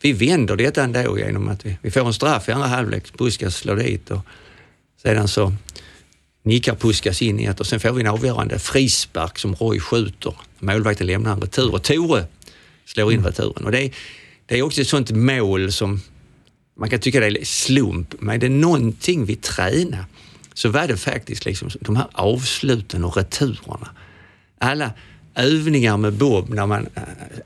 vi 0.00 0.12
vänder 0.12 0.56
detta 0.56 0.82
ändå 0.82 1.18
genom 1.18 1.48
att 1.48 1.66
vi, 1.66 1.78
vi 1.82 1.90
får 1.90 2.06
en 2.06 2.14
straff 2.14 2.48
i 2.48 2.52
andra 2.52 2.68
halvlek. 2.68 3.12
Buskas 3.18 3.56
slår 3.56 3.76
dit 3.76 4.10
och 4.10 4.20
sedan 5.02 5.28
så 5.28 5.52
nickar 6.46 6.74
Puskas 6.74 7.22
in 7.22 7.40
i 7.40 7.44
ett 7.44 7.60
och 7.60 7.66
sen 7.66 7.80
får 7.80 7.92
vi 7.92 8.00
en 8.00 8.06
avgörande 8.06 8.58
frispark 8.58 9.38
som 9.38 9.54
Roy 9.54 9.80
skjuter. 9.80 10.34
Målvakten 10.58 11.06
lämnar 11.06 11.32
en 11.32 11.40
retur 11.40 11.74
och 11.74 11.82
Tore 11.82 12.24
slår 12.84 13.12
in 13.12 13.24
returen. 13.24 13.64
Och 13.64 13.72
det, 13.72 13.84
är, 13.84 13.90
det 14.46 14.58
är 14.58 14.62
också 14.62 14.80
ett 14.80 14.88
sånt 14.88 15.10
mål 15.10 15.72
som 15.72 16.00
man 16.78 16.90
kan 16.90 17.00
tycka 17.00 17.20
det 17.20 17.26
är 17.26 17.44
slump, 17.44 18.14
men 18.18 18.40
det 18.40 18.46
är 18.46 18.50
någonting 18.50 19.24
vi 19.24 19.36
tränar 19.36 20.04
så 20.54 20.68
var 20.68 20.88
det 20.88 20.96
faktiskt 20.96 21.44
liksom 21.44 21.70
de 21.80 21.96
här 21.96 22.06
avsluten 22.12 23.04
och 23.04 23.16
returerna. 23.16 23.88
Alla 24.58 24.90
övningar 25.34 25.96
med 25.96 26.12
Bob 26.12 26.48
när 26.48 26.66
man, 26.66 26.86
eh, 26.94 27.02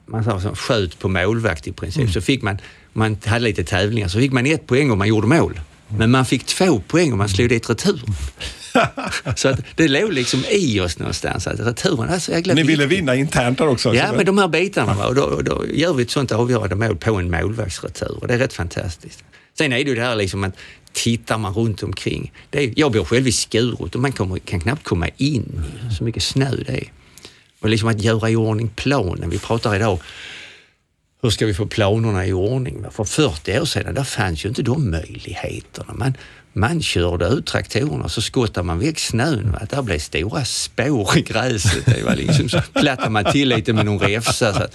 man 0.07 0.25
så, 0.25 0.55
sköt 0.55 0.99
på 0.99 1.09
målvakt 1.09 1.67
i 1.67 1.73
princip, 1.73 2.01
mm. 2.01 2.13
så 2.13 2.21
fick 2.21 2.43
man, 2.43 2.59
man 2.93 3.17
hade 3.25 3.45
lite 3.45 3.65
tävlingar, 3.65 4.09
så 4.09 4.19
fick 4.19 4.33
man 4.33 4.47
ett 4.47 4.67
poäng 4.67 4.91
om 4.91 4.99
man 4.99 5.09
gjorde 5.09 5.27
mål. 5.27 5.61
Men 5.89 6.11
man 6.11 6.27
fick 6.27 6.47
två 6.47 6.81
poäng 6.81 7.13
om 7.13 7.19
man 7.19 7.29
slog 7.29 7.49
dit 7.49 7.71
returen. 7.71 8.15
så 9.37 9.49
att 9.49 9.61
det 9.75 9.89
låg 9.89 10.13
liksom 10.13 10.45
i 10.51 10.81
oss 10.81 10.99
någonstans 10.99 11.47
att 11.47 11.61
returen 11.61 12.09
är 12.09 12.19
så 12.19 12.33
jäkla 12.33 12.55
Ni 12.55 12.63
ville 12.63 12.87
vinna 12.87 13.15
internt 13.15 13.59
där 13.59 13.69
också? 13.69 13.95
Ja, 13.95 14.13
med 14.13 14.27
de 14.27 14.39
här 14.39 14.49
bitarna. 14.49 15.07
Och 15.07 15.15
då, 15.15 15.41
då 15.43 15.65
gör 15.75 15.95
vi 15.95 16.03
ett 16.03 16.11
sånt 16.11 16.33
avgörande 16.33 16.75
mål 16.75 16.97
på 16.97 17.15
en 17.15 17.31
målvaktsretur 17.31 18.19
och 18.21 18.29
det 18.29 18.35
är 18.35 18.39
rätt 18.39 18.53
fantastiskt. 18.53 19.25
Sen 19.59 19.73
är 19.73 19.85
det 19.85 19.91
ju 19.91 19.95
det 19.95 20.03
här 20.03 20.17
liksom 20.17 20.45
att 20.45 20.55
tittar 20.93 21.39
man 21.39 21.55
runt 21.55 21.83
omkring. 21.83 22.33
Det 22.51 22.65
är, 22.65 22.73
jag 22.77 22.93
bor 22.93 23.05
själv 23.05 23.29
i 23.29 23.33
Skurup 23.33 23.95
och 23.95 24.01
man 24.01 24.13
kommer, 24.13 24.39
kan 24.39 24.61
knappt 24.61 24.85
komma 24.85 25.09
in, 25.17 25.63
så 25.99 26.05
mycket 26.05 26.23
snö 26.23 26.51
det 26.67 26.73
är. 26.73 26.93
Och 27.61 27.69
liksom 27.69 27.89
att 27.89 28.03
göra 28.03 28.31
i 28.31 28.37
ordning 28.37 28.69
planen. 28.69 29.31
Vi 29.31 29.39
pratar 29.39 29.77
idag 29.77 29.99
hur 31.23 31.31
ska 31.31 31.47
vi 31.47 31.55
få 31.55 31.67
planerna 31.67 32.27
i 32.27 32.33
ordning? 32.33 32.85
För 32.91 33.05
40 33.05 33.61
år 33.61 33.65
sedan 33.65 33.95
där 33.95 34.05
fanns 34.05 34.45
ju 34.45 34.49
inte 34.49 34.63
de 34.63 34.91
möjligheterna. 34.91 35.95
Man, 35.95 36.15
man 36.53 36.83
körde 36.83 37.27
ut 37.27 37.47
traktorerna 37.47 38.05
och 38.05 38.11
så 38.11 38.23
skottade 38.23 38.67
man 38.67 38.79
väck 38.79 38.99
snön. 38.99 39.53
Va? 39.53 39.61
Där 39.71 39.83
blev 39.83 39.99
stora 39.99 40.45
spår 40.45 41.19
i 41.19 41.23
gräset. 41.23 41.87
Det 41.87 42.03
var 42.03 42.17
liksom, 42.17 42.49
så 42.49 42.61
plattade 42.73 43.11
man 43.11 43.33
till 43.33 43.49
lite 43.49 43.73
med 43.73 43.85
någon. 43.85 44.23
Så 44.23 44.47
att 44.47 44.75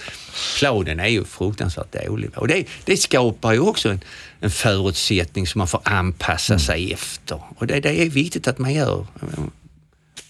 planen 0.58 1.00
är 1.00 1.08
ju 1.08 1.24
fruktansvärt 1.24 2.06
dålig. 2.06 2.30
Och 2.34 2.48
det, 2.48 2.64
det 2.84 2.96
skapar 2.96 3.52
ju 3.52 3.60
också 3.60 3.88
en, 3.88 4.00
en 4.40 4.50
förutsättning 4.50 5.46
som 5.46 5.58
man 5.58 5.68
får 5.68 5.80
anpassa 5.84 6.58
sig 6.58 6.84
mm. 6.84 6.94
efter. 6.94 7.40
Och 7.58 7.66
det, 7.66 7.80
det 7.80 8.02
är 8.02 8.10
viktigt 8.10 8.48
att 8.48 8.58
man 8.58 8.74
gör. 8.74 9.06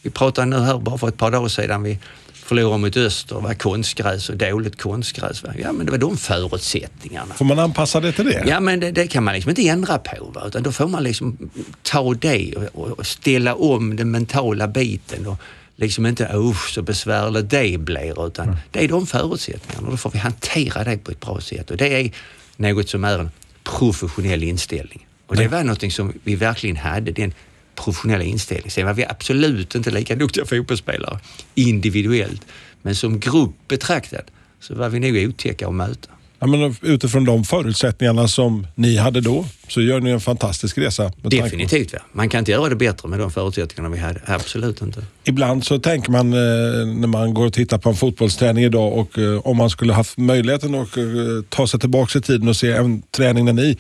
Vi 0.03 0.11
pratade 0.11 0.47
nu 0.47 0.59
här 0.59 0.79
bara 0.79 0.99
för 0.99 1.09
ett 1.09 1.17
par 1.17 1.31
dagar 1.31 1.49
sedan. 1.49 1.83
Vi, 1.83 1.99
förlorade 2.47 2.79
mot 2.79 2.97
Öster, 2.97 3.37
var 3.37 3.55
konstgräs 3.55 4.29
och 4.29 4.37
dåligt 4.37 4.83
konstgräs. 4.83 5.43
Ja, 5.59 5.73
men 5.73 5.87
det 5.87 5.93
var 5.93 5.99
de 5.99 6.17
förutsättningarna. 6.17 7.35
Får 7.35 7.45
man 7.45 7.59
anpassa 7.59 8.01
det 8.01 8.13
till 8.13 8.25
det? 8.25 8.45
Ja, 8.47 8.61
men 8.61 8.81
det, 8.81 8.91
det 8.91 9.07
kan 9.07 9.25
man 9.25 9.35
liksom 9.35 9.51
inte 9.51 9.69
ändra 9.69 9.99
på. 9.99 10.25
Va? 10.25 10.43
Utan 10.47 10.63
då 10.63 10.73
får 10.73 10.89
man 10.89 11.03
liksom 11.03 11.51
ta 11.83 12.15
det 12.15 12.55
och, 12.73 12.89
och 12.89 13.07
ställa 13.07 13.55
om 13.55 13.97
den 13.97 14.11
mentala 14.11 14.69
biten. 14.69 15.27
Och, 15.27 15.41
liksom 15.77 16.07
inte 16.07 16.31
usch 16.35 16.71
så 16.75 16.83
besvärligt 16.83 17.51
det 17.51 17.79
blir 17.81 18.27
utan 18.27 18.49
mm. 18.49 18.59
det 18.71 18.85
är 18.85 18.89
de 18.89 19.07
förutsättningarna 19.07 19.87
och 19.87 19.91
då 19.91 19.97
får 19.97 20.11
vi 20.11 20.19
hantera 20.19 20.85
det 20.85 20.99
på 20.99 21.11
ett 21.11 21.21
bra 21.21 21.41
sätt 21.41 21.71
och 21.71 21.77
det 21.77 22.01
är 22.01 22.11
något 22.57 22.89
som 22.89 23.05
är 23.05 23.19
en 23.19 23.31
professionell 23.65 24.43
inställning. 24.43 25.07
Och 25.27 25.37
det 25.37 25.49
var 25.49 25.65
något 25.65 25.93
som 25.93 26.13
vi 26.25 26.35
verkligen 26.35 26.77
hade, 26.77 27.13
den 27.13 27.35
professionella 27.77 28.25
inställning. 28.25 28.71
Sen 28.71 28.87
var 28.87 28.95
vi 28.95 29.05
absolut 29.05 29.75
inte 29.75 29.91
lika 29.91 30.15
duktiga 30.15 30.45
fotbollsspelare 30.45 31.19
individuellt, 31.55 32.43
men 32.83 32.95
som 32.95 33.21
grupp 33.21 33.69
betraktad 33.69 34.25
så 34.61 34.75
var 34.75 34.89
vi 34.89 35.01
nog 35.01 35.29
otäcka 35.29 35.69
att 35.69 35.75
möta. 35.75 36.09
Ja, 36.39 36.47
men 36.47 36.77
utifrån 36.83 37.25
de 37.25 37.45
förutsättningarna 37.45 38.29
som 38.29 38.67
ni 38.75 38.97
hade 38.97 39.21
då 39.21 39.47
så 39.69 39.83
gör 39.83 40.01
ni 40.01 40.11
en 40.11 40.21
fantastisk 40.21 40.79
resa. 40.79 41.13
Definitivt. 41.23 41.93
Ja. 41.93 41.99
Man 42.13 42.29
kan 42.29 42.39
inte 42.39 42.51
göra 42.51 42.69
det 42.69 42.77
bättre 42.77 43.09
med 43.09 43.19
de 43.19 43.31
förutsättningarna 43.31 43.95
vi 43.95 44.01
hade. 44.01 44.21
Absolut 44.27 44.83
inte. 44.83 45.03
Ibland 45.25 45.65
så 45.65 45.79
tänker 45.79 46.11
man 46.11 46.33
eh, 46.33 46.39
när 46.87 47.07
man 47.07 47.35
går 47.35 47.47
och 47.47 47.53
tittar 47.53 47.79
på 47.79 47.89
en 47.89 47.97
fotbollsträning 47.97 48.65
idag 48.65 48.93
och 48.93 49.19
eh, 49.19 49.39
om 49.39 49.57
man 49.57 49.71
skulle 49.71 49.93
haft 49.93 50.19
möjligheten 50.19 50.75
att 50.75 50.97
eh, 50.97 51.05
ta 51.49 51.67
sig 51.67 51.81
tillbaka 51.81 52.19
i 52.19 52.23
tiden 52.23 52.49
och 52.49 52.57
se 52.57 52.73
en 52.73 53.03
träning 53.03 53.45
när 53.45 53.53
ni 53.53 53.79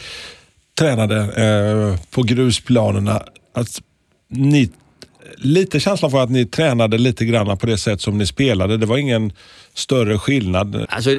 tränade 0.78 1.98
på 2.10 2.22
grusplanerna 2.22 3.22
att 3.56 3.82
ni, 4.28 4.70
lite 5.36 5.80
känslan 5.80 6.10
för 6.10 6.22
att 6.22 6.30
ni 6.30 6.46
tränade 6.46 6.98
lite 6.98 7.24
grann 7.24 7.58
på 7.58 7.66
det 7.66 7.78
sätt 7.78 8.00
som 8.00 8.18
ni 8.18 8.26
spelade. 8.26 8.76
Det 8.76 8.86
var 8.86 8.98
ingen 8.98 9.32
större 9.74 10.18
skillnad. 10.18 10.86
Alltså, 10.88 11.16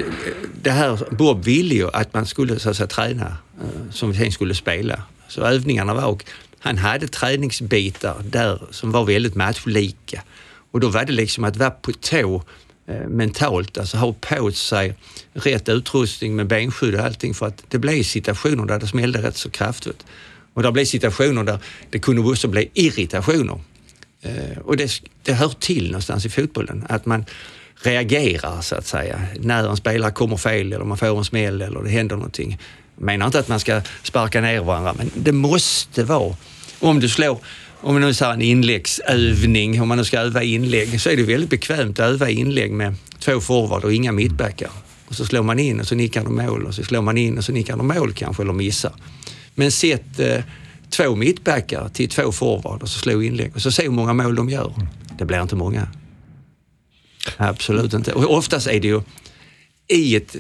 det 0.62 0.72
här, 0.72 1.00
Bob 1.12 1.44
ville 1.44 1.76
ju 1.76 1.90
att 1.94 2.14
man 2.14 2.26
skulle 2.26 2.60
så 2.60 2.70
att 2.70 2.78
säga, 2.78 2.88
träna 2.88 3.38
eh, 3.62 3.92
som 3.92 4.12
vi 4.12 4.18
sen 4.18 4.32
skulle 4.32 4.56
spela. 4.56 5.04
Så 5.28 5.42
övningarna 5.42 5.94
var 5.94 6.06
och 6.06 6.26
han 6.60 6.78
hade 6.78 7.08
träningsbitar 7.08 8.16
där 8.24 8.62
som 8.72 8.92
var 8.92 9.06
väldigt 9.06 9.36
matchlika. 9.36 10.24
Och 10.72 10.80
då 10.80 10.90
var 10.90 11.06
det 11.06 11.14
liksom 11.14 11.44
att 11.44 11.58
vara 11.58 11.72
på 11.72 11.92
tå 11.92 12.44
eh, 12.88 13.08
mentalt, 13.08 13.78
alltså 13.78 13.98
ha 13.98 14.14
på 14.14 14.52
sig 14.52 14.96
rätt 15.34 15.70
utrustning 15.70 16.36
med 16.36 16.48
benskydd 16.48 16.96
och 16.96 17.02
allting 17.02 17.34
för 17.34 17.46
att 17.46 17.64
det 17.70 17.78
blev 17.78 18.04
situationer 18.04 18.66
där 18.66 18.80
det 18.80 18.88
smällde 18.88 19.22
rätt 19.22 19.38
så 19.38 19.50
kraftigt. 19.50 20.06
Och 20.58 20.64
det 20.64 20.72
blev 20.72 20.86
situationer 20.86 21.44
där 21.44 21.60
det 21.90 22.00
kunde 22.00 22.32
också 22.32 22.48
bli 22.48 22.70
irritationer. 22.74 23.60
Eh, 24.22 24.58
och 24.66 24.78
det, 24.78 25.02
det 25.24 25.34
hör 25.34 25.50
till 25.50 25.86
någonstans 25.88 26.26
i 26.26 26.30
fotbollen, 26.30 26.86
att 26.90 27.06
man 27.06 27.26
reagerar 27.84 28.62
så 28.62 28.76
att 28.76 28.86
säga. 28.86 29.22
När 29.40 29.70
en 29.70 29.78
spelare 29.78 30.12
kommer 30.12 30.38
fel 30.38 30.74
eller 30.74 30.86
man 30.86 30.98
får 30.98 31.18
en 31.18 31.26
smäll 31.26 31.62
eller 31.62 31.84
det 31.84 31.90
händer 31.90 32.16
någonting. 32.16 32.58
Jag 32.96 33.06
menar 33.06 33.26
inte 33.26 33.40
att 33.40 33.48
man 33.48 33.60
ska 33.60 33.82
sparka 34.04 34.42
ner 34.42 34.60
varandra, 34.60 34.94
men 34.98 35.12
det 35.14 35.32
måste 35.32 36.04
vara, 36.04 36.36
om 36.80 37.00
du 37.00 37.10
slår 37.10 37.40
om 37.82 37.96
vi 37.96 38.02
nu 38.02 38.14
säger 38.14 38.34
en 38.34 38.42
inläggsövning, 38.42 39.82
om 39.82 39.88
man 39.88 39.98
nu 39.98 40.06
ska 40.06 40.20
öva 40.20 40.44
inlägg, 40.44 41.02
så 41.02 41.10
är 41.10 41.18
det 41.18 41.24
väldigt 41.24 41.50
bekvämt 41.50 42.00
att 42.00 42.10
öva 42.10 42.30
inlägg 42.30 42.72
med 42.72 42.96
två 43.20 43.40
forward 43.40 43.84
och 43.84 43.94
inga 43.94 44.12
mittbackar. 44.12 44.70
Och 45.08 45.16
så 45.16 45.26
slår 45.26 45.44
man 45.44 45.60
in 45.60 45.80
och 45.80 45.88
så 45.88 45.96
nickar 45.96 46.24
de 46.24 46.36
mål 46.36 46.66
och 46.66 46.76
så 46.76 46.84
slår 46.84 47.02
man 47.02 47.18
in 47.18 47.38
och 47.38 47.44
så 47.44 47.52
nickar 47.52 47.78
de 47.78 47.88
mål 47.88 48.14
kanske, 48.14 48.44
eller 48.44 48.54
missar. 48.54 48.92
Men 49.60 49.72
sätt 49.72 50.20
eh, 50.20 50.44
två 50.90 51.16
mittbackar 51.16 51.90
till 51.90 52.10
två 52.10 52.32
forward 52.32 52.84
och 52.84 52.90
så 52.90 53.00
slå 53.00 53.22
inlägg 53.22 53.56
och 53.56 53.62
så 53.62 53.72
se 53.72 53.84
hur 53.84 53.90
många 53.90 54.14
mål 54.14 54.36
de 54.36 54.50
gör. 54.50 54.74
Det 55.18 55.26
blir 55.26 55.42
inte 55.42 55.56
många. 55.56 55.88
Absolut 57.38 57.94
inte. 57.94 58.14
Och 58.14 58.38
oftast 58.38 58.68
är 58.68 58.80
det 58.80 58.88
ju 58.88 59.02
i 59.88 60.16
ett, 60.16 60.36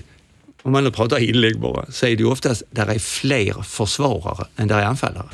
om 0.62 0.71
man 0.71 0.84
nu 0.84 0.91
pratar 0.91 1.19
inlägg 1.19 1.60
bara, 1.60 1.86
så 1.91 2.06
är 2.06 2.10
det 2.10 2.23
ju 2.23 2.25
oftast 2.25 2.63
där 2.71 2.88
är 2.88 2.99
fler 2.99 3.62
försvarare 3.62 4.47
än 4.56 4.67
där 4.67 4.77
är 4.77 4.86
anfallare. 4.86 5.30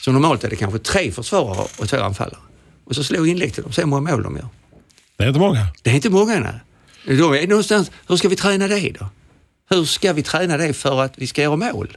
Så 0.00 0.12
normalt 0.12 0.44
är 0.44 0.50
det 0.50 0.56
kanske 0.56 0.78
tre 0.78 1.12
försvarare 1.12 1.66
och 1.78 1.88
två 1.88 2.00
anfallare. 2.00 2.40
Och 2.84 2.94
så 2.94 3.04
slår 3.04 3.28
inlägg 3.28 3.54
till 3.54 3.62
dem, 3.62 3.72
se 3.72 3.82
hur 3.82 3.88
många 3.88 4.10
mål 4.10 4.22
de 4.22 4.36
gör. 4.36 4.48
Det 5.16 5.24
är 5.24 5.28
inte 5.28 5.40
många. 5.40 5.66
Det 5.82 5.90
är 5.90 5.94
inte 5.94 6.10
många 6.10 6.40
nej. 6.40 7.18
Då 7.18 7.36
är 7.36 7.46
någonstans, 7.46 7.90
hur 8.08 8.16
ska 8.16 8.28
vi 8.28 8.36
träna 8.36 8.68
det 8.68 8.92
då? 8.98 9.08
Hur 9.70 9.84
ska 9.84 10.12
vi 10.12 10.22
träna 10.22 10.56
det 10.56 10.72
för 10.72 11.02
att 11.02 11.18
vi 11.18 11.26
ska 11.26 11.42
göra 11.42 11.56
mål? 11.56 11.96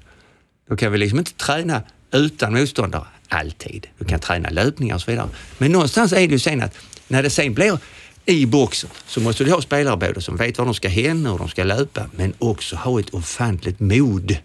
Då 0.69 0.75
kan 0.75 0.91
vi 0.91 0.97
liksom 0.97 1.19
inte 1.19 1.33
träna 1.33 1.83
utan 2.11 2.53
motståndare 2.53 3.03
alltid. 3.27 3.87
Du 3.99 4.05
kan 4.05 4.19
träna 4.19 4.49
löpningar 4.49 4.95
och 4.95 5.01
så 5.01 5.11
vidare. 5.11 5.29
Men 5.57 5.71
någonstans 5.71 6.11
är 6.13 6.15
det 6.27 6.33
ju 6.33 6.39
sen 6.39 6.61
att 6.61 6.75
när 7.07 7.23
det 7.23 7.29
sen 7.29 7.53
blir 7.53 7.77
i 8.25 8.45
boxen 8.45 8.89
så 9.07 9.19
måste 9.21 9.43
du 9.43 9.51
ha 9.51 9.61
spelare 9.61 9.97
både 9.97 10.21
som 10.21 10.35
vet 10.37 10.57
var 10.57 10.65
de 10.65 10.73
ska 10.73 10.87
hen 10.87 11.27
och 11.27 11.39
de 11.39 11.49
ska 11.49 11.63
löpa, 11.63 12.05
men 12.15 12.33
också 12.39 12.75
ha 12.75 12.99
ett 12.99 13.09
ofantligt 13.09 13.79
mod. 13.79 14.37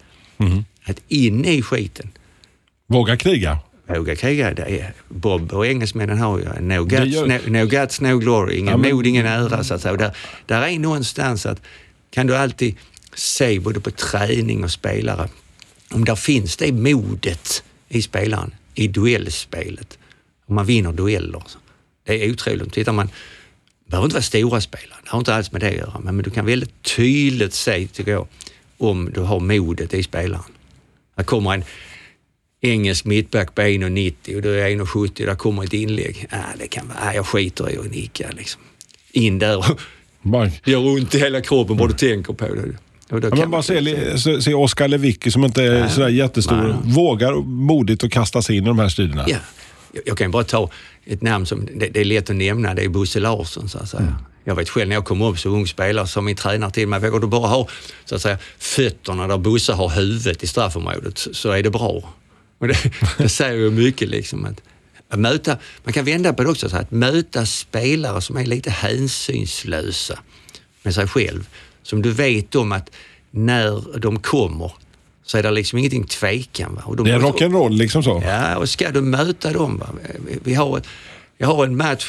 Att 0.87 1.01
in 1.09 1.45
i 1.45 1.63
skiten. 1.63 2.11
Våga 2.87 3.17
kriga. 3.17 3.59
Våga 3.89 4.17
kriga. 4.17 4.55
Det 4.55 4.63
är 4.81 4.93
Bob 5.09 5.53
och 5.53 5.67
engelsmännen 5.67 6.19
har 6.19 6.39
ju 6.39 6.45
no 6.61 6.85
guts, 6.85 7.07
gör- 7.07 7.27
no, 7.27 7.59
no, 7.59 7.67
guts, 7.67 8.01
no 8.01 8.19
glory. 8.19 8.57
Ingen 8.57 8.71
Ja, 8.71 8.77
men- 8.77 8.95
mod, 8.97 9.07
ingen 9.07 9.27
ära. 9.27 9.65
Så 9.65 9.75
att 9.75 9.81
säga. 9.83 9.97
Där, 9.97 10.17
där 10.47 10.63
är 10.63 10.79
någonstans 10.79 11.47
att 11.47 11.61
kan 12.11 12.27
du 12.27 12.37
alltid 12.37 12.77
se 13.15 13.61
både 13.61 13.81
på 13.81 13.91
träning 13.91 14.65
och 14.65 14.71
spelare 14.71 15.29
om 15.95 16.05
där 16.05 16.17
finns 16.17 16.57
det 16.57 16.73
modet 16.73 17.65
i 17.89 18.03
spelaren, 18.03 18.55
i 18.75 18.89
duellspelet. 18.89 19.99
Om 20.47 20.55
man 20.55 20.67
vinner 20.67 20.93
dueller. 20.93 21.43
Det 22.07 22.25
är 22.25 22.33
otroligt. 22.33 22.73
Tittar 22.73 22.93
man, 22.93 23.07
det 23.07 23.91
behöver 23.91 24.07
inte 24.07 24.15
vara 24.15 24.23
stora 24.23 24.61
spelare, 24.61 24.99
det 25.05 25.11
har 25.11 25.19
inte 25.19 25.35
alls 25.35 25.53
med 25.53 25.61
det 25.61 25.69
att 25.69 25.77
göra, 25.77 26.01
men 26.01 26.19
du 26.19 26.31
kan 26.31 26.47
väldigt 26.47 26.83
tydligt 26.83 27.55
se, 27.55 27.87
tycker 27.87 28.13
jag, 28.13 28.27
om 28.79 29.11
du 29.15 29.21
har 29.21 29.41
modet 29.41 29.95
i 29.95 30.03
spelaren. 30.03 30.45
Här 31.17 31.25
kommer 31.25 31.55
en 31.55 31.65
engelsk 32.61 33.05
mittback 33.05 33.55
på 33.55 33.63
1,90 33.63 34.37
och 34.37 34.43
du 34.43 34.61
är 34.61 34.71
1,70 34.71 35.27
där 35.27 35.35
kommer 35.35 35.65
ett 35.65 35.73
inlägg. 35.73 36.27
Ah, 36.31 36.57
det 36.59 36.67
kan 36.67 36.89
vara, 36.89 36.99
ah, 37.01 37.15
jag 37.15 37.27
skiter 37.27 37.71
i 37.71 37.79
att 37.79 37.91
nicka 37.91 38.31
liksom. 38.37 38.63
In 39.13 39.39
där 39.39 39.59
och 39.59 39.81
gör 40.65 40.87
ont 40.87 41.15
i 41.15 41.19
hela 41.19 41.41
kroppen 41.41 41.77
bara 41.77 41.89
du 41.89 41.95
tänker 41.95 42.33
på 42.33 42.55
det. 42.55 42.77
Och 43.11 43.21
men 43.21 43.31
bara 43.31 43.47
man- 43.47 43.63
se, 43.63 44.41
se, 44.41 44.55
Oskar 44.55 44.89
Lewicki 44.89 45.31
som 45.31 45.45
inte 45.45 45.63
är 45.63 45.89
sådär 45.89 46.09
jättestor. 46.09 46.57
Nej. 46.57 46.95
Vågar 46.95 47.33
modigt 47.45 48.05
att 48.05 48.11
kasta 48.11 48.43
sig 48.43 48.57
in 48.57 48.65
i 48.65 48.67
de 48.67 48.79
här 48.79 48.89
striderna. 48.89 49.25
Ja, 49.29 49.37
jag, 50.05 50.19
kan 50.19 50.31
bara 50.31 50.45
ta 50.45 50.71
ett 51.05 51.23
namn 51.23 51.47
som 51.47 51.69
det, 51.75 51.89
det 51.89 52.01
är 52.01 52.05
lätt 52.05 52.31
att 52.31 52.37
nämna, 52.37 52.75
det 52.75 52.85
är 52.85 52.89
Bosse 52.89 53.21
Larsson 53.21 53.69
så 53.69 53.79
att 53.79 53.89
säga. 53.89 54.03
Mm. 54.03 54.15
Jag 54.45 54.55
vet 54.55 54.69
själv 54.69 54.89
när 54.89 54.97
jag 54.97 55.05
kom 55.05 55.23
upp 55.23 55.39
som 55.39 55.53
ung 55.55 55.67
spelare 55.67 56.07
som 56.07 56.25
min 56.25 56.37
tränare 56.37 56.71
till 56.71 56.89
mig, 56.89 57.01
vågar 57.01 57.19
du 57.19 57.27
bara 57.27 57.47
ha 57.47 57.69
så 58.05 58.15
att 58.15 58.23
säga, 58.23 58.39
fötterna 58.59 59.27
där 59.27 59.39
Bosse 59.39 59.73
har 59.73 59.89
huvudet 59.89 60.43
i 60.43 60.47
straffområdet 60.47 61.19
så, 61.19 61.35
så 61.35 61.51
är 61.51 61.63
det 61.63 61.71
bra. 61.71 62.15
Och 62.59 62.69
det, 62.69 62.77
det 63.19 63.29
säger 63.29 63.55
ju 63.55 63.71
mycket 63.71 64.09
liksom. 64.09 64.45
Att, 64.45 64.63
att 65.09 65.19
möta, 65.19 65.57
man 65.85 65.93
kan 65.93 66.05
vända 66.05 66.33
på 66.33 66.43
det 66.43 66.51
också, 66.51 66.69
så 66.69 66.77
här, 66.77 66.83
att 66.83 66.91
möta 66.91 67.47
spelare 67.47 68.21
som 68.21 68.37
är 68.37 68.47
lite 68.47 68.71
hänsynslösa 68.71 70.19
med 70.83 70.95
sig 70.95 71.09
själv. 71.09 71.47
Som 71.85 72.03
du 72.03 72.11
vet 72.11 72.55
om 72.55 72.73
att 72.73 72.91
när 73.31 73.99
de 73.99 74.21
kommer 74.21 74.73
så 75.23 75.39
är 75.39 75.43
det 75.43 75.51
liksom 75.51 75.79
ingenting 75.79 76.05
tvekan. 76.05 76.75
Va? 76.75 76.83
Och 76.85 76.97
de 76.97 77.07
Det 77.07 77.13
är 77.13 77.19
rock'n'roll 77.19 77.73
liksom 77.73 78.03
så. 78.03 78.23
Ja, 78.25 78.57
och 78.57 78.69
ska 78.69 78.91
du 78.91 79.01
möta 79.01 79.53
dem. 79.53 79.79
Va? 79.79 79.89
Vi, 80.45 80.55
har 80.55 80.83
jag 81.39 81.47
har 81.47 81.65
en 81.65 81.77
match, 81.77 82.07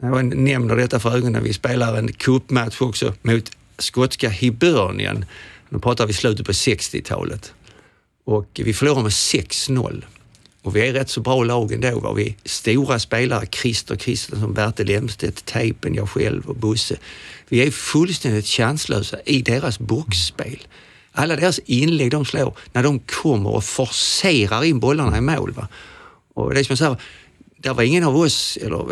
jag 0.00 0.24
nämner 0.24 0.76
detta 0.76 1.00
för 1.00 1.16
ögonen, 1.16 1.44
vi 1.44 1.52
spelar 1.52 1.96
en 1.96 2.12
cupmatch 2.12 2.80
också 2.80 3.14
mot 3.22 3.50
skotska 3.78 4.28
Hibernian. 4.28 5.24
Nu 5.68 5.78
pratar 5.78 6.06
vi 6.06 6.12
slutet 6.12 6.46
på 6.46 6.52
60-talet. 6.52 7.52
Och 8.24 8.60
vi 8.64 8.74
förlorar 8.74 9.02
med 9.02 9.10
6-0. 9.10 10.04
Och 10.66 10.76
vi 10.76 10.88
är 10.88 10.92
rätt 10.92 11.10
så 11.10 11.20
bra 11.20 11.44
lag 11.44 11.72
ändå. 11.72 12.00
Va? 12.00 12.12
Vi 12.12 12.36
stora 12.44 12.98
spelare, 12.98 13.46
Christer 13.46 13.96
Kristensson, 13.96 14.54
Bertil 14.54 14.90
Emstedt, 14.90 15.44
Tejpen, 15.44 15.94
jag 15.94 16.08
själv 16.10 16.46
och 16.46 16.56
Bosse. 16.56 16.96
Vi 17.48 17.66
är 17.66 17.70
fullständigt 17.70 18.46
chanslösa 18.46 19.16
i 19.24 19.42
deras 19.42 19.78
boxspel. 19.78 20.66
Alla 21.12 21.36
deras 21.36 21.60
inlägg 21.66 22.10
de 22.10 22.24
slår, 22.24 22.58
när 22.72 22.82
de 22.82 22.98
kommer 22.98 23.50
och 23.50 23.64
forcerar 23.64 24.64
in 24.64 24.80
bollarna 24.80 25.18
i 25.18 25.20
mål. 25.20 25.52
Va? 25.52 25.68
Och 26.34 26.54
det 26.54 26.60
är 26.60 26.64
som 26.64 26.72
jag 26.72 26.78
säger, 26.78 26.96
det 27.58 27.72
var 27.72 27.82
ingen 27.82 28.04
av 28.04 28.16
oss 28.16 28.58
eller, 28.62 28.86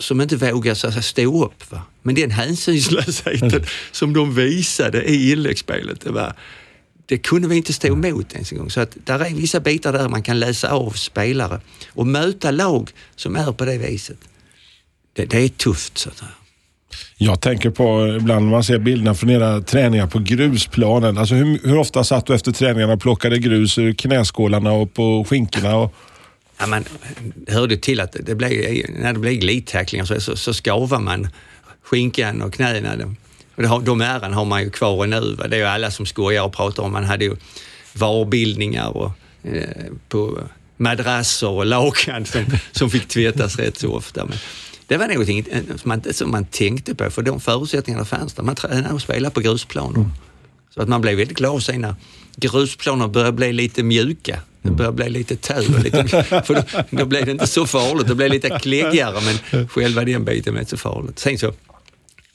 som 0.00 0.20
inte 0.20 0.36
vågade 0.36 0.76
så 0.76 0.88
att 0.88 1.04
stå 1.04 1.44
upp. 1.44 1.70
Va? 1.70 1.82
Men 2.02 2.14
den 2.14 2.30
hänsynslösheten 2.30 3.64
som 3.92 4.12
de 4.12 4.34
visade 4.34 5.04
i 5.04 5.32
inläggsspelet, 5.32 6.00
det 6.00 6.10
var 6.10 6.34
det 7.06 7.18
kunde 7.18 7.48
vi 7.48 7.56
inte 7.56 7.72
stå 7.72 7.88
emot 7.88 8.32
ens 8.32 8.52
en 8.52 8.58
gång. 8.58 8.70
Så 8.70 8.80
att 8.80 8.96
där 9.04 9.20
är 9.20 9.34
vissa 9.34 9.60
bitar 9.60 9.92
där 9.92 10.08
man 10.08 10.22
kan 10.22 10.40
läsa 10.40 10.70
av 10.70 10.90
spelare 10.90 11.60
och 11.88 12.06
möta 12.06 12.50
lag 12.50 12.90
som 13.16 13.36
är 13.36 13.52
på 13.52 13.64
det 13.64 13.78
viset. 13.78 14.18
Det, 15.12 15.24
det 15.24 15.38
är 15.38 15.48
tufft. 15.48 15.98
Så 15.98 16.08
att. 16.08 16.22
Jag 17.16 17.40
tänker 17.40 17.70
på 17.70 18.16
ibland 18.20 18.44
när 18.44 18.52
man 18.52 18.64
ser 18.64 18.78
bilderna 18.78 19.14
från 19.14 19.30
era 19.30 19.60
träningar 19.60 20.06
på 20.06 20.18
grusplanen. 20.18 21.18
Alltså 21.18 21.34
hur, 21.34 21.60
hur 21.64 21.78
ofta 21.78 22.04
satt 22.04 22.26
du 22.26 22.34
efter 22.34 22.52
träningarna 22.52 22.92
och 22.92 23.00
plockade 23.00 23.38
grus 23.38 23.78
ur 23.78 23.92
knäskålarna 23.92 24.72
och 24.72 24.94
på 24.94 25.24
skinkorna? 25.28 25.76
Och, 25.76 25.94
Ja, 26.58 26.66
man 26.66 26.84
hörde 27.48 27.76
till 27.76 28.00
att 28.00 28.16
det 28.20 28.34
blev, 28.34 28.50
när 28.98 29.12
det 29.12 29.18
blev 29.18 29.34
glidtacklingar 29.34 30.04
så, 30.04 30.20
så, 30.20 30.36
så 30.36 30.54
skavar 30.54 31.00
man 31.00 31.28
skinkan 31.82 32.42
och 32.42 32.54
knäna. 32.54 33.14
Och 33.54 33.62
det 33.62 33.68
har, 33.68 33.80
de 33.80 34.00
äran 34.00 34.32
har 34.32 34.44
man 34.44 34.62
ju 34.62 34.70
kvar 34.70 35.06
nu. 35.06 35.34
Va? 35.34 35.48
Det 35.48 35.56
är 35.56 35.60
ju 35.60 35.66
alla 35.66 35.90
som 35.90 36.06
skojar 36.06 36.42
och 36.42 36.52
pratar 36.52 36.82
om. 36.82 36.92
Man 36.92 37.04
hade 37.04 37.24
ju 37.24 37.36
varbildningar 37.92 38.96
och, 38.96 39.10
eh, 39.42 39.92
på 40.08 40.38
madrasser 40.76 41.48
och 41.48 41.66
lakan 41.66 42.26
som, 42.26 42.44
som 42.72 42.90
fick 42.90 43.08
tvättas 43.08 43.56
rätt 43.56 43.78
så 43.78 43.94
ofta. 43.94 44.24
Men 44.24 44.36
det 44.86 44.96
var 44.96 45.08
någonting 45.08 45.44
eh, 45.50 45.62
som 45.76 45.88
man, 45.88 46.02
som 46.12 46.30
man 46.30 46.44
tänkte 46.44 46.94
på, 46.94 47.10
för 47.10 47.22
de 47.22 47.40
förutsättningarna 47.40 48.04
fanns 48.04 48.32
där. 48.32 48.42
Man 48.42 48.54
tränade 48.54 48.94
och 48.94 49.02
spelade 49.02 49.34
på 49.34 49.40
grusplaner. 49.40 50.10
Så 50.74 50.82
att 50.82 50.88
man 50.88 51.00
blev 51.00 51.16
väldigt 51.16 51.38
glad 51.38 51.62
sen 51.62 51.80
när 51.80 51.94
grusplaner 52.36 53.08
började 53.08 53.32
bli 53.32 53.52
lite 53.52 53.82
mjuka. 53.82 54.40
Det 54.62 54.70
började 54.70 54.96
bli 54.96 55.10
lite 55.10 55.36
tö. 55.36 55.62
för 56.42 56.54
då, 56.54 56.62
då 56.90 57.04
blev 57.04 57.24
det 57.24 57.30
inte 57.30 57.46
så 57.46 57.66
farligt. 57.66 58.08
Det 58.08 58.14
blev 58.14 58.30
lite 58.30 58.58
kläggigare 58.58 59.20
men 59.20 59.68
själva 59.68 60.04
den 60.04 60.24
biten 60.24 60.54
var 60.54 60.60
inte 60.60 60.70
så 60.70 60.76
farligt. 60.76 61.18
Sen 61.18 61.38
så 61.38 61.52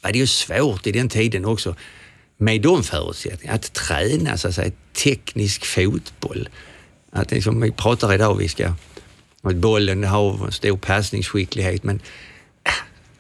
var 0.02 0.12
det 0.12 0.20
ju 0.20 0.28
svårt 0.28 0.88
i 0.88 0.92
den 0.92 1.10
tiden 1.10 1.46
också 1.46 1.76
med 2.38 2.62
de 2.62 2.84
förutsättningarna 2.84 3.56
att 3.56 3.74
träna 3.74 4.38
så 4.38 4.48
att 4.48 4.56
säga, 4.56 4.72
teknisk 4.94 5.66
fotboll. 5.66 6.50
Att 7.12 7.30
det 7.30 7.42
som 7.42 7.62
vi 7.62 7.72
pratar 7.72 8.14
idag, 8.14 8.36
vi 8.36 8.48
ska 8.50 8.74
att 9.42 9.56
bollen 9.56 10.04
har 10.04 10.46
en 10.46 10.52
stor 10.52 10.78
passningsskicklighet 10.78 11.84
men 11.84 12.00
äh, 12.64 12.72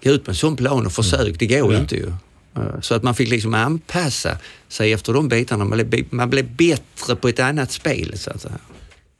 gå 0.03 0.09
ut 0.11 0.25
på 0.25 0.31
en 0.31 0.35
sån 0.35 0.55
plan 0.55 0.85
och 0.85 0.93
försök, 0.93 1.39
det 1.39 1.45
går 1.45 1.73
ju 1.73 1.79
inte 1.79 1.95
ju. 1.95 2.07
Eh, 2.55 2.81
Så 2.81 2.95
att 2.95 3.03
man 3.03 3.15
fick 3.15 3.29
liksom 3.29 3.53
anpassa 3.53 4.37
sig 4.67 4.93
efter 4.93 5.13
de 5.13 5.27
bitarna. 5.29 5.65
Man 5.65 5.87
blev, 5.89 6.05
man 6.09 6.29
blev 6.29 6.55
bättre 6.55 7.15
på 7.15 7.27
ett 7.27 7.39
annat 7.39 7.71
spel 7.71 8.17
så 8.17 8.31
att 8.31 8.41
säga 8.41 8.57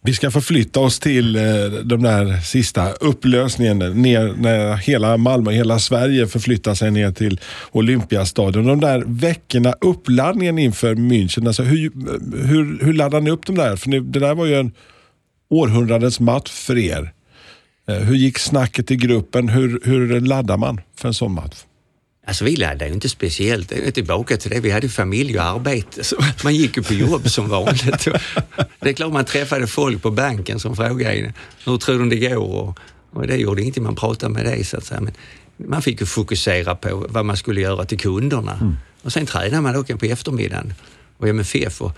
vi 0.08 0.13
ska 0.13 0.32
förflytta 0.32 0.80
oss 0.80 1.00
till 1.00 1.36
eh, 1.36 1.43
de 1.84 2.02
där 2.02 2.41
sista 2.41 2.91
upplösningen. 2.91 3.80
Ner, 3.80 4.34
när 4.38 4.76
hela 4.76 5.17
Malmö, 5.17 5.52
hela 5.52 5.80
Sverige 5.80 6.28
förflyttar 6.28 6.74
sig 6.76 6.91
ner 6.91 7.12
till 7.12 7.39
Olympiastadion. 7.72 8.65
De 8.65 8.80
där 8.80 9.04
veckorna, 9.06 9.74
uppladdningen 9.82 10.60
inför 10.60 10.96
München. 10.96 11.48
Alltså 11.48 11.63
hur, 11.63 11.91
hur, 12.48 12.86
hur 12.86 12.93
laddar 12.93 13.22
ni 13.22 13.30
upp 13.30 13.46
de 13.46 13.56
där? 13.56 13.76
För 13.76 13.89
det 13.89 14.20
där 14.20 14.36
var 14.36 14.46
ju 14.46 14.56
en 14.56 14.72
århundradets 15.50 16.20
match 16.20 16.52
för 16.52 16.78
er. 16.78 17.13
Eh, 17.89 17.96
hur 17.96 18.15
gick 18.15 18.39
snacket 18.39 18.91
i 18.91 18.96
gruppen? 18.96 19.50
Hur, 19.50 19.82
hur 19.84 20.22
laddar 20.22 20.58
man 20.58 20.82
för 20.96 21.08
en 21.08 21.13
sån 21.13 21.34
match? 21.34 21.66
Alltså 22.28 22.46
vi 22.46 22.56
laddade 22.56 22.94
inte 22.94 23.10
speciellt. 23.10 23.70
Det 23.70 23.88
är 23.88 23.92
tillbaka 23.92 24.38
till 24.38 24.52
det. 24.52 24.60
Vi 24.60 24.72
hade 24.72 24.90
familj 24.90 25.40
och 25.40 25.44
arbete. 25.44 26.04
Så 26.04 26.16
man 26.44 26.56
gick 26.56 26.78
ju 26.78 26.84
på 26.84 26.94
jobb 26.94 27.30
som 27.30 27.50
vanligt. 27.50 28.08
Det 28.80 28.90
är 28.90 28.94
klart 28.94 29.13
man 29.13 29.25
träffade 29.25 29.67
folk 29.67 30.02
på 30.02 30.12
banken 30.12 30.60
som 30.60 30.75
frågade 30.75 31.13
en, 31.13 31.34
hur 31.65 31.78
tror 31.78 32.00
du 32.00 32.10
det 32.10 32.30
går? 32.30 32.73
Och, 33.12 33.28
det 33.28 33.36
gjorde 33.36 33.62
ingenting, 33.62 33.84
man 33.84 33.96
pratade 33.96 34.34
med 34.34 34.46
det 34.46 34.67
så 34.67 34.78
att 34.78 34.86
säga. 34.86 35.02
Men 35.02 35.13
man 35.58 35.82
fick 35.82 36.02
ju 36.02 36.06
fokusera 36.06 36.75
på 36.75 37.06
vad 37.10 37.25
man 37.25 37.38
skulle 37.38 37.62
göra 37.62 37.86
till 37.86 38.00
kunderna. 38.00 38.75
Och 39.02 39.13
sen 39.13 39.25
tränade 39.25 39.62
man 39.62 39.75
också 39.75 39.98
på 39.98 40.06
eftermiddagen 40.06 40.73
och 41.17 41.28
MFF. 41.28 41.82
Och 41.82 41.92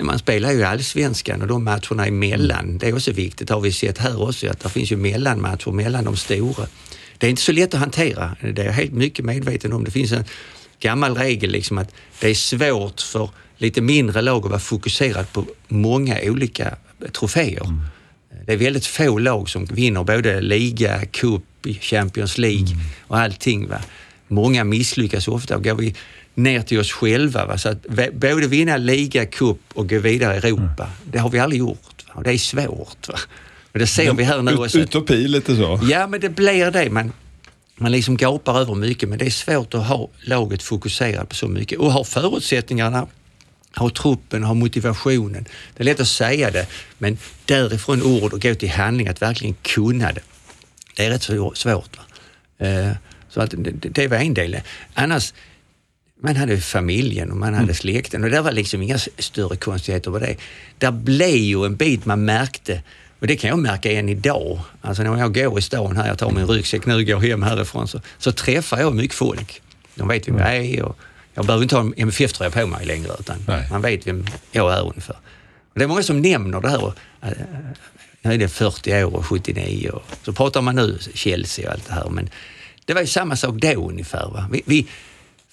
man 0.00 0.18
spelar 0.18 0.52
ju 0.52 0.62
allsvenskan 0.62 1.42
och 1.42 1.48
de 1.48 1.64
matcherna 1.64 2.06
emellan, 2.06 2.78
det 2.78 2.88
är 2.88 2.94
också 2.94 3.12
viktigt, 3.12 3.50
har 3.50 3.60
vi 3.60 3.72
sett 3.72 3.98
här 3.98 4.22
också, 4.22 4.48
att 4.50 4.60
det 4.60 4.68
finns 4.68 4.92
ju 4.92 4.96
mellanmatcher 4.96 5.70
mellan 5.70 6.04
de 6.04 6.16
stora. 6.16 6.66
Det 7.20 7.26
är 7.26 7.30
inte 7.30 7.42
så 7.42 7.52
lätt 7.52 7.74
att 7.74 7.80
hantera, 7.80 8.36
det 8.40 8.62
är 8.62 8.66
jag 8.66 8.72
helt 8.72 8.92
mycket 8.92 9.24
medveten 9.24 9.72
om. 9.72 9.84
Det 9.84 9.90
finns 9.90 10.12
en 10.12 10.24
gammal 10.80 11.16
regel 11.16 11.50
liksom 11.50 11.78
att 11.78 11.94
det 12.20 12.30
är 12.30 12.34
svårt 12.34 13.00
för 13.00 13.30
lite 13.56 13.80
mindre 13.80 14.22
lag 14.22 14.44
att 14.44 14.50
vara 14.50 14.60
fokuserad 14.60 15.32
på 15.32 15.46
många 15.68 16.16
olika 16.22 16.76
troféer. 17.12 17.78
Det 18.46 18.52
är 18.52 18.56
väldigt 18.56 18.86
få 18.86 19.18
lag 19.18 19.48
som 19.48 19.64
vinner 19.64 20.04
både 20.04 20.40
liga, 20.40 21.06
cup 21.06 21.42
Champions 21.80 22.38
League 22.38 22.76
och 23.06 23.18
allting. 23.18 23.68
Va? 23.68 23.80
Många 24.28 24.64
misslyckas 24.64 25.28
ofta 25.28 25.56
och 25.56 25.64
går 25.64 25.74
vi 25.74 25.94
ner 26.34 26.62
till 26.62 26.80
oss 26.80 26.92
själva. 26.92 27.46
Va? 27.46 27.58
Så 27.58 27.68
att 27.68 27.86
både 28.12 28.46
vinna 28.46 28.76
liga, 28.76 29.26
cup 29.26 29.60
och 29.74 29.88
gå 29.88 29.98
vidare 29.98 30.34
i 30.34 30.38
Europa, 30.38 30.90
det 31.04 31.18
har 31.18 31.30
vi 31.30 31.38
aldrig 31.38 31.58
gjort. 31.58 32.04
Va? 32.08 32.14
Och 32.14 32.22
det 32.22 32.32
är 32.32 32.38
svårt. 32.38 33.08
Va? 33.08 33.18
Och 33.72 33.78
det 33.78 33.86
ser 33.86 34.14
vi 34.14 34.24
här 34.24 34.42
nu 34.42 34.56
också. 34.56 34.78
utopi 34.78 35.28
lite 35.28 35.56
så. 35.56 35.80
Ja, 35.82 36.06
men 36.06 36.20
det 36.20 36.28
blir 36.28 36.70
det. 36.70 36.90
Man, 36.90 37.12
man 37.76 37.92
liksom 37.92 38.16
gapar 38.16 38.60
över 38.60 38.74
mycket, 38.74 39.08
men 39.08 39.18
det 39.18 39.26
är 39.26 39.30
svårt 39.30 39.74
att 39.74 39.86
ha 39.86 40.08
laget 40.24 40.62
fokuserat 40.62 41.28
på 41.28 41.34
så 41.34 41.48
mycket 41.48 41.78
och 41.78 41.92
ha 41.92 42.04
förutsättningarna, 42.04 43.06
ha 43.76 43.90
truppen, 43.90 44.42
ha 44.42 44.54
motivationen. 44.54 45.44
Det 45.76 45.82
är 45.82 45.84
lätt 45.84 46.00
att 46.00 46.08
säga 46.08 46.50
det, 46.50 46.66
men 46.98 47.18
därifrån 47.44 48.02
ord 48.02 48.32
och 48.32 48.42
gå 48.42 48.54
till 48.54 48.70
handling, 48.70 49.08
att 49.08 49.22
verkligen 49.22 49.54
kunna 49.62 50.12
det. 50.12 50.20
Det 50.96 51.04
är 51.04 51.10
rätt 51.10 51.22
så 51.22 51.52
svårt. 51.54 51.96
Va? 51.96 52.66
Eh, 52.66 52.92
Så 53.28 53.40
att 53.40 53.50
det, 53.50 53.70
det 53.90 54.08
var 54.08 54.16
en 54.16 54.34
del. 54.34 54.60
Annars, 54.94 55.34
man 56.22 56.36
hade 56.36 56.60
familjen 56.60 57.30
och 57.30 57.36
man 57.36 57.54
hade 57.54 57.74
släkten 57.74 58.24
och 58.24 58.30
det 58.30 58.40
var 58.40 58.52
liksom 58.52 58.82
inga 58.82 58.98
större 59.18 59.56
konstigheter 59.56 60.10
med 60.10 60.20
det. 60.20 60.36
Där 60.78 60.90
blev 60.90 61.36
ju 61.36 61.64
en 61.64 61.76
bit 61.76 62.04
man 62.06 62.24
märkte 62.24 62.82
och 63.20 63.26
det 63.26 63.36
kan 63.36 63.50
jag 63.50 63.58
märka 63.58 63.92
än 63.92 64.08
idag. 64.08 64.60
Alltså 64.82 65.02
när 65.02 65.18
jag 65.18 65.34
går 65.34 65.58
i 65.58 65.62
stan 65.62 65.96
här, 65.96 66.08
jag 66.08 66.18
tar 66.18 66.30
min 66.30 66.46
ryggsäck 66.46 66.86
nu 66.86 66.94
och 66.94 67.04
går 67.06 67.20
hem 67.20 67.42
härifrån 67.42 67.88
så, 67.88 68.00
så 68.18 68.32
träffar 68.32 68.78
jag 68.80 68.94
mycket 68.94 69.16
folk. 69.16 69.62
De 69.94 70.08
vet 70.08 70.28
vem 70.28 70.38
jag 70.38 70.56
är 70.56 70.82
och 70.82 70.96
jag 71.34 71.46
behöver 71.46 71.62
inte 71.62 71.76
ha 71.76 71.82
en 71.82 71.94
MFF-tröja 71.96 72.50
på 72.50 72.66
mig 72.66 72.86
längre 72.86 73.12
utan 73.20 73.36
Nej. 73.48 73.66
man 73.70 73.82
vet 73.82 74.06
vem 74.06 74.26
jag 74.52 74.72
är 74.74 74.82
ungefär. 74.82 75.16
Och 75.72 75.78
det 75.78 75.84
är 75.84 75.88
många 75.88 76.02
som 76.02 76.20
nämner 76.22 76.60
det 76.60 76.68
här. 76.68 76.92
eh, 77.22 77.30
Nu 78.22 78.32
är 78.32 78.38
det 78.38 78.48
40 78.48 79.04
år 79.04 79.14
och 79.16 79.26
79 79.26 79.90
och 79.90 80.02
så 80.24 80.32
pratar 80.32 80.62
man 80.62 80.76
nu 80.76 80.98
Chelsea 81.14 81.68
och 81.68 81.74
allt 81.74 81.86
det 81.88 81.94
här 81.94 82.10
men 82.10 82.28
det 82.84 82.94
var 82.94 83.00
ju 83.00 83.06
samma 83.06 83.36
sak 83.36 83.54
då 83.54 83.88
ungefär. 83.88 84.30
Va? 84.32 84.48
Vi, 84.52 84.62
vi 84.66 84.86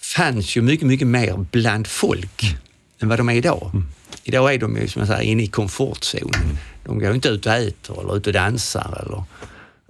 fanns 0.01 0.55
ju 0.57 0.61
mycket, 0.61 0.87
mycket 0.87 1.07
mer 1.07 1.45
bland 1.51 1.87
folk 1.87 2.55
än 3.01 3.09
vad 3.09 3.19
de 3.19 3.29
är 3.29 3.33
idag. 3.33 3.83
Idag 4.23 4.53
är 4.53 4.57
de 4.57 4.77
ju 4.77 4.87
som 4.87 4.99
jag 4.99 5.07
säger 5.09 5.21
inne 5.31 5.43
i 5.43 5.47
komfortzonen. 5.47 6.57
De 6.87 6.99
går 6.99 7.15
inte 7.15 7.29
ut 7.29 7.45
och 7.45 7.53
äter 7.53 8.01
eller 8.01 8.17
ut 8.17 8.27
och 8.27 8.33
dansar 8.33 9.03
eller 9.05 9.23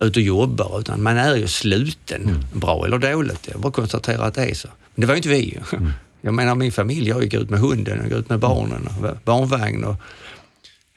ut 0.08 0.16
och 0.16 0.22
jobbar 0.22 0.80
utan 0.80 1.04
man 1.04 1.18
är 1.18 1.36
ju 1.36 1.48
sluten, 1.48 2.46
bra 2.54 2.86
eller 2.86 2.98
dåligt. 2.98 3.48
Jag 3.52 3.62
bara 3.62 3.72
konstaterar 3.72 4.28
att 4.28 4.34
det 4.34 4.46
är 4.46 4.54
så. 4.54 4.68
Men 4.96 5.02
det 5.02 5.08
var 5.08 5.14
ju 5.14 5.18
inte 5.18 5.30
vi 5.30 5.40
ju. 5.40 5.60
Jag 6.22 6.34
menar 6.34 6.56
min 6.56 6.72
familj, 6.72 7.10
jag 7.10 7.24
gick 7.24 7.34
ut 7.34 7.50
med 7.50 7.60
hunden, 7.60 7.98
jag 7.98 8.06
gick 8.06 8.14
ut 8.14 8.30
med 8.30 8.40
barnen 8.40 8.88
och 8.88 9.18
barnvagn 9.24 9.84
och 9.84 9.96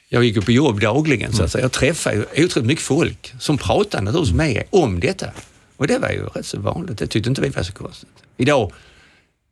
jag 0.09 0.24
gick 0.24 0.36
ju 0.36 0.42
på 0.42 0.53
jobb 0.53 0.80
dagligen 0.80 1.32
så 1.32 1.42
att 1.42 1.53
säga. 1.53 1.64
Jag 1.64 1.72
träffade 1.72 2.16
ju 2.16 2.44
otroligt 2.44 2.66
mycket 2.66 2.84
folk 2.84 3.34
som 3.38 3.59
pratade 3.59 4.05
naturligtvis 4.05 4.36
med 4.36 4.62
om 4.70 5.01
detta. 5.01 5.26
Och 5.76 5.86
det 5.86 5.98
var 5.98 6.11
ju 6.11 6.24
rätt 6.24 6.46
så 6.46 6.61
vanligt. 6.61 6.98
Det 6.98 7.07
tyckte 7.07 7.28
inte 7.28 7.42
vi 7.42 7.48
var 7.48 7.62
så 7.62 7.72
konstigt. 7.72 8.09
Idag, 8.36 8.72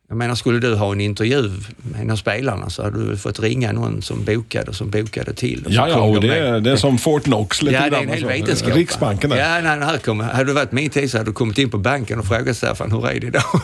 jag 0.08 0.16
menar 0.16 0.34
skulle 0.34 0.58
du 0.58 0.74
ha 0.74 0.92
en 0.92 1.00
intervju 1.00 1.50
med 1.78 2.00
en 2.00 2.10
av 2.10 2.16
spelarna 2.16 2.70
så 2.70 2.82
hade 2.82 3.10
du 3.10 3.16
fått 3.16 3.40
ringa 3.40 3.72
någon 3.72 4.02
som 4.02 4.24
bokade 4.24 4.68
och 4.70 4.74
som 4.76 4.90
bokade 4.90 5.34
till. 5.34 5.64
Och 5.66 5.72
Ja, 5.72 5.88
ja, 5.88 6.00
och 6.00 6.20
de 6.20 6.26
det, 6.28 6.38
är- 6.38 6.60
det 6.60 6.70
är 6.72 6.76
som 6.76 6.98
Fort 6.98 7.22
Knox 7.24 7.62
lite 7.62 7.74
Ja, 7.76 7.90
det 7.90 7.96
är 7.96 8.02
en 8.02 8.08
hel 8.08 8.24
vetenskap. 8.26 8.74
Riksbanken 8.76 9.30
där. 9.30 9.36
Ja, 9.36 9.76
nej, 9.76 9.86
här 9.86 9.98
kom, 9.98 10.20
hade 10.20 10.44
du 10.44 10.52
varit 10.52 10.72
min 10.72 10.90
tid 10.90 11.10
så 11.10 11.18
hade 11.18 11.30
du 11.30 11.34
kommit 11.34 11.58
in 11.58 11.70
på 11.70 11.78
banken 11.78 12.18
och 12.18 12.26
frågat 12.26 12.56
Staffan, 12.56 12.92
hur 12.92 13.08
är 13.08 13.20
det 13.20 13.26
idag? 13.26 13.42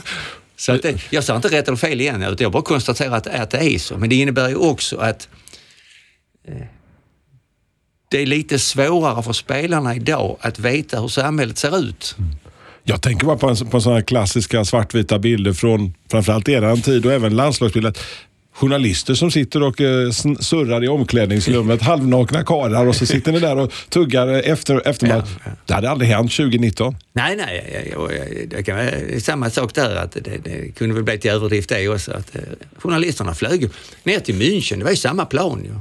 Så 0.56 0.72
att 0.72 0.82
det, 0.82 1.12
jag 1.12 1.24
sa 1.24 1.36
inte 1.36 1.48
rätt 1.48 1.68
eller 1.68 1.76
fel 1.76 2.00
igen, 2.00 2.22
utan 2.22 2.36
jag 2.38 2.52
bara 2.52 2.62
konstaterar 2.62 3.16
att, 3.16 3.26
att 3.26 3.50
det 3.50 3.58
är 3.74 3.78
så. 3.78 3.98
Men 3.98 4.08
det 4.08 4.16
innebär 4.16 4.48
ju 4.48 4.54
också 4.54 4.96
att 4.96 5.28
eh, 6.48 6.54
det 8.10 8.22
är 8.22 8.26
lite 8.26 8.58
svårare 8.58 9.22
för 9.22 9.32
spelarna 9.32 9.94
idag 9.96 10.36
att 10.40 10.58
veta 10.58 11.00
hur 11.00 11.08
samhället 11.08 11.58
ser 11.58 11.78
ut. 11.78 12.16
Jag 12.86 13.02
tänker 13.02 13.26
bara 13.26 13.36
på, 13.36 13.48
en, 13.48 13.56
på 13.56 13.80
sådana 13.80 14.02
klassiska 14.02 14.64
svartvita 14.64 15.18
bilder 15.18 15.52
från 15.52 15.94
framförallt 16.10 16.48
eran 16.48 16.80
tid 16.80 17.06
och 17.06 17.12
även 17.12 17.36
landslagsbilder. 17.36 17.92
Journalister 18.56 19.14
som 19.14 19.30
sitter 19.30 19.62
och 19.62 19.80
eh, 19.80 20.10
surrar 20.40 20.84
i 20.84 20.88
omklädningsrummet, 20.88 21.82
halvnakna 21.92 22.44
karlar 22.44 22.86
och 22.86 22.96
så 22.96 23.06
sitter 23.06 23.32
ni 23.32 23.40
där 23.40 23.56
och 23.58 23.72
tuggar 23.88 24.28
efter, 24.28 24.88
efter 24.88 25.06
Ja, 25.06 25.16
match. 25.16 25.28
ja. 25.44 25.50
Det 25.66 25.74
hade 25.74 25.90
aldrig 25.90 26.10
hänt 26.10 26.32
2019. 26.32 26.96
Nej, 27.12 27.36
nej, 27.36 27.84
jag, 27.92 28.10
jag, 28.10 28.18
jag, 28.18 28.48
det, 28.48 28.62
kan, 28.62 28.76
det 28.76 29.24
samma 29.24 29.50
sak 29.50 29.74
där. 29.74 29.96
Att 29.96 30.12
det, 30.12 30.38
det 30.44 30.74
kunde 30.78 30.94
väl 30.94 31.04
bli 31.04 31.18
till 31.18 31.30
överdrift 31.30 31.68
det 31.68 31.88
också. 31.88 32.12
Att, 32.12 32.36
eh, 32.36 32.42
journalisterna 32.78 33.34
flög 33.34 33.70
ner 34.02 34.20
till 34.20 34.34
München, 34.34 34.78
det 34.78 34.84
var 34.84 34.90
ju 34.90 34.96
samma 34.96 35.24
plan 35.24 35.64
ju. 35.64 35.74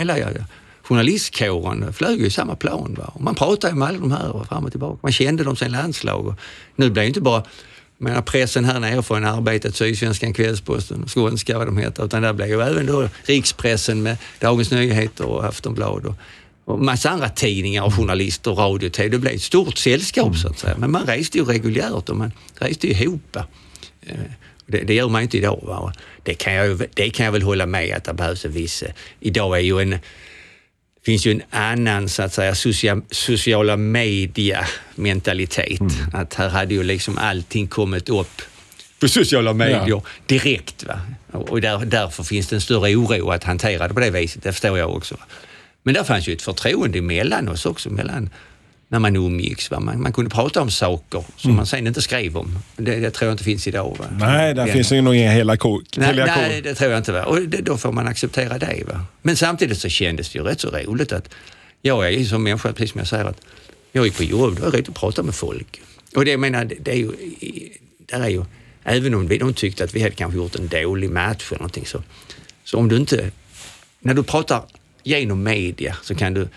Hela 0.00 0.18
ja, 0.18 0.26
ja 0.38 0.44
journalistkåren 0.90 1.92
flög 1.92 2.20
ju 2.20 2.26
i 2.26 2.30
samma 2.30 2.56
plan. 2.56 2.94
Va? 2.98 3.10
Och 3.14 3.20
man 3.20 3.34
pratade 3.34 3.72
ju 3.72 3.78
med 3.78 3.88
alla 3.88 3.98
de 3.98 4.12
här 4.12 4.30
och 4.30 4.46
fram 4.46 4.64
och 4.64 4.70
tillbaka. 4.70 4.98
Man 5.02 5.12
kände 5.12 5.44
dem 5.44 5.56
sen 5.56 5.72
landslag. 5.72 6.26
Och 6.26 6.34
nu 6.76 6.90
blir 6.90 7.02
det 7.02 7.08
inte 7.08 7.20
bara 7.20 7.42
menar, 7.98 8.22
pressen 8.22 8.64
här 8.64 8.80
nere 8.80 9.02
från 9.02 9.24
Arbetet, 9.24 9.76
Sydsvenskan, 9.76 10.32
Kvällsposten, 10.32 11.08
Skånska 11.08 11.58
vad 11.58 11.66
de 11.66 11.76
heter, 11.76 12.04
utan 12.04 12.22
där 12.22 12.32
blev 12.32 12.48
ju 12.48 12.60
även 12.60 12.86
då 12.86 13.08
rikspressen 13.24 14.02
med 14.02 14.16
Dagens 14.38 14.70
Nyheter 14.70 15.26
och 15.26 15.44
Aftonbladet 15.44 16.06
och, 16.06 16.14
och 16.64 16.80
massa 16.80 17.10
andra 17.10 17.28
tidningar 17.28 17.82
och 17.82 17.94
journalister 17.94 18.50
och 18.50 18.58
radio 18.58 18.86
och 18.86 18.92
TV. 18.92 19.08
Det 19.08 19.18
blev 19.18 19.34
ett 19.34 19.42
stort 19.42 19.78
sällskap 19.78 20.36
så 20.36 20.48
att 20.48 20.58
säga. 20.58 20.74
Men 20.78 20.90
man 20.90 21.06
reste 21.06 21.38
ju 21.38 21.44
reguljärt 21.44 22.08
och 22.08 22.16
man 22.16 22.32
reste 22.54 22.86
ihop. 22.86 23.36
Eh, 23.36 24.14
det, 24.66 24.78
det 24.78 24.94
gör 24.94 25.08
man 25.08 25.20
ju 25.20 25.22
inte 25.22 25.38
idag. 25.38 25.60
Va? 25.62 25.92
Det, 26.22 26.34
kan 26.34 26.54
jag, 26.54 26.82
det 26.94 27.10
kan 27.10 27.24
jag 27.24 27.32
väl 27.32 27.42
hålla 27.42 27.66
med 27.66 27.96
att 27.96 28.04
det 28.04 28.14
behövs 28.14 28.44
en 28.44 28.52
viss... 28.52 28.82
Eh, 28.82 28.92
idag 29.20 29.56
är 29.56 29.62
ju 29.62 29.80
en 29.80 29.98
finns 31.06 31.26
ju 31.26 31.30
en 31.30 31.42
annan 31.50 32.08
så 32.08 32.22
att 32.22 32.32
säga 32.34 32.54
socia, 32.54 33.00
sociala 33.10 33.76
media-mentalitet. 33.76 35.80
Att 36.12 36.34
här 36.34 36.48
hade 36.48 36.74
ju 36.74 36.82
liksom 36.82 37.18
allting 37.18 37.66
kommit 37.68 38.08
upp 38.08 38.42
på 39.00 39.08
sociala 39.08 39.52
medier 39.52 39.84
Ja. 39.88 40.02
direkt. 40.26 40.84
Va? 40.84 41.00
Och 41.32 41.60
där, 41.60 41.84
därför 41.84 42.22
finns 42.22 42.48
det 42.48 42.56
en 42.56 42.60
större 42.60 42.96
oro 42.96 43.30
att 43.30 43.44
hantera 43.44 43.88
det 43.88 43.94
på 43.94 44.00
det 44.00 44.10
viset. 44.10 44.42
Det 44.42 44.52
förstår 44.52 44.78
jag 44.78 44.96
också. 44.96 45.16
Men 45.82 45.94
där 45.94 46.04
fanns 46.04 46.28
ju 46.28 46.32
ett 46.32 46.42
förtroende 46.42 47.02
mellan 47.02 47.48
oss 47.48 47.66
också, 47.66 47.90
mellan 47.90 48.30
när 48.92 48.98
man 48.98 49.16
umgicks. 49.16 49.70
Va? 49.70 49.80
Man, 49.80 50.02
man 50.02 50.12
kunde 50.12 50.30
prata 50.30 50.62
om 50.62 50.70
saker 50.70 51.24
som 51.36 51.54
man 51.56 51.66
sen 51.66 51.86
inte 51.86 52.02
skrev 52.02 52.36
om. 52.36 52.58
Det, 52.76 52.96
det 53.00 53.10
tror 53.10 53.26
jag 53.28 53.34
inte 53.34 53.44
finns 53.44 53.66
idag. 53.66 53.96
Va? 53.98 54.06
Nej, 54.18 54.54
där 54.54 54.64
Den- 54.66 54.74
finns 54.74 54.92
ju 54.92 55.00
nog 55.00 55.14
inga 55.14 55.32
hela 55.32 55.56
ko. 55.56 55.80
Nej, 55.96 56.14
nej, 56.16 56.26
kor. 56.26 56.62
det 56.62 56.74
tror 56.74 56.90
jag 56.90 56.98
inte. 57.00 57.12
Va? 57.12 57.24
Och 57.24 57.42
det, 57.42 57.58
då 57.62 57.76
får 57.76 57.92
man 57.92 58.06
acceptera 58.08 58.58
det. 58.58 58.84
Va? 58.88 59.04
Men 59.22 59.36
samtidigt 59.36 59.78
så 59.78 59.88
kändes 59.88 60.30
det 60.32 60.38
ju 60.38 60.44
rätt 60.44 60.60
så 60.60 60.68
roligt 60.70 61.12
att 61.12 61.28
jag 61.82 62.06
är 62.06 62.10
ju 62.10 62.24
som 62.24 62.42
människa, 62.42 62.72
precis 62.72 62.90
som 62.92 62.98
jag 62.98 63.08
säger, 63.08 63.24
att 63.24 63.40
jag 63.92 64.04
gick 64.06 64.16
på 64.16 64.24
jobb, 64.24 64.58
då 64.60 64.66
är 64.66 64.70
rätt 64.70 64.88
att 64.88 64.94
prata 64.94 65.22
med 65.22 65.34
folk. 65.34 65.80
Och 66.16 66.24
det, 66.24 66.30
jag 66.30 66.40
menar, 66.40 66.64
det, 66.64 66.74
det 66.80 66.90
är 66.90 66.96
ju, 66.96 67.10
där 68.06 68.20
är 68.20 68.28
ju, 68.28 68.44
även 68.84 69.14
om 69.14 69.26
vi, 69.28 69.38
de 69.38 69.54
tyckte 69.54 69.84
att 69.84 69.94
vi 69.94 70.02
hade 70.02 70.14
kanske 70.14 70.36
gjort 70.38 70.54
en 70.56 70.68
dålig 70.68 71.10
match 71.10 71.46
eller 71.50 71.58
någonting 71.58 71.86
så, 71.86 72.02
så 72.64 72.78
om 72.78 72.88
du 72.88 72.96
inte, 72.96 73.30
när 74.00 74.14
du 74.14 74.22
pratar 74.22 74.62
genom 75.02 75.42
media 75.42 75.96
så 76.02 76.14
kan 76.14 76.34
du, 76.34 76.48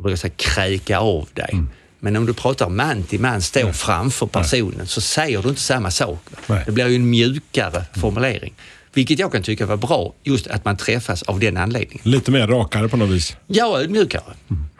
jag 0.00 0.02
brukar 0.02 0.16
säga 0.16 0.34
kräka 0.36 0.98
av 0.98 1.28
dig. 1.34 1.50
Mm. 1.52 1.68
Men 1.98 2.16
om 2.16 2.26
du 2.26 2.34
pratar 2.34 2.68
man 2.68 3.02
till 3.02 3.20
man, 3.20 3.42
står 3.42 3.72
framför 3.72 4.26
personen, 4.26 4.86
så 4.86 5.00
säger 5.00 5.42
du 5.42 5.48
inte 5.48 5.60
samma 5.60 5.90
sak. 5.90 6.18
Nej. 6.46 6.62
Det 6.66 6.72
blir 6.72 6.88
ju 6.88 6.94
en 6.94 7.10
mjukare 7.10 7.84
formulering. 8.00 8.54
Vilket 8.94 9.18
jag 9.18 9.32
kan 9.32 9.42
tycka 9.42 9.66
var 9.66 9.76
bra, 9.76 10.14
just 10.22 10.46
att 10.46 10.64
man 10.64 10.76
träffas 10.76 11.22
av 11.22 11.40
den 11.40 11.56
anledningen. 11.56 12.00
Lite 12.02 12.30
mer 12.30 12.46
rakare 12.46 12.88
på 12.88 12.96
något 12.96 13.10
vis. 13.10 13.36
Ja, 13.46 13.80
ödmjukare. 13.80 14.22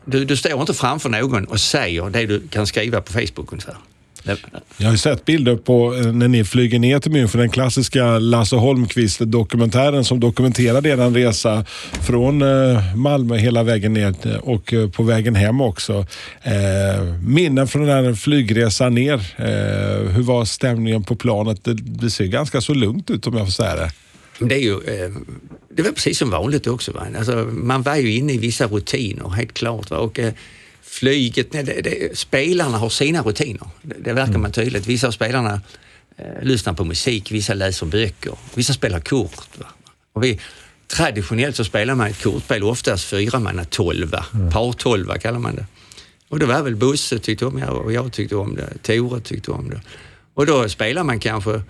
Du, 0.05 0.25
du 0.25 0.37
står 0.37 0.61
inte 0.61 0.75
framför 0.75 1.09
någon 1.09 1.45
och 1.45 1.61
säger 1.61 2.11
det 2.11 2.27
du 2.27 2.49
kan 2.49 2.67
skriva 2.67 3.01
på 3.01 3.13
Facebook 3.13 3.53
ungefär. 3.53 3.77
Jag 4.77 4.87
har 4.87 4.93
ju 4.93 4.99
sett 4.99 5.25
bilder 5.25 5.57
på 5.57 5.95
eh, 5.95 6.13
när 6.13 6.29
ni 6.29 6.45
flyger 6.45 6.79
ner 6.79 6.99
till 6.99 7.13
München, 7.13 7.37
den 7.37 7.51
klassiska 7.51 8.19
Lasse 8.19 8.57
Holmqvist-dokumentären 8.57 10.05
som 10.05 10.21
dokumenterade 10.21 10.89
er 10.89 10.97
resa 10.97 11.65
från 12.07 12.43
eh, 12.43 12.97
Malmö 12.97 13.37
hela 13.37 13.63
vägen 13.63 13.93
ner 13.93 14.15
eh, 14.27 14.37
och 14.37 14.75
på 14.93 15.03
vägen 15.03 15.35
hem 15.35 15.61
också. 15.61 16.07
Minnen 17.23 17.69
från 17.69 17.87
den 17.87 18.05
här 18.05 18.15
flygresan 18.15 18.95
ner. 18.95 19.21
Hur 20.09 20.23
var 20.23 20.45
stämningen 20.45 21.05
på 21.05 21.17
planet? 21.17 21.59
Det, 21.63 22.11
ser 22.11 22.25
ganska 22.25 22.61
så 22.61 22.75
lugnt 22.75 23.11
ut 23.11 23.27
om 23.27 23.37
jag 23.37 23.47
får 23.47 23.53
säga 23.53 23.77
det. 23.77 23.91
Det 24.39 24.55
är 24.55 24.59
ju, 24.59 24.81
det 25.75 25.83
var 25.83 25.91
precis 25.91 26.19
som 26.19 26.31
vanligt 26.31 26.67
också. 26.67 26.93
Va? 26.93 27.07
Alltså, 27.19 27.49
man 27.51 27.83
var 27.83 27.97
ju 27.97 28.13
inne 28.13 28.33
i 28.33 28.39
vissa 28.39 28.67
rutiner, 28.67 29.29
helt 29.29 29.53
klart. 29.53 29.91
Va? 29.91 29.99
Och, 29.99 30.21
flyget, 30.91 31.53
nej, 31.53 31.63
det, 31.65 31.81
det, 31.85 32.19
spelarna 32.19 32.79
har 32.79 32.89
sina 32.89 33.23
rutiner. 33.23 33.69
Det, 33.83 33.95
det 34.05 34.13
verkar 34.13 34.39
man 34.39 34.53
tydligt. 34.53 34.87
Vissa 34.87 35.07
av 35.07 35.11
spelarna 35.13 35.61
eh, 36.17 36.43
lyssnar 36.43 36.73
på 36.73 36.85
musik, 36.85 37.33
vissa 37.33 37.55
läser 37.55 37.87
böcker, 37.87 38.35
vissa 38.55 38.73
spelar 38.73 39.01
kort. 39.01 39.49
Och 40.13 40.25
vi, 40.25 40.41
traditionellt 40.89 41.57
så 41.57 41.65
spelar 41.65 41.95
man 41.95 42.07
ett 42.07 42.23
kortspel, 42.23 42.63
oftast 42.63 43.05
fyra 43.05 43.39
man 43.39 43.65
tolva, 43.71 44.25
par 44.53 44.73
tolva 44.73 45.19
kallar 45.19 45.39
man 45.39 45.55
det. 45.57 45.67
Och 46.29 46.39
det 46.39 46.47
var 46.47 46.63
väl 46.63 46.77
Bosse 46.77 47.19
tyckte 47.19 47.47
om 47.47 47.61
det 47.61 47.67
och 47.67 47.93
jag 47.93 48.13
tyckte 48.13 48.37
om 48.37 48.57
det, 48.57 48.69
Tore 48.83 49.21
tyckte 49.21 49.51
om 49.51 49.71
det. 49.71 49.81
Och 50.35 50.47
då 50.47 50.69
spelar 50.69 51.05
man 51.05 51.21
kanske 51.21 51.63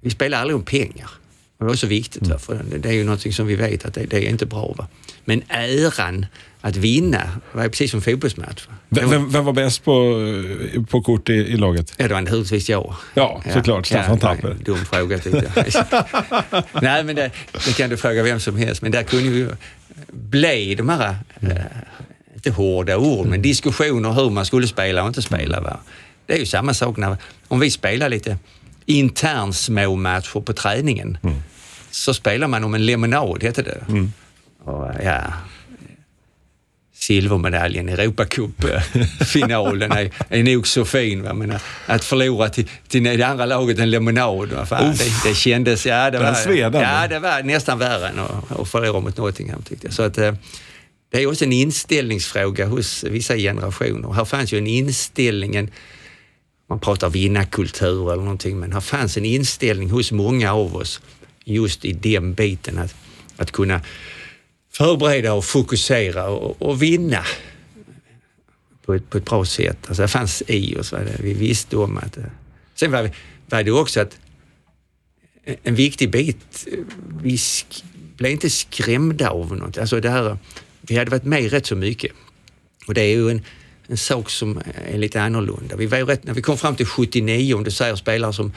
vi 0.00 0.10
spelar 0.10 0.38
aldrig 0.40 0.56
om 0.56 0.64
pengar. 0.64 1.10
Och 1.58 1.64
det 1.66 1.70
är 1.70 1.72
också 1.72 1.86
viktigt, 1.86 2.26
va? 2.26 2.38
för 2.38 2.54
det- 2.70 2.78
det 2.78 2.88
är 2.88 2.92
ju 2.92 3.04
någonting 3.04 3.32
som 3.32 3.46
vi 3.46 3.54
vet 3.56 3.84
att 3.84 3.94
det, 3.94 4.04
det 4.06 4.16
är 4.16 4.30
inte 4.30 4.46
bra. 4.46 4.74
Va? 4.78 4.88
Men 5.24 5.42
äran 5.48 6.26
att 6.60 6.76
vinna. 6.76 7.18
Det 7.52 7.58
var 7.58 7.68
precis 7.68 7.90
som 7.90 8.02
fotbollsmatch. 8.02 8.66
Vem, 8.88 9.10
var- 9.10 9.18
vem, 9.32 9.44
var 9.44 9.52
bäst 9.52 9.84
på, 9.84 9.92
eh, 10.74 10.82
på 10.82 11.02
kort 11.02 11.28
i, 11.28 11.32
i 11.32 11.56
laget? 11.56 11.94
Ja, 11.96 12.08
det 12.08 12.14
var 12.14 12.20
naturligtvis 12.20 12.68
jag. 12.70 12.94
Ja, 13.14 13.42
såklart. 13.52 13.86
Staffan 13.86 14.10
var 14.10 14.34
Tapper. 14.34 14.56
Dum 14.64 14.76
fråga 14.84 15.18
tyckte 15.18 15.52
jag. 15.54 16.64
Nej, 16.82 17.04
men 17.04 17.16
det, 17.16 17.30
det 17.66 17.76
kan 17.76 17.90
du 17.90 17.96
fråga 17.96 18.22
vem 18.22 18.40
som 18.40 18.56
helst. 18.56 18.82
Men 18.82 18.92
där 18.92 19.02
kunde 19.02 19.24
ju 19.28 19.48
bli 20.12 20.74
de 20.74 20.88
här, 20.88 21.16
eh, 21.40 21.50
inte 22.34 22.50
hårda 22.50 22.96
ord, 22.96 23.26
men 23.26 23.42
diskussioner 23.42 24.12
hur 24.12 24.30
man 24.30 24.46
skulle 24.46 24.66
spela 24.66 25.02
och 25.02 25.08
inte 25.08 25.22
spela. 25.22 25.60
Va? 25.60 25.78
Det 26.26 26.32
är 26.34 26.38
ju 26.38 26.46
samma 26.46 26.74
sak 26.74 26.96
när, 26.96 27.16
om 27.48 27.60
vi 27.60 27.70
spelar 27.70 28.08
lite 28.08 28.38
intern 28.86 29.52
små 29.52 29.96
matcher 29.96 30.40
på 30.40 30.52
träningen. 30.52 31.18
Så 31.90 32.14
spelar 32.14 32.48
man 32.48 32.64
om 32.64 32.74
en 32.74 32.86
lemonad, 32.86 33.42
hette 33.42 33.62
det. 33.62 33.84
Och, 34.64 34.88
ja, 35.04 35.22
silvermedaljen 37.10 37.88
i 37.88 37.92
Europacup-finalen 37.92 39.92
är, 39.92 40.10
är 40.28 40.42
nog 40.42 40.66
så 40.66 40.84
fin. 40.84 41.22
Va? 41.22 41.34
Men 41.34 41.54
att 41.86 42.04
förlora 42.04 42.48
till, 42.48 42.68
till 42.88 43.04
det 43.04 43.22
andra 43.22 43.46
laget 43.46 43.78
en 43.78 43.90
lemonad, 43.90 44.52
va? 44.52 44.66
Fan, 44.66 44.94
det, 44.98 45.12
det 45.24 45.34
kändes... 45.34 45.86
Ja, 45.86 46.10
det 46.10 46.18
var, 46.18 46.36
ja, 46.72 47.08
det 47.08 47.18
var 47.18 47.42
nästan 47.42 47.78
värre 47.78 48.08
än 48.08 48.18
att, 48.18 48.60
att 48.60 48.68
förlora 48.68 49.00
mot 49.00 49.16
Nottingham 49.16 49.62
tyckte 49.62 49.86
jag. 49.86 49.94
Så 49.94 50.02
att, 50.02 50.18
eh, 50.18 50.34
det 51.12 51.22
är 51.22 51.26
också 51.26 51.44
en 51.44 51.52
inställningsfråga 51.52 52.66
hos 52.66 53.04
vissa 53.04 53.36
generationer. 53.36 54.12
Här 54.12 54.24
fanns 54.24 54.52
ju 54.52 54.58
en 54.58 54.66
inställning, 54.66 55.56
en, 55.56 55.70
man 56.68 56.80
pratar 56.80 57.10
vinnarkultur 57.10 58.12
eller 58.12 58.22
någonting, 58.22 58.58
men 58.58 58.72
här 58.72 58.80
fanns 58.80 59.16
en 59.16 59.24
inställning 59.24 59.90
hos 59.90 60.12
många 60.12 60.52
av 60.52 60.76
oss 60.76 61.00
just 61.44 61.84
i 61.84 61.92
den 61.92 62.34
biten 62.34 62.78
att, 62.78 62.94
att 63.36 63.50
kunna 63.50 63.80
förbereda 64.80 65.32
och 65.32 65.44
fokusera 65.44 66.28
och, 66.28 66.62
och 66.62 66.82
vinna 66.82 67.24
på 68.84 68.94
ett, 68.94 69.10
på 69.10 69.18
ett 69.18 69.24
bra 69.24 69.44
sätt. 69.44 69.78
Alltså 69.86 70.02
det 70.02 70.08
fanns 70.08 70.42
i 70.46 70.76
oss. 70.76 70.94
Vi 71.18 71.34
visste 71.34 71.76
om 71.76 71.98
att... 71.98 72.16
Eh. 72.16 72.24
Sen 72.74 72.92
var, 72.92 73.10
var 73.46 73.62
det 73.62 73.70
också 73.70 74.00
att 74.00 74.18
en- 75.62 75.74
viktig 75.74 76.10
bit, 76.10 76.66
eh, 76.72 76.78
vi 77.22 77.38
sk, 77.38 77.84
blev 78.16 78.32
inte 78.32 78.50
skrämda 78.50 79.30
av 79.30 79.56
något. 79.56 79.78
Alltså 79.78 80.00
det 80.00 80.10
här, 80.10 80.38
vi 80.80 80.96
hade 80.96 81.10
varit 81.10 81.24
med 81.24 81.50
rätt 81.50 81.66
så 81.66 81.76
mycket. 81.76 82.12
Och 82.86 82.94
det 82.94 83.00
är 83.02 83.14
ju 83.14 83.30
en, 83.30 83.42
en 83.86 83.96
sak 83.96 84.30
som 84.30 84.60
är 84.92 84.98
lite 84.98 85.22
annorlunda. 85.22 85.76
Vi 85.76 85.86
var 85.86 85.98
ju 85.98 86.04
rätt, 86.04 86.24
när 86.24 86.34
vi 86.34 86.42
kom 86.42 86.58
fram 86.58 86.76
till 86.76 86.86
79, 86.86 87.54
om 87.54 87.64
du 87.64 87.70
säger 87.70 87.96
spelare 87.96 88.32
som 88.32 88.52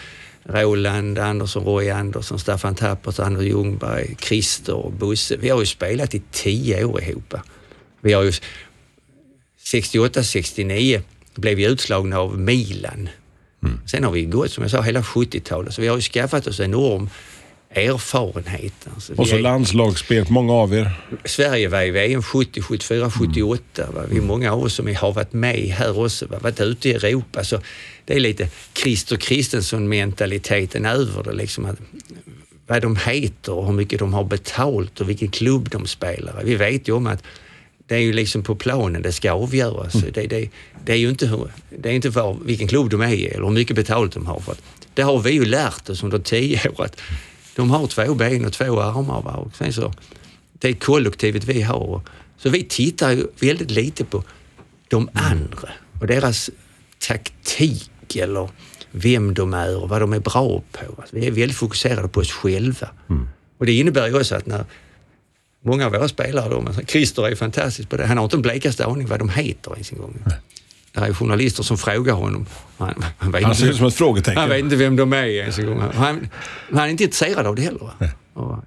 Roland 0.46 1.20
Andersson, 1.20 1.64
Roy 1.64 1.90
Andersson, 1.90 2.40
Staffan 2.40 2.76
Tappert, 2.76 3.20
Anders 3.20 3.44
Ljungberg, 3.44 4.16
Christer 4.20 4.76
och 4.76 4.92
Bosse. 4.92 5.38
Vi 5.38 5.50
har 5.50 5.60
ju 5.60 5.66
spelat 5.66 6.16
i 6.16 6.22
tio 6.32 6.86
år 6.86 7.04
ihop. 7.04 7.34
Vi 8.02 8.14
har 8.14 8.24
ju 8.24 8.32
68, 9.64 10.24
69 10.24 11.02
blev 11.36 11.58
vi 11.58 11.66
utslagna 11.66 12.20
av 12.20 12.40
Milan. 12.40 13.10
Sen 13.86 14.04
har 14.04 14.12
vi 14.12 14.26
gått, 14.26 14.52
som 14.52 14.64
jag 14.64 14.72
sa, 14.72 14.82
hela 14.82 15.02
70-talet. 15.02 15.74
Så 15.74 15.82
vi 15.82 15.88
har 15.88 15.96
ju 15.96 16.02
skaffat 16.02 16.48
oss 16.48 16.60
enorm 16.60 17.10
erfarenhet. 17.76 18.74
Alltså, 18.96 19.14
Och 19.14 19.28
så 19.28 19.36
är- 19.36 19.40
landslagsspel 19.40 20.26
många 20.30 20.54
av 20.54 20.74
er. 20.74 20.92
Sverige 21.26 21.68
var 21.68 21.82
i 21.82 21.92
VM 21.92 22.24
70, 22.24 22.62
74, 22.62 23.12
78. 23.12 23.92
Va? 23.94 24.02
Vi 24.10 24.18
är 24.18 24.22
många 24.22 24.54
av 24.54 24.64
oss 24.64 24.74
som 24.74 24.96
har 24.96 25.14
varit 25.14 25.34
med 25.34 25.60
här 25.70 26.00
också, 26.00 26.26
va? 26.28 26.38
varit 26.42 26.62
ute 26.62 26.90
i 26.90 26.94
Europa. 26.94 27.44
Så 27.44 27.62
det 28.06 28.14
är 28.16 28.20
lite 28.20 28.50
Christer 28.74 29.16
Kristensson-mentaliteten 29.18 30.86
över 30.86 31.24
det. 31.24 31.34
Liksom 31.34 31.66
att, 31.66 31.78
vad 32.68 32.82
de 32.82 32.96
heter 32.96 33.54
och 33.54 33.66
hur 33.66 33.74
mycket 33.74 34.00
de 34.00 34.14
har 34.14 34.24
betalt 34.24 35.02
och 35.02 35.10
vilken 35.10 35.28
klubb 35.28 35.70
de 35.70 35.88
spelar. 35.88 36.44
Vi 36.44 36.56
vet 36.56 36.88
ju 36.88 36.94
om 36.94 37.08
att 37.08 37.24
det 37.88 37.96
är 37.96 38.00
ju 38.00 38.14
liksom 38.14 38.44
på 38.44 38.56
planen 38.56 39.02
det 39.02 39.12
ska 39.12 39.32
avgöras. 39.32 39.94
Det, 39.94 40.28
det, 40.28 40.50
det 40.86 40.92
är 40.92 40.98
ju 40.98 41.10
inte, 41.10 41.28
hur, 41.28 41.52
det 41.80 41.90
är 41.90 41.94
inte 41.94 42.10
var, 42.10 42.38
vilken 42.46 42.68
klubb 42.68 42.90
de 42.90 43.02
är 43.02 43.14
i 43.14 43.26
eller 43.28 43.44
hur 43.46 43.52
mycket 43.54 43.76
betalt 43.76 44.14
de 44.14 44.26
har. 44.26 44.40
För 44.40 44.56
det 44.94 45.02
har 45.02 45.20
vi 45.20 45.32
ju 45.32 45.46
lärt 45.46 45.90
oss 45.90 46.04
under 46.04 46.20
tio 46.20 46.70
år 46.70 46.86
att 46.86 47.02
de 47.56 47.70
har 47.70 47.88
två 47.88 48.16
ben 48.16 48.46
och 48.46 48.54
två 48.54 48.82
armar. 48.82 49.22
Va? 49.22 49.32
Och 49.32 49.56
sen 49.56 49.74
så, 49.74 49.94
det 50.54 50.70
är 50.70 50.74
kollektivet 50.74 51.44
vi 51.44 51.62
har. 51.62 52.02
Så 52.38 52.50
vi 52.50 52.64
tittar 52.64 53.12
ju 53.12 53.28
väldigt 53.40 53.72
lite 53.72 54.06
på 54.06 54.24
de 54.88 55.10
andra 55.14 55.70
och 56.02 56.08
deras 56.08 56.50
taktik 57.00 58.16
eller 58.16 58.50
vem 58.92 59.34
de 59.34 59.54
är 59.54 59.78
och 59.78 59.90
vad 59.90 60.02
de 60.02 60.14
är 60.14 60.20
bra 60.20 60.64
på. 60.72 61.02
Alltså, 61.02 61.16
vi 61.16 61.28
är 61.28 61.32
väldigt 61.32 61.58
fokuserade 61.58 62.08
på 62.08 62.20
oss 62.20 62.32
själva. 62.32 62.90
Och 63.58 63.66
det 63.66 63.74
innebär 63.74 64.08
ju 64.08 64.20
också 64.20 64.36
att 64.36 64.46
när 64.46 64.66
många 65.66 65.86
av 65.86 65.92
våra 65.92 66.08
spelare, 66.08 66.50
då, 66.50 66.84
Christer 66.88 67.26
är 67.26 67.30
ju 67.30 67.36
fantastisk 67.36 67.90
på 67.90 67.98
det, 67.98 68.06
han 68.06 68.18
har 68.18 68.24
inte 68.24 68.38
en 68.38 68.42
blekaste 68.42 68.86
aning 68.86 69.08
vad 69.08 69.20
de 69.20 69.30
heter 69.30 69.74
ens 69.74 69.92
en 69.92 69.98
gång. 69.98 70.24
Det 70.94 71.00
är 71.00 71.14
journalister 71.14 71.64
som 71.64 71.78
frågar 71.78 72.14
honom. 72.14 72.46
Han, 72.78 73.06
han, 73.18 73.32
vet 73.32 73.44
Han 73.44 73.56
ser 73.56 73.70
ut 73.70 73.78
som 73.78 73.88
ett 73.88 73.96
frågetecken. 73.96 74.40
han 74.40 74.50
vet 74.50 74.60
inte 74.60 74.76
vem 74.76 74.96
de 74.96 75.14
är 75.14 75.26
ens 75.26 75.60
en 75.60 75.66
gång. 75.66 75.80
Han, 75.80 76.30
han 76.74 76.84
är 76.84 76.88
inte 76.88 77.04
intresserad 77.04 77.48
av 77.48 77.56
det 77.56 77.62
heller. 77.62 77.90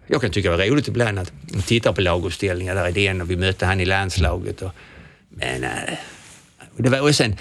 Jag 0.07 0.20
kan 0.20 0.31
tycka 0.31 0.51
det 0.51 0.57
var 0.57 0.64
roligt 0.64 0.89
ibland 0.89 1.18
att 1.18 1.33
titta 1.66 1.93
på 1.93 2.01
laguppställningar. 2.01 2.74
Där 2.74 2.85
är 2.85 2.93
den 2.93 3.20
och 3.20 3.31
vi 3.31 3.37
mötte 3.37 3.66
han 3.66 3.81
i 3.81 3.85
landslaget. 3.85 4.62
Och, 4.62 4.70
men 5.29 5.64
äh, 5.64 5.70
det 6.77 6.89
var 6.89 7.09
också 7.09 7.24
en, 7.24 7.37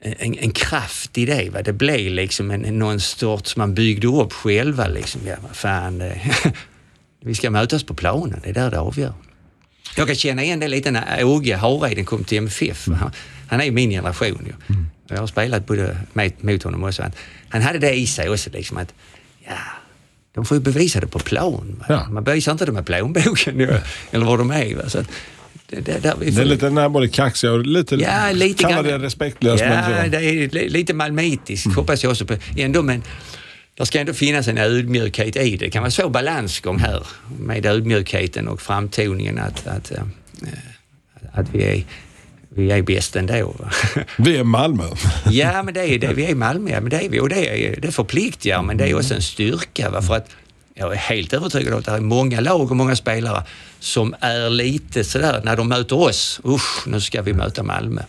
en, 0.00 0.38
en 0.38 0.50
kraft 0.50 1.18
i 1.18 1.26
det. 1.26 1.50
Va? 1.50 1.62
Det 1.62 1.72
blev 1.72 2.12
liksom 2.12 2.50
en, 2.50 2.78
någon 2.78 3.00
sorts, 3.00 3.56
man 3.56 3.74
byggde 3.74 4.06
upp 4.06 4.32
själva. 4.32 4.88
Liksom. 4.88 5.20
Ja, 5.26 5.36
fan, 5.52 5.98
det, 5.98 6.20
vi 7.24 7.34
ska 7.34 7.50
mötas 7.50 7.84
på 7.84 7.94
planen, 7.94 8.40
det 8.42 8.50
är 8.50 8.54
där 8.54 8.70
det 8.70 8.80
avgör. 8.80 9.12
Jag 9.96 10.06
kan 10.06 10.16
känna 10.16 10.42
igen 10.42 10.60
det 10.60 10.68
lite 10.68 10.90
när 10.90 11.24
Åge 11.24 11.56
Hareiden 11.56 12.04
kom 12.04 12.24
till 12.24 12.38
MFF. 12.38 12.88
va? 12.88 13.12
Han, 13.48 13.60
är 13.60 13.70
min 13.70 13.90
generation 13.90 14.46
ju. 14.46 14.52
Jag 15.08 15.18
har 15.18 15.26
spelat 15.26 15.66
både 15.66 15.96
med, 16.12 16.32
mot 16.44 16.62
honom 16.62 16.84
också. 16.84 17.02
Han, 17.02 17.12
han 17.48 17.62
hade 17.62 17.78
det 17.78 17.94
i 17.94 18.06
sig 18.06 18.28
också, 18.28 18.50
liksom 18.50 18.76
att 18.76 18.94
ja, 19.46 19.56
de 20.34 20.44
får 20.44 20.56
ju 20.56 20.60
bevisa 20.62 21.00
det 21.00 21.06
på 21.06 21.18
plan. 21.18 21.84
Ja. 21.88 22.08
Man 22.10 22.24
bevisar 22.24 22.52
inte 22.52 22.66
det 22.66 22.72
med 22.72 22.86
plånboken 22.86 23.60
ju, 23.60 23.78
eller 24.10 24.26
vad 24.26 24.38
de 24.38 24.50
är. 24.50 24.74
Va? 24.76 24.88
Så 24.88 24.98
att, 24.98 25.08
det, 25.70 25.80
det, 25.80 25.92
Det 26.02 26.10
får- 26.32 26.40
är 26.40 26.44
lite 26.44 26.66
den 26.66 26.76
här 26.78 26.88
både 26.88 27.08
kaxiga 27.08 27.52
och 27.52 27.66
lite... 27.66 27.94
Ja, 27.96 28.30
lite 28.32 28.62
Kalla 28.62 28.74
grann. 28.74 28.84
det 28.84 28.98
respektlöst. 29.06 29.64
Ja, 29.64 30.06
det 30.08 30.16
är 30.16 30.48
li- 30.48 30.68
lite 30.68 30.94
malmöitiskt 30.94 31.74
hoppas 31.74 32.02
jag 32.04 32.10
också 32.10 32.26
på. 32.26 32.36
Ändå, 32.56 32.82
men 32.82 33.02
det 33.74 33.86
ska 33.86 34.00
ändå 34.00 34.12
finnas 34.12 34.48
en 34.48 34.58
ödmjukhet 34.58 35.36
i 35.36 35.50
det. 35.50 35.56
Det 35.56 35.70
kan 35.70 35.82
vara 35.82 35.90
svår 35.90 36.10
balansgång 36.10 36.78
här 36.78 37.06
med 37.40 37.66
ödmjukheten 37.66 38.48
och 38.48 38.62
framtoningen 38.62 39.38
att, 39.38 39.66
att, 39.66 39.90
eh, 39.92 40.02
att 41.32 41.46
vi, 41.54 41.62
är, 41.64 41.84
vi 42.58 42.70
är 42.70 42.82
bäst 42.82 43.16
ändå. 43.16 43.54
Vi 44.16 44.36
är 44.36 44.44
Malmö. 44.44 44.84
Ja, 45.30 45.62
men 45.62 45.74
det 45.74 45.88
är 45.88 45.98
det. 45.98 46.12
Vi 46.12 46.24
är 46.24 46.34
Malmö, 46.34 46.80
men 46.80 46.90
det 46.90 47.04
är 47.04 47.08
vi. 47.08 47.20
Och 47.20 47.28
det, 47.28 47.66
är, 47.66 47.80
det 47.80 47.92
förpliktigar, 47.92 48.62
men 48.62 48.76
det 48.76 48.88
är 48.88 48.94
också 48.94 49.14
en 49.14 49.22
styrka. 49.22 49.90
Va? 49.90 50.02
För 50.02 50.16
att 50.16 50.30
jag 50.74 50.92
är 50.92 50.96
helt 50.96 51.32
övertygad 51.32 51.72
om 51.72 51.78
att 51.78 51.84
det 51.84 51.92
är 51.92 52.00
många 52.00 52.40
lag 52.40 52.70
och 52.70 52.76
många 52.76 52.96
spelare 52.96 53.42
som 53.80 54.14
är 54.20 54.50
lite 54.50 55.04
sådär, 55.04 55.40
när 55.44 55.56
de 55.56 55.68
möter 55.68 55.98
oss, 55.98 56.40
usch, 56.44 56.86
nu 56.86 57.00
ska 57.00 57.22
vi 57.22 57.32
möta 57.32 57.62
Malmö. 57.62 58.02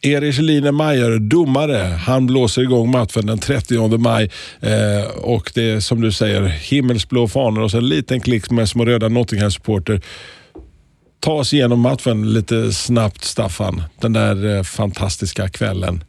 Erik 0.00 0.38
Line 0.38 0.74
Mayer, 0.74 1.18
domare. 1.18 1.98
Han 2.06 2.26
blåser 2.26 2.62
igång 2.62 2.90
matchen 2.90 3.26
den 3.26 3.38
30 3.38 3.98
maj. 3.98 4.30
Eh, 4.60 5.10
och 5.16 5.52
det 5.54 5.70
är 5.70 5.80
som 5.80 6.00
du 6.00 6.12
säger 6.12 6.42
himmelsblå 6.42 7.28
fanor 7.28 7.62
och 7.62 7.70
så 7.70 7.78
en 7.78 7.88
liten 7.88 8.20
klick 8.20 8.50
med 8.50 8.68
små 8.68 8.84
röda 8.84 9.08
Nottingham-supporter. 9.08 10.02
Ta 11.20 11.32
oss 11.32 11.52
igenom 11.52 11.80
matchen 11.80 12.32
lite 12.32 12.72
snabbt, 12.72 13.24
Staffan. 13.24 13.82
Den 14.00 14.12
där 14.12 14.56
eh, 14.56 14.62
fantastiska 14.62 15.48
kvällen 15.48 16.04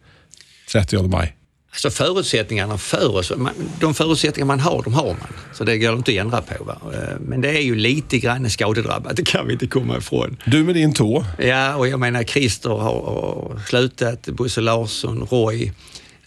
30 0.72 1.04
maj. 1.08 1.34
Alltså 1.72 1.90
förutsättningarna 1.90 2.78
för 2.78 3.16
oss, 3.16 3.32
de 3.80 3.94
förutsättningar 3.94 4.46
man 4.46 4.60
har, 4.60 4.84
de 4.84 4.94
har 4.94 5.06
man. 5.06 5.34
Så 5.54 5.64
det 5.64 5.78
går 5.78 5.94
inte 5.96 6.12
att 6.12 6.18
ändra 6.18 6.42
på. 6.42 6.64
Va? 6.64 6.78
Eh, 6.94 7.20
Men 7.20 7.42
det 7.42 7.50
är 7.50 7.62
ju 7.62 7.76
lite 7.76 8.18
grann 8.20 8.50
skadedrabbat, 8.50 9.16
det 9.16 9.26
kan 9.28 9.48
vi 9.48 9.54
inte 9.54 9.68
komma 9.68 9.98
ifrån. 9.98 10.38
Du 10.46 10.64
med 10.64 10.76
din 10.76 10.94
tå. 10.94 11.26
Ja, 11.40 11.76
och 11.76 11.88
jag 11.88 12.00
menar 12.00 12.24
Christer 12.24 12.70
har, 12.70 13.62
slutat, 13.68 14.26
Bosse 14.28 14.62
Larsson, 14.62 15.28
Roy. 15.32 15.72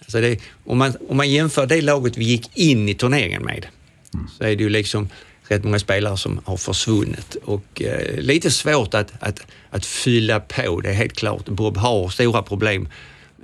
Alltså 0.01 0.21
det, 0.21 0.39
om, 0.65 0.79
man, 0.79 0.93
om 1.09 1.17
man 1.17 1.31
jämför 1.31 1.67
det 1.67 1.83
laget 1.83 2.17
vi 2.17 2.25
gick 2.25 2.57
in 2.59 2.89
i 2.89 2.95
turneringen 2.95 3.43
med 3.43 3.67
så 4.39 4.45
är 4.45 4.57
det 4.57 4.63
ju 4.63 4.69
liksom 4.69 5.09
rätt 5.51 5.65
många 5.65 5.79
spelare 5.79 6.17
som 6.17 6.41
har 6.45 6.57
försvunnit 6.57 7.37
och 7.45 7.83
eh, 7.83 8.21
lite 8.21 8.51
svårt 8.51 8.95
att, 8.95 9.13
att, 9.21 9.47
att 9.71 9.87
fylla 9.87 10.41
på, 10.41 10.81
det 10.81 10.89
är 10.89 10.95
helt 10.95 11.17
klart. 11.17 11.45
Bob 11.45 11.77
har 11.77 12.09
stora 12.09 12.43
problem 12.43 12.89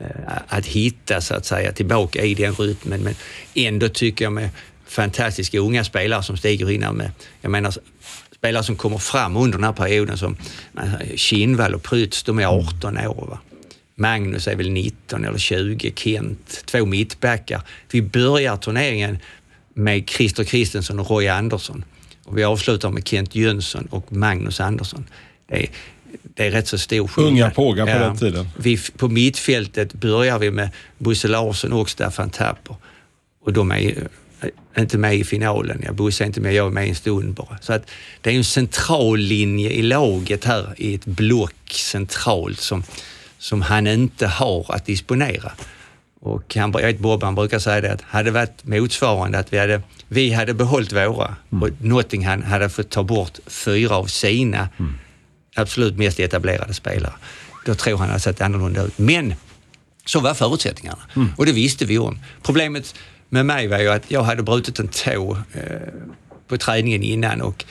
eh, 0.01 0.33
att 0.49 0.67
hitta 0.67 1.21
så 1.21 1.35
att 1.35 1.47
säga 1.47 1.73
tillbaka 1.73 2.23
i 2.23 2.35
den 2.35 2.55
rytmen 2.55 3.03
men 3.03 3.15
ändå 3.55 3.89
tycker 3.89 4.25
jag 4.25 4.33
med 4.33 4.51
fantastiska 4.87 5.59
unga 5.59 5.85
spelare 5.85 6.23
som 6.23 6.37
stiger 6.37 6.71
in 6.71 6.83
här 6.83 6.93
med, 6.93 7.11
jag 7.41 7.51
menar 7.51 7.75
spelare 8.35 8.65
som 8.65 8.77
kommer 8.77 8.99
fram 8.99 9.37
under 9.37 9.59
den 9.59 9.65
här 9.65 9.73
perioden 9.73 10.19
som 10.19 10.37
eh, 10.79 11.17
Kinnvall 11.17 11.75
och 11.75 11.83
Prytz, 11.83 12.23
de 12.23 12.39
är 12.39 12.47
18 12.47 12.99
år. 12.99 13.27
Va? 13.31 13.39
Magnus 13.95 14.49
är 14.49 14.57
väl 14.57 14.71
19 14.71 15.25
eller 15.25 15.39
20, 15.39 15.93
Kent, 15.97 16.63
två 16.65 16.87
mittbackar. 16.87 17.63
Vi 17.91 18.03
börjar 18.03 18.57
turneringen 18.57 19.19
med 19.75 20.09
Christer 20.11 20.45
Christensen 20.45 21.01
och 21.01 21.11
Roy 21.11 21.29
Andersson 21.29 21.85
och 22.27 22.39
vi 22.39 22.45
avslutar 22.45 22.91
med 22.91 23.09
Kent 23.09 23.35
Jönsson 23.35 23.89
och 23.91 24.13
Magnus 24.13 24.61
Andersson. 24.61 25.05
det 25.49 25.63
är, 25.63 25.69
det 26.23 26.47
är 26.47 26.51
rätt 26.51 26.69
så 26.69 26.79
stor 26.79 27.09
skillnad. 27.09 27.33
Unga 27.33 27.51
pågar 27.51 27.87
på 27.87 27.99
den 27.99 28.17
tiden. 28.17 28.49
Vi, 28.57 28.79
på 28.97 29.09
mittfältet 29.09 29.93
börjar 29.93 30.39
vi 30.39 30.51
med 30.51 30.71
Bosse 30.99 31.29
Larsson 31.29 31.73
och 31.73 31.91
Staffan 31.91 32.31
Tapper. 32.31 32.77
Och 33.45 33.53
de 33.53 33.71
är 33.71 33.79
ju 33.79 33.95
inte 34.79 34.99
med 34.99 35.17
i 35.17 35.25
finalen. 35.25 35.83
Jag 35.85 35.95
Bosse 35.95 36.25
är 36.25 36.27
inte 36.27 36.41
med, 36.41 36.55
jag 36.55 36.67
är 36.67 36.71
med 36.71 36.89
en 36.89 36.95
stund 36.95 37.35
bara. 37.35 37.59
Så 37.61 37.73
att 37.73 37.91
det 38.21 38.31
är 38.31 38.35
en 38.35 38.45
central 38.45 39.19
linje 39.19 39.71
i 39.71 39.83
laget 39.83 40.45
här 40.45 40.75
i 40.77 40.95
ett 40.95 41.05
block 41.05 41.71
centralt 41.71 42.61
som, 42.61 42.83
som 43.39 43.63
han 43.63 43.87
inte 43.87 44.27
har 44.27 44.67
att 44.69 44.87
disponera. 44.87 45.53
Och 46.21 46.57
han, 46.57 46.73
jag 46.73 46.83
vet 46.83 46.99
Bob, 46.99 47.23
han 47.23 47.35
brukar 47.35 47.59
säga 47.59 47.81
det 47.81 47.93
att 47.93 48.03
hade 48.03 48.25
det 48.25 48.31
varit 48.31 48.65
motsvarande 48.65 49.39
att 49.39 49.53
vi 49.53 49.59
hade, 49.59 49.83
vi 50.09 50.33
hade 50.33 50.55
behållit 50.55 50.93
våra 50.93 51.37
mm. 51.53 51.63
och 51.63 51.71
Nottingham 51.81 52.43
hade 52.43 52.69
fått 52.69 52.91
ta 52.91 53.03
bort 53.03 53.39
fyra 53.47 53.97
av 53.97 54.07
sina 54.07 54.69
mm. 54.79 54.95
absolut 55.57 55.97
mest 55.97 56.21
etablerade 56.21 56.75
spelare. 56.75 57.13
Då 57.67 57.75
tror 57.75 57.99
han 57.99 58.09
att 58.09 58.15
det 58.15 58.21
sett 58.21 58.41
annorlunda 58.41 58.83
ut. 58.83 58.99
Men 58.99 59.35
så 60.05 60.21
var 60.21 60.35
förutsättningarna 60.35 61.03
mm. 61.17 61.29
och 61.37 61.47
det 61.47 61.53
visste 61.53 61.85
vi 61.85 61.99
om. 61.99 62.19
Problemet 62.43 62.95
med 63.29 63.47
mig 63.47 63.69
var 63.69 63.79
ju 63.79 63.89
att 63.89 64.11
jag 64.11 64.23
hade 64.23 64.43
brutit 64.43 64.79
en 64.79 64.89
tå 64.89 65.39
eh, 65.53 65.63
på 66.49 66.57
träningen 66.57 67.03
innan 67.03 67.43
och 67.43 67.65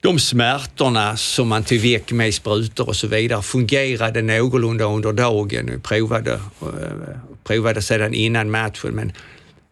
de 0.00 0.18
smärtorna 0.18 1.16
som 1.16 1.48
man 1.48 1.64
tog 1.64 1.78
väck 1.78 2.12
med 2.12 2.34
sprutor 2.34 2.88
och 2.88 2.96
så 2.96 3.06
vidare 3.06 3.42
fungerade 3.42 4.22
någorlunda 4.22 4.84
under 4.84 5.12
dagen. 5.12 5.68
Jag 5.68 5.82
provade, 5.82 6.32
eh, 6.32 7.16
provade 7.44 7.82
sedan 7.82 8.14
innan 8.14 8.50
matchen 8.50 8.90
men 8.90 9.12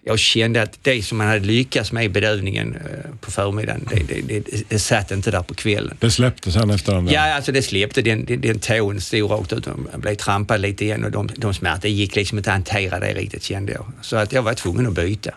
jag 0.09 0.19
kände 0.19 0.63
att 0.63 0.79
det 0.83 1.03
som 1.03 1.19
man 1.19 1.27
hade 1.27 1.47
lyckats 1.47 1.93
med 1.93 2.05
i 2.05 2.09
bedövningen 2.09 2.75
eh, 2.75 3.11
på 3.21 3.31
förmiddagen, 3.31 3.89
det, 3.91 4.03
det, 4.09 4.41
det, 4.41 4.69
det 4.69 4.79
satt 4.79 5.11
inte 5.11 5.31
där 5.31 5.43
på 5.43 5.55
kvällen. 5.55 5.97
Det 6.01 6.11
släppte 6.11 6.53
sen 6.53 6.71
efter 6.71 6.95
den 6.95 7.05
där. 7.05 7.15
Ja, 7.15 7.35
alltså 7.35 7.53
det 7.53 7.63
släppte. 7.63 8.03
Den, 8.03 8.25
den, 8.25 8.41
den 8.41 8.59
tån 8.59 9.01
stod 9.01 9.31
rakt 9.31 9.53
ut 9.53 9.67
och 9.67 10.01
blev 10.01 10.15
trampad 10.15 10.61
lite 10.61 10.85
igen 10.85 11.05
och 11.05 11.11
de, 11.11 11.29
de 11.37 11.55
smärtor, 11.55 11.91
gick 11.91 12.17
liksom 12.17 12.39
inte 12.39 12.51
att 12.51 12.55
hantera 12.55 13.01
det 13.01 13.15
riktigt 13.15 13.43
kände 13.43 13.73
jag. 13.73 13.93
Så 14.01 14.17
att 14.17 14.33
jag 14.33 14.43
var 14.43 14.55
tvungen 14.55 14.87
att 14.87 14.95
byta. 14.95 15.31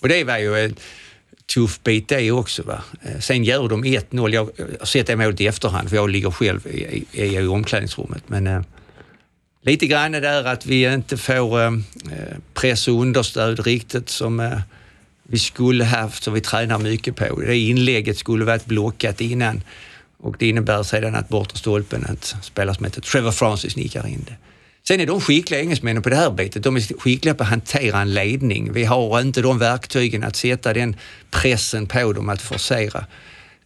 Och 0.00 0.08
det 0.08 0.24
var 0.24 0.38
ju 0.38 0.64
en 0.64 0.74
tuff 1.54 1.80
bit 1.82 2.08
det 2.08 2.30
också. 2.30 2.62
Va? 2.62 2.82
Eh, 3.02 3.18
sen 3.20 3.44
gör 3.44 3.68
de 3.68 3.84
1-0. 3.84 4.34
Jag 4.34 4.50
har 4.78 4.86
sett 4.86 5.06
det 5.06 5.16
målet 5.16 5.40
i 5.40 5.46
efterhand 5.46 5.88
för 5.88 5.96
jag 5.96 6.10
ligger 6.10 6.30
själv 6.30 6.66
i, 6.66 7.04
i, 7.12 7.36
i 7.36 7.46
omklädningsrummet. 7.46 8.22
Men, 8.26 8.46
eh, 8.46 8.60
lite 9.62 9.86
grann 9.86 10.12
där 10.12 10.44
att 10.44 10.66
vi 10.66 10.92
inte 10.92 11.16
får 11.16 11.60
eh, 11.60 11.66
eh, 11.66 12.36
press 12.54 12.88
och 12.88 13.00
understöd 13.00 13.60
riktigt 13.60 14.08
som 14.08 14.40
eh, 14.40 14.60
vi 15.22 15.38
skulle 15.38 15.84
haft, 15.84 16.22
som 16.22 16.34
vi 16.34 16.40
tränar 16.40 16.78
mycket 16.78 17.16
på. 17.16 17.40
Det 17.40 17.56
inlägget 17.56 18.18
skulle 18.18 18.44
varit 18.44 18.66
blockat 18.66 19.20
innan 19.20 19.62
och 20.18 20.36
det 20.38 20.48
innebär 20.48 20.82
sedan 20.82 21.14
att 21.14 21.28
bortre 21.28 21.58
stolpen, 21.58 22.06
att 22.08 22.36
spelare 22.42 22.74
som 22.74 22.84
heter 22.84 23.00
Trevor 23.00 23.30
Francis 23.30 23.76
nickar 23.76 24.06
in 24.06 24.24
det. 24.26 24.36
Sen 24.88 25.00
är 25.00 25.06
de 25.06 25.20
skickliga 25.20 25.60
engelsmännen 25.60 26.02
på 26.02 26.08
det 26.08 26.16
här 26.16 26.30
bitet. 26.30 26.62
De 26.62 26.76
är 26.76 26.98
skickliga 26.98 27.34
på 27.34 27.42
att 27.42 27.48
hantera 27.48 28.00
en 28.00 28.14
ledning. 28.14 28.72
Vi 28.72 28.84
har 28.84 29.20
inte 29.20 29.42
de 29.42 29.58
verktygen 29.58 30.24
att 30.24 30.36
sätta 30.36 30.72
den 30.72 30.96
pressen 31.30 31.86
på 31.86 32.12
dem 32.12 32.28
att 32.28 32.42
forcera. 32.42 33.06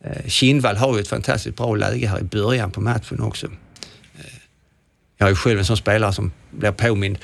Eh, 0.04 0.28
Kindvall 0.28 0.76
har 0.76 0.94
ju 0.94 1.00
ett 1.00 1.08
fantastiskt 1.08 1.56
bra 1.56 1.74
läge 1.74 2.08
här 2.08 2.20
i 2.20 2.22
början 2.22 2.70
på 2.70 2.80
matchen 2.80 3.20
också. 3.20 3.48
Jag 5.22 5.30
är 5.30 5.34
själv 5.34 5.58
en 5.58 5.64
sån 5.64 5.76
spelare 5.76 6.12
som 6.12 6.32
blir 6.50 6.72
påmind 6.72 7.18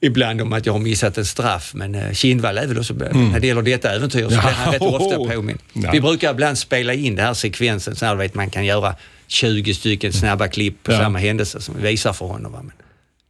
ibland 0.00 0.40
om 0.40 0.52
att 0.52 0.66
jag 0.66 0.72
har 0.72 0.80
missat 0.80 1.18
en 1.18 1.24
straff, 1.24 1.74
men 1.74 1.94
eh, 1.94 2.12
Kindvall 2.12 2.58
är 2.58 2.66
väl 2.66 2.78
också, 2.78 2.94
mm. 2.94 3.30
när 3.30 3.40
det 3.40 3.46
gäller 3.46 3.62
detta 3.62 3.94
äventyr, 3.94 4.22
så 4.22 4.28
blir 4.28 4.38
han 4.38 4.72
rätt 4.72 4.82
ofta 4.82 5.16
påmind. 5.16 5.58
Ja. 5.72 5.90
Vi 5.92 6.00
brukar 6.00 6.30
ibland 6.30 6.58
spela 6.58 6.94
in 6.94 7.16
den 7.16 7.26
här 7.26 7.34
sekvensen 7.34 7.96
så 7.96 8.06
här, 8.06 8.14
vet, 8.14 8.34
man 8.34 8.50
kan 8.50 8.64
göra 8.64 8.94
20 9.26 9.74
stycken 9.74 10.12
snabba 10.12 10.48
klipp 10.48 10.82
på 10.82 10.92
ja. 10.92 10.98
samma 10.98 11.18
händelse 11.18 11.60
som 11.60 11.74
vi 11.76 11.82
visar 11.82 12.12
för 12.12 12.26
honom. 12.26 12.52
Men 12.52 12.72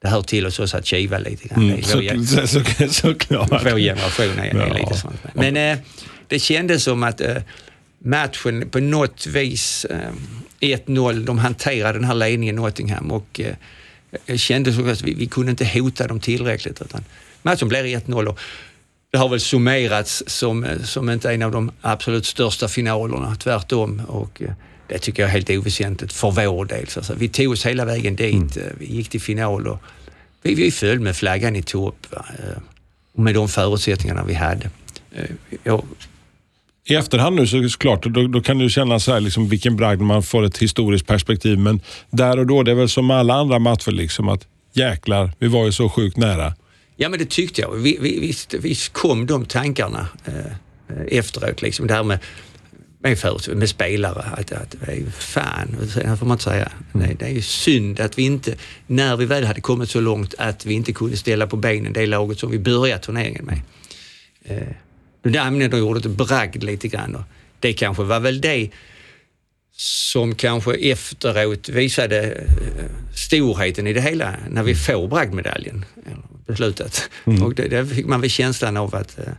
det 0.03 0.09
hör 0.09 0.23
till 0.23 0.47
oss 0.47 0.59
också 0.59 0.77
att 0.77 0.87
kiva 0.87 1.19
lite 1.19 1.49
grann. 1.49 1.71
Mm, 1.71 1.83
så, 1.83 2.47
så, 2.47 2.47
så, 2.47 2.89
såklart. 2.89 3.51
Vår 3.51 3.79
generation 3.79 4.39
är, 4.39 4.55
ja. 4.55 4.75
lite 4.75 4.95
sånt. 4.95 5.21
Men 5.35 5.57
eh, 5.57 5.79
det 6.29 6.39
kändes 6.39 6.85
som 6.85 7.03
att 7.03 7.21
eh, 7.21 7.37
matchen 7.99 8.69
på 8.71 8.81
något 8.81 9.27
vis, 9.27 9.85
eh, 9.85 9.97
1-0, 10.61 11.25
de 11.25 11.39
hanterade 11.39 11.99
den 11.99 12.05
här 12.05 12.15
ledningen 12.15 12.57
Nottingham 12.57 13.11
och 13.11 13.41
eh, 13.41 13.55
kände 14.37 14.73
så 14.73 14.89
att 14.89 15.03
vi, 15.03 15.15
vi 15.15 15.27
kunde 15.27 15.51
inte 15.51 15.65
hota 15.65 16.07
dem 16.07 16.21
tillräckligt. 16.21 16.83
Utan 16.83 17.05
matchen 17.43 17.69
blev 17.69 17.85
1-0 17.85 18.27
och 18.27 18.39
det 19.11 19.19
har 19.19 19.29
väl 19.29 19.41
summerats 19.41 20.23
som, 20.27 20.67
som 20.85 21.11
inte 21.11 21.33
en 21.33 21.43
av 21.43 21.53
de 21.53 21.73
absolut 21.81 22.27
största 22.27 22.69
finalerna, 22.69 23.37
tvärtom. 23.37 24.03
Och 24.09 24.43
eh, 24.43 24.53
det 24.87 24.99
tycker 24.99 25.23
jag 25.23 25.29
är 25.29 25.33
helt 25.33 25.51
oväsentligt 25.51 26.13
för 26.13 26.31
vår 26.31 26.65
del. 26.65 26.89
Så 26.89 27.15
vi 27.15 27.29
tog 27.29 27.53
oss 27.53 27.67
hela 27.67 27.85
vägen 27.85 28.17
dit, 28.17 28.57
mm. 28.57 28.77
vi 28.79 28.87
gick 28.87 29.09
till 29.09 29.21
final 29.21 29.67
och 29.67 29.79
vi, 30.43 30.55
vi 30.55 30.71
föll 30.71 31.01
med 31.01 31.17
flaggan 31.17 31.57
i 31.57 31.63
topp. 31.63 32.07
Eh, 32.13 32.63
med 33.13 33.35
de 33.35 33.49
förutsättningarna 33.49 34.25
vi 34.25 34.35
hade. 34.35 34.71
Eh, 35.13 35.31
jag 35.63 35.85
i 36.91 36.95
efterhand 36.95 37.37
nu 37.37 37.47
så 37.47 37.69
såklart, 37.69 38.03
då, 38.03 38.27
då 38.27 38.41
kan 38.41 38.59
du 38.59 38.71
känna 38.71 39.01
så 39.01 39.13
här, 39.13 39.21
liksom, 39.21 39.49
vilken 39.49 39.77
bragd 39.77 40.01
man 40.01 40.23
får 40.23 40.45
ett 40.45 40.59
historiskt 40.59 41.07
perspektiv. 41.07 41.59
Men 41.59 41.81
där 42.11 42.39
och 42.39 42.47
då, 42.47 42.63
det 42.63 42.71
är 42.71 42.75
väl 42.75 42.89
som 42.89 43.11
alla 43.11 43.35
andra 43.35 43.59
matcher, 43.59 43.91
liksom, 43.91 44.29
att 44.29 44.47
jäklar, 44.73 45.33
vi 45.39 45.49
var 45.49 45.67
ju 45.67 45.73
så 45.73 45.89
sjukt 45.89 46.17
nära. 46.17 46.55
Ja, 46.97 47.09
men 47.09 47.19
det 47.19 47.31
tyckte 47.31 47.61
jag. 47.61 47.71
Vi, 47.71 47.99
vi, 48.01 48.21
visst, 48.21 48.55
visst 48.55 48.93
kom 48.93 49.27
de 49.27 49.45
tankarna 49.45 50.09
eh, 50.25 50.35
eh 50.37 51.19
efteråt, 51.19 51.63
liksom, 51.63 51.87
det 51.87 51.95
här 51.95 52.03
med 52.03 52.19
med, 53.03 53.19
för, 53.19 53.55
med 53.55 53.69
spelare. 53.69 54.23
Att, 54.33 54.53
att, 54.53 54.75
fan, 55.19 55.77
det 55.95 56.17
får 56.17 56.27
man 56.27 56.35
inte 56.35 56.45
säga. 56.45 56.73
Mm. 56.95 57.17
Det 57.19 57.25
är 57.25 57.31
ju 57.31 57.43
synd 57.43 58.01
att 58.01 58.19
vi 58.19 58.23
inte, 58.23 58.55
när 58.87 59.17
vi 59.17 59.27
väl 59.27 59.45
hade 59.45 59.61
kommit 59.61 59.91
så 59.91 60.01
långt, 60.01 60.35
att 60.39 60.67
vi 60.67 60.75
inte 60.75 60.93
kunde 60.93 61.17
ställa 61.17 61.47
på 61.47 61.57
benen 61.57 61.93
det 61.93 62.07
laget 62.07 62.39
som 62.39 62.51
vi 62.51 62.59
började 62.59 63.03
turneringen 63.03 63.45
med. 63.45 63.61
Eh, 64.45 64.69
du 65.23 65.39
använde 65.39 65.83
ordet 65.83 66.07
bragd 66.07 66.63
lite 66.63 66.89
grann. 66.89 67.15
Och 67.15 67.23
det 67.61 67.73
kanske 67.73 68.03
var 68.03 68.21
väl 68.21 68.41
det 68.41 68.71
som 69.81 70.35
kanske 70.35 70.75
efteråt 70.75 71.69
visade 71.69 72.33
eh, 72.33 72.85
storheten 73.15 73.87
i 73.87 73.93
det 73.93 74.01
hela 74.01 74.35
när 74.51 74.63
vi 74.63 74.75
får 74.75 75.09
bragdmedaljen, 75.09 75.85
beslutet. 76.47 77.11
Mm. 77.25 77.43
Och 77.43 77.55
det, 77.55 77.69
det 77.69 77.87
fick 77.87 78.07
man 78.07 78.21
väl 78.21 78.31
känslan 78.31 78.77
av 78.77 78.95
att, 78.95 79.19
eh, 79.19 79.33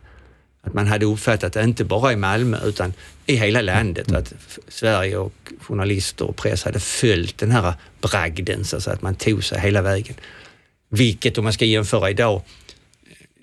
att 0.61 0.73
man 0.73 0.87
hade 0.87 1.05
uppfattat 1.05 1.53
det 1.53 1.63
inte 1.63 1.85
bara 1.85 2.13
i 2.13 2.15
Malmö 2.15 2.57
utan 2.65 2.93
i 3.25 3.35
hela 3.35 3.61
landet. 3.61 4.07
Mm. 4.07 4.21
Att 4.21 4.33
Sverige 4.67 5.17
och 5.17 5.33
journalister 5.61 6.25
och 6.25 6.35
press 6.35 6.63
hade 6.63 6.79
följt 6.79 7.37
den 7.37 7.51
här 7.51 7.73
bragden 8.01 8.65
så 8.65 8.91
att 8.91 9.01
man 9.01 9.15
tog 9.15 9.43
sig 9.43 9.59
hela 9.59 9.81
vägen. 9.81 10.15
Vilket 10.89 11.37
om 11.37 11.43
man 11.43 11.53
ska 11.53 11.65
jämföra 11.65 12.09
idag 12.09 12.41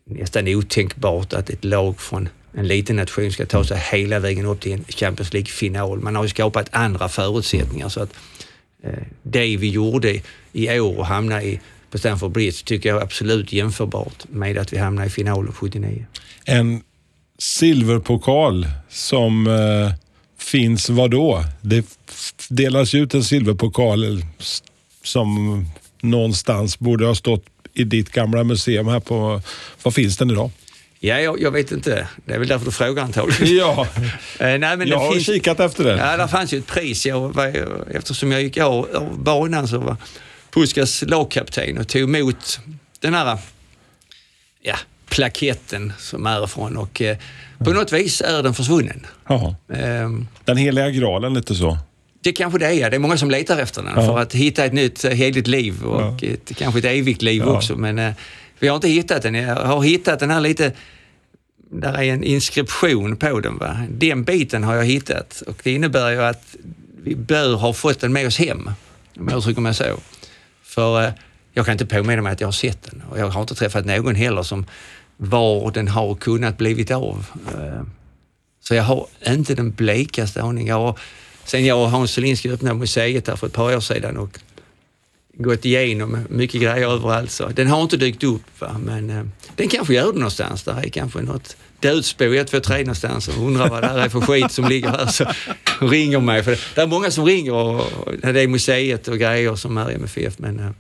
nästan 0.09 0.49
otänkbart 0.49 1.33
att 1.33 1.51
ett 1.51 1.65
lag 1.65 2.01
från 2.01 2.29
en 2.53 2.69
liten 2.69 2.97
nation 2.97 3.33
ska 3.33 3.47
ta 3.47 3.65
sig 3.65 3.79
hela 3.93 4.19
vägen 4.19 4.47
upp 4.47 4.61
till 4.61 4.73
en 4.73 4.85
Champions 4.89 5.33
League-final. 5.33 6.01
Man 6.01 6.17
har 6.17 6.23
ju 6.23 6.29
skapat 6.29 6.69
andra 6.71 7.09
förutsättningar 7.09 7.89
så 7.89 8.03
att 8.03 8.11
eh, 8.83 9.03
det 9.23 9.57
vi 9.57 9.69
gjorde 9.69 10.21
i 10.53 10.81
år 10.81 10.99
och 10.99 11.07
hamna 11.07 11.43
i 11.43 11.61
på 11.91 11.99
Stamford 11.99 12.33
Bridge 12.33 12.65
tycker 12.65 12.89
jag 12.89 12.99
är 12.99 13.03
absolut 13.03 13.53
jämförbart 13.53 14.25
med 14.29 14.59
att 14.59 14.73
vi 14.73 14.79
hamnade 14.79 15.07
i 15.07 15.11
finalen 15.11 15.53
79. 15.53 16.07
En 16.45 16.83
silverpokal 17.39 18.67
som 18.89 19.47
eh, 19.47 19.93
finns 20.39 20.91
vad 20.91 21.11
då? 21.11 21.45
Det 21.61 21.87
delas 22.49 22.95
ut 22.95 23.15
en 23.15 23.25
silverpokal 23.25 24.25
som 25.03 25.65
någonstans 26.01 26.79
borde 26.79 27.07
ha 27.07 27.15
stått 27.15 27.45
i 27.79 27.85
ditt 27.85 28.11
gamla 28.11 28.45
museum 28.45 28.89
här 28.89 29.01
på... 29.01 29.43
Var 29.83 29.93
finns 29.93 30.17
den 30.17 30.31
idag? 30.31 30.51
Ja, 31.01 31.21
jag, 31.21 31.41
jag, 31.43 31.51
vet 31.51 31.73
inte. 31.73 32.09
Det 32.25 32.35
är 32.35 32.39
väl 32.39 32.49
därför 32.49 32.65
du 32.65 32.73
frågar 32.73 33.03
antagligen. 33.03 33.57
Ja, 33.57 33.87
eh, 34.39 34.59
nej, 34.59 34.77
men 34.77 34.89
jag 34.89 34.99
har 34.99 35.13
finns, 35.13 35.27
kikat 35.27 35.61
efter 35.61 35.85
det. 35.85 35.97
Ja, 35.97 36.17
det 36.17 36.29
fanns 36.29 36.53
ju 36.53 36.59
ett 36.59 36.67
pris. 36.67 37.07
Jag 37.07 37.35
var, 37.35 37.69
eftersom 37.91 38.33
jag 38.33 38.43
gick 38.43 38.59
av, 38.59 38.89
av 38.95 39.19
banan 39.23 39.69
så 39.69 39.79
var 39.79 39.97
Puskas 40.51 41.03
lagkapten 41.03 41.79
och 41.79 41.89
tog 41.89 42.03
emot 42.03 42.61
den 43.01 43.15
här 43.15 43.39
ja, 44.63 44.77
plaketten 45.09 45.93
som 45.99 46.27
är 46.27 46.45
ifrån 46.45 46.77
och 46.77 47.03
eh, 47.03 47.17
på 47.59 47.73
något 47.73 47.93
vis 47.93 48.21
är 48.21 48.43
den 48.43 48.55
försvunnen. 48.55 49.07
Ja. 49.29 49.55
Um, 49.67 50.29
den 50.45 50.57
heliga 50.57 50.91
graalen 50.91 51.35
lite 51.35 51.55
så? 51.55 51.79
Det 52.21 52.33
kanske 52.33 52.59
det 52.59 52.67
är. 52.67 52.91
Det 52.91 52.97
är 52.97 53.01
många 53.01 53.19
som 53.19 53.31
letar 53.31 53.59
efter 53.59 53.83
den 53.83 53.93
ja. 53.97 54.07
för 54.07 54.19
att 54.19 54.35
hitta 54.35 54.65
ett 54.65 54.73
nytt 54.73 55.05
eh, 55.05 55.11
heligt 55.11 55.47
liv 55.47 55.85
och 55.85 56.01
ja. 56.01 56.29
ett, 56.29 56.57
kanske 56.57 56.79
ett 56.79 56.85
evigt 56.85 57.23
liv 57.23 57.43
ja. 57.47 57.57
också. 57.57 57.77
Men 57.77 57.99
eh, 57.99 58.13
vi 58.59 58.69
har 58.69 58.77
inte 58.77 58.89
hittat 58.89 59.23
den. 59.23 59.35
Jag 59.35 59.57
har 59.57 59.83
hittat 59.83 60.21
den 60.21 60.31
här 60.31 60.41
lite 60.41 60.73
där 61.71 61.95
är 61.95 62.13
en 62.13 62.25
inskription 62.25 63.17
på 63.17 63.41
den. 63.41 63.59
Va? 63.59 63.77
Den 63.91 64.25
biten 64.25 64.65
har 64.65 64.75
jag 64.75 64.85
hittat 64.85 65.43
och 65.47 65.57
det 65.63 65.73
innebär 65.73 66.11
ju 66.11 66.23
att 66.23 66.57
vi 67.03 67.17
bör 67.17 67.55
ha 67.55 67.73
fått 67.73 68.01
den 68.01 68.13
med 68.13 68.27
oss 68.27 68.39
hem, 68.39 68.71
om 69.17 69.29
jag 69.29 69.39
uttrycker 69.39 69.61
mig 69.61 69.75
så. 69.75 69.85
För 70.63 71.03
eh, 71.05 71.11
jag 71.53 71.67
kan 71.67 71.73
inte 71.73 71.87
påminna 71.87 72.23
mig 72.23 72.33
att 72.33 72.41
jag 72.41 72.49
har 72.49 72.53
sett 72.53 72.83
den 72.83 73.03
och 73.11 73.19
jag 73.19 73.29
har 73.29 73.41
inte 73.41 73.55
träffat 73.55 73.87
någon 73.87 74.15
heller 74.15 74.43
som 74.43 74.67
var 75.17 75.71
den 75.71 75.89
har 75.89 76.15
kunnat 76.15 76.59
blivit 76.59 76.91
av. 76.91 77.27
Eh, 77.55 77.83
så 78.61 78.75
jag 78.75 78.83
har 78.83 79.07
inte 79.27 79.55
den 79.55 79.71
blekaste 79.71 80.43
aning. 80.43 80.67
Jag 80.67 80.75
har 80.75 80.99
sen 81.51 81.65
jag 81.65 81.83
och 81.83 81.91
Hans 81.91 82.11
Solinski 82.11 82.51
öppnade 82.51 82.79
museet 82.79 83.29
här 83.29 83.37
för 83.37 83.47
ett 83.47 83.53
par 83.53 83.77
år 83.77 83.81
sedan 83.81 84.17
och 84.17 84.39
gått 85.39 85.65
igenom 85.65 86.19
mycket 86.29 86.61
grejer 86.61 86.93
överallt. 86.93 87.31
Så 87.31 87.49
den 87.49 87.67
har 87.67 87.83
inte 87.83 87.97
dykt 87.97 88.25
upp, 88.25 88.43
va? 88.59 88.77
men 88.85 89.11
eh, 89.11 89.25
den 89.57 89.69
kanske 89.69 89.95
gör 89.95 90.13
det 90.13 90.19
någonstans. 90.19 90.63
Där 90.63 90.85
är 90.85 90.89
kanske 90.89 91.23
något 91.23 91.57
dödsbo 91.81 92.25
1, 92.25 92.49
2, 92.49 92.61
3 92.61 92.79
någonstans 92.79 93.29
och 93.29 93.47
undrar 93.47 93.69
vad 93.69 93.83
det 93.83 93.87
här 93.87 93.99
är 93.99 94.09
för 94.09 94.21
skit 94.21 94.53
som 94.53 94.69
ligger 94.69 94.89
här. 94.89 95.07
Så 95.07 95.25
ringer 95.81 96.21
mig. 96.21 96.43
För 96.43 96.59
det 96.75 96.81
är 96.81 96.87
många 96.87 97.11
som 97.11 97.27
ringer 97.27 97.53
och, 97.53 97.85
när 98.23 98.33
det 98.33 98.41
är 98.41 98.49
museet 98.49 99.09
och 99.09 99.19
grejer 99.19 99.55
som 99.55 99.77
är 99.79 99.91
MFF. 99.91 100.39
Men 100.39 100.59
eh, 100.59 100.71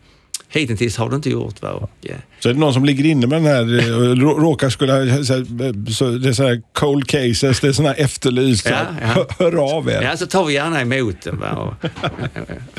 hittills 0.50 0.96
har 0.96 1.10
det 1.10 1.16
inte 1.16 1.30
gjort. 1.30 1.62
Va? 1.62 1.70
Och, 1.70 1.90
eh, 2.02 2.16
Så 2.40 2.48
är 2.48 2.52
det 2.52 2.58
någon 2.60 2.74
som 2.74 2.84
ligger 2.84 3.04
inne 3.06 3.26
med 3.26 3.42
den 3.42 3.46
här, 3.46 3.78
eh, 3.78 3.92
rå- 4.14 4.40
råkar 4.40 4.70
skulle, 4.70 5.24
så 5.24 5.32
här, 5.34 5.90
så 5.92 6.10
det 6.10 6.28
är 6.28 6.32
så 6.32 6.46
här 6.46 6.62
cold 6.72 7.06
cases, 7.08 7.60
det 7.60 7.68
är 7.68 7.72
sådana 7.72 7.94
här 7.94 8.04
efterlyst. 8.04 8.62
så 8.66 8.70
Ja, 8.70 8.86
ja. 9.16 9.26
Hör 9.38 9.76
av 9.76 9.88
er. 9.90 10.02
Ja, 10.02 10.16
så 10.16 10.26
tar 10.26 10.44
vi 10.44 10.54
gärna 10.54 10.80
emot 10.80 11.16
den. 11.22 11.38
Va? 11.40 11.50
Och, 11.52 11.88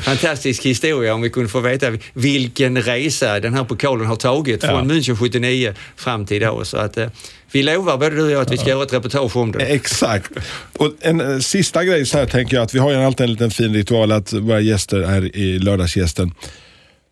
fantastisk 0.02 0.62
historia 0.66 1.14
om 1.14 1.20
vi 1.22 1.30
kunde 1.30 1.48
få 1.48 1.60
veta 1.60 1.86
vilken 2.12 2.82
resa 2.82 3.40
den 3.40 3.54
här 3.54 3.64
pokalen 3.64 4.06
har 4.06 4.16
tagit 4.16 4.60
från 4.64 4.88
Ja. 4.88 4.94
München 4.94 5.16
79 5.16 5.74
fram 5.96 6.26
till 6.26 6.36
idag. 6.36 6.66
Så 6.66 6.76
att, 6.76 6.96
eh, 6.96 7.08
vi 7.52 7.62
lovar 7.62 7.96
både 7.98 8.16
du 8.16 8.22
och 8.22 8.30
jag 8.30 8.42
att 8.42 8.52
vi 8.52 8.56
ska 8.58 8.68
göra 8.68 8.82
ett 8.82 8.92
reportage 8.92 9.36
om 9.36 9.52
det. 9.52 9.58
Exakt. 9.64 10.30
Och 10.78 10.92
en 11.00 11.20
eh, 11.20 11.38
sista 11.38 11.84
grej 11.84 12.06
så 12.06 12.18
här 12.18 12.26
tänker 12.26 12.56
jag 12.56 12.62
att 12.64 12.74
vi 12.74 12.78
har 12.78 12.90
ju 12.90 12.96
alltid 12.96 13.24
en 13.24 13.30
liten 13.32 13.50
fin 13.50 13.74
ritual 13.74 14.12
att 14.12 14.32
våra 14.32 14.60
gäster 14.60 14.98
är 15.00 15.36
i 15.36 15.58
lördagsgästen 15.58 16.32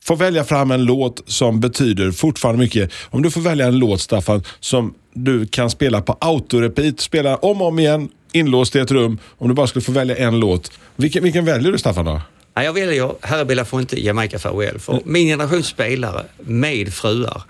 får 0.04 0.16
välja 0.16 0.44
fram 0.44 0.70
en 0.70 0.84
låt 0.84 1.22
som 1.26 1.60
betyder 1.60 2.10
fortfarande 2.10 2.58
mycket. 2.58 2.92
Om 3.10 3.22
du 3.22 3.30
får 3.30 3.40
välja 3.40 3.66
en 3.66 3.78
låt 3.78 4.00
Staffan 4.00 4.42
som 4.60 4.94
du 5.12 5.46
kan 5.46 5.70
spela 5.70 6.02
på 6.02 6.16
autorepeat, 6.20 7.00
spela 7.00 7.36
om 7.36 7.62
och 7.62 7.68
om 7.68 7.78
igen, 7.78 8.08
inlåst 8.32 8.76
i 8.76 8.78
ett 8.78 8.90
rum. 8.90 9.18
Om 9.38 9.48
du 9.48 9.54
bara 9.54 9.66
skulle 9.66 9.82
få 9.82 9.92
välja 9.92 10.16
en 10.16 10.40
låt. 10.40 10.72
Vilken, 10.96 11.22
vilken 11.22 11.44
väljer 11.44 11.72
du 11.72 11.78
Staffan 11.78 12.04
då? 12.04 12.20
Ja, 12.54 12.62
jag 12.62 12.72
väljer 12.72 13.12
Herre 13.20 13.44
Belafonte, 13.44 14.04
Jamaica 14.04 14.38
Farewell. 14.38 14.78
För 14.78 15.00
min 15.04 15.26
generation 15.26 15.62
spelare 15.62 16.24
med 16.38 16.94
fruar 16.94 17.42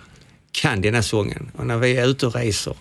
kan 0.52 0.80
denna 0.80 1.02
sången. 1.02 1.50
Och 1.56 1.66
när 1.66 1.76
vi 1.76 1.96
är 1.96 2.06
ute 2.06 2.26
och 2.26 2.34
reser 2.34 2.74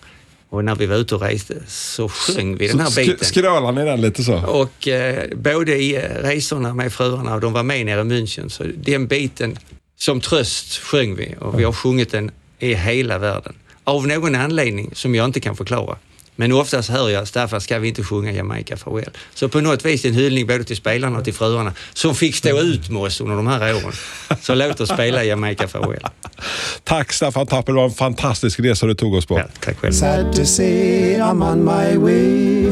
och 0.50 0.64
när 0.64 0.74
vi 0.74 0.86
var 0.86 0.96
ute 0.96 1.14
och 1.14 1.22
reste 1.22 1.54
så 1.66 2.08
sjöng 2.08 2.56
vi 2.56 2.68
den 2.68 2.80
här 2.80 2.86
Så 2.86 3.00
biten. 3.00 3.26
Skrölar 3.26 3.72
ni 3.72 3.84
den 3.84 4.00
lite 4.00 4.24
så? 4.24 4.46
Och 4.46 4.88
eh, 4.88 5.28
både 5.36 5.76
i 5.76 5.96
eh, 5.96 6.00
resorna 6.00 6.74
med 6.74 6.92
fruarna 6.92 7.34
och 7.34 7.40
de 7.40 7.52
var 7.52 7.62
med 7.62 7.86
nere 7.86 8.00
i 8.00 8.04
München, 8.04 8.48
så 8.48 8.64
den 8.76 9.06
biten 9.06 9.58
som 9.96 10.20
tröst 10.20 10.76
sjöng 10.78 11.14
vi 11.16 11.34
och 11.40 11.60
vi 11.60 11.64
har 11.64 11.72
sjungit 11.72 12.10
den 12.10 12.30
i 12.58 12.74
hela 12.74 13.18
världen. 13.18 13.54
Av 13.84 14.06
någon 14.06 14.34
anledning 14.34 14.90
som 14.94 15.14
jag 15.14 15.24
inte 15.24 15.40
kan 15.40 15.56
förklara. 15.56 15.96
Men 16.40 16.52
oftast 16.52 16.90
hör 16.90 17.08
jag 17.10 17.28
Staffan, 17.28 17.60
ska 17.60 17.78
vi 17.78 17.88
inte 17.88 18.02
sjunga 18.02 18.32
Jamaica 18.32 18.76
Farewell? 18.76 19.10
Så 19.34 19.48
på 19.48 19.60
något 19.60 19.84
vis 19.84 20.04
en 20.04 20.14
hyllning 20.14 20.46
både 20.46 20.64
till 20.64 20.76
spelarna 20.76 21.18
och 21.18 21.24
till 21.24 21.34
fruarna 21.34 21.72
som 21.92 22.14
fick 22.14 22.36
stå 22.36 22.60
ut 22.60 22.90
med 22.90 23.02
oss 23.02 23.20
under 23.20 23.36
de 23.36 23.46
här 23.46 23.74
åren. 23.74 23.92
Så 24.40 24.54
låt 24.54 24.80
oss 24.80 24.88
spela 24.88 25.24
Jamaica 25.24 25.68
Farewell. 25.68 26.02
Tack 26.84 27.12
Staffan 27.12 27.46
Tappel, 27.46 27.74
det 27.74 27.80
var 27.80 27.88
en 27.88 27.94
fantastisk 27.94 28.60
resa 28.60 28.86
du 28.86 28.94
tog 28.94 29.14
oss 29.14 29.26
på. 29.26 29.38
Ja, 29.38 29.44
tack 29.60 29.78
själv. 29.78 29.92
Sad 29.92 30.36
to 30.36 30.44
say 30.44 31.16
I'm 31.16 31.52
on 31.52 31.64
my 31.64 31.96
way. 31.96 32.62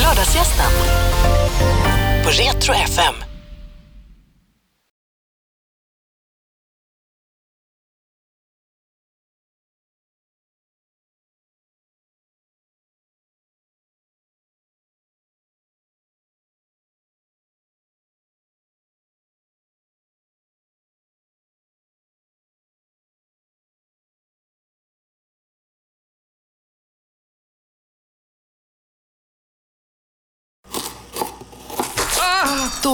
Lördagsgästen 0.00 0.72
på 2.24 2.30
Retro 2.30 2.74
FM. 2.74 3.33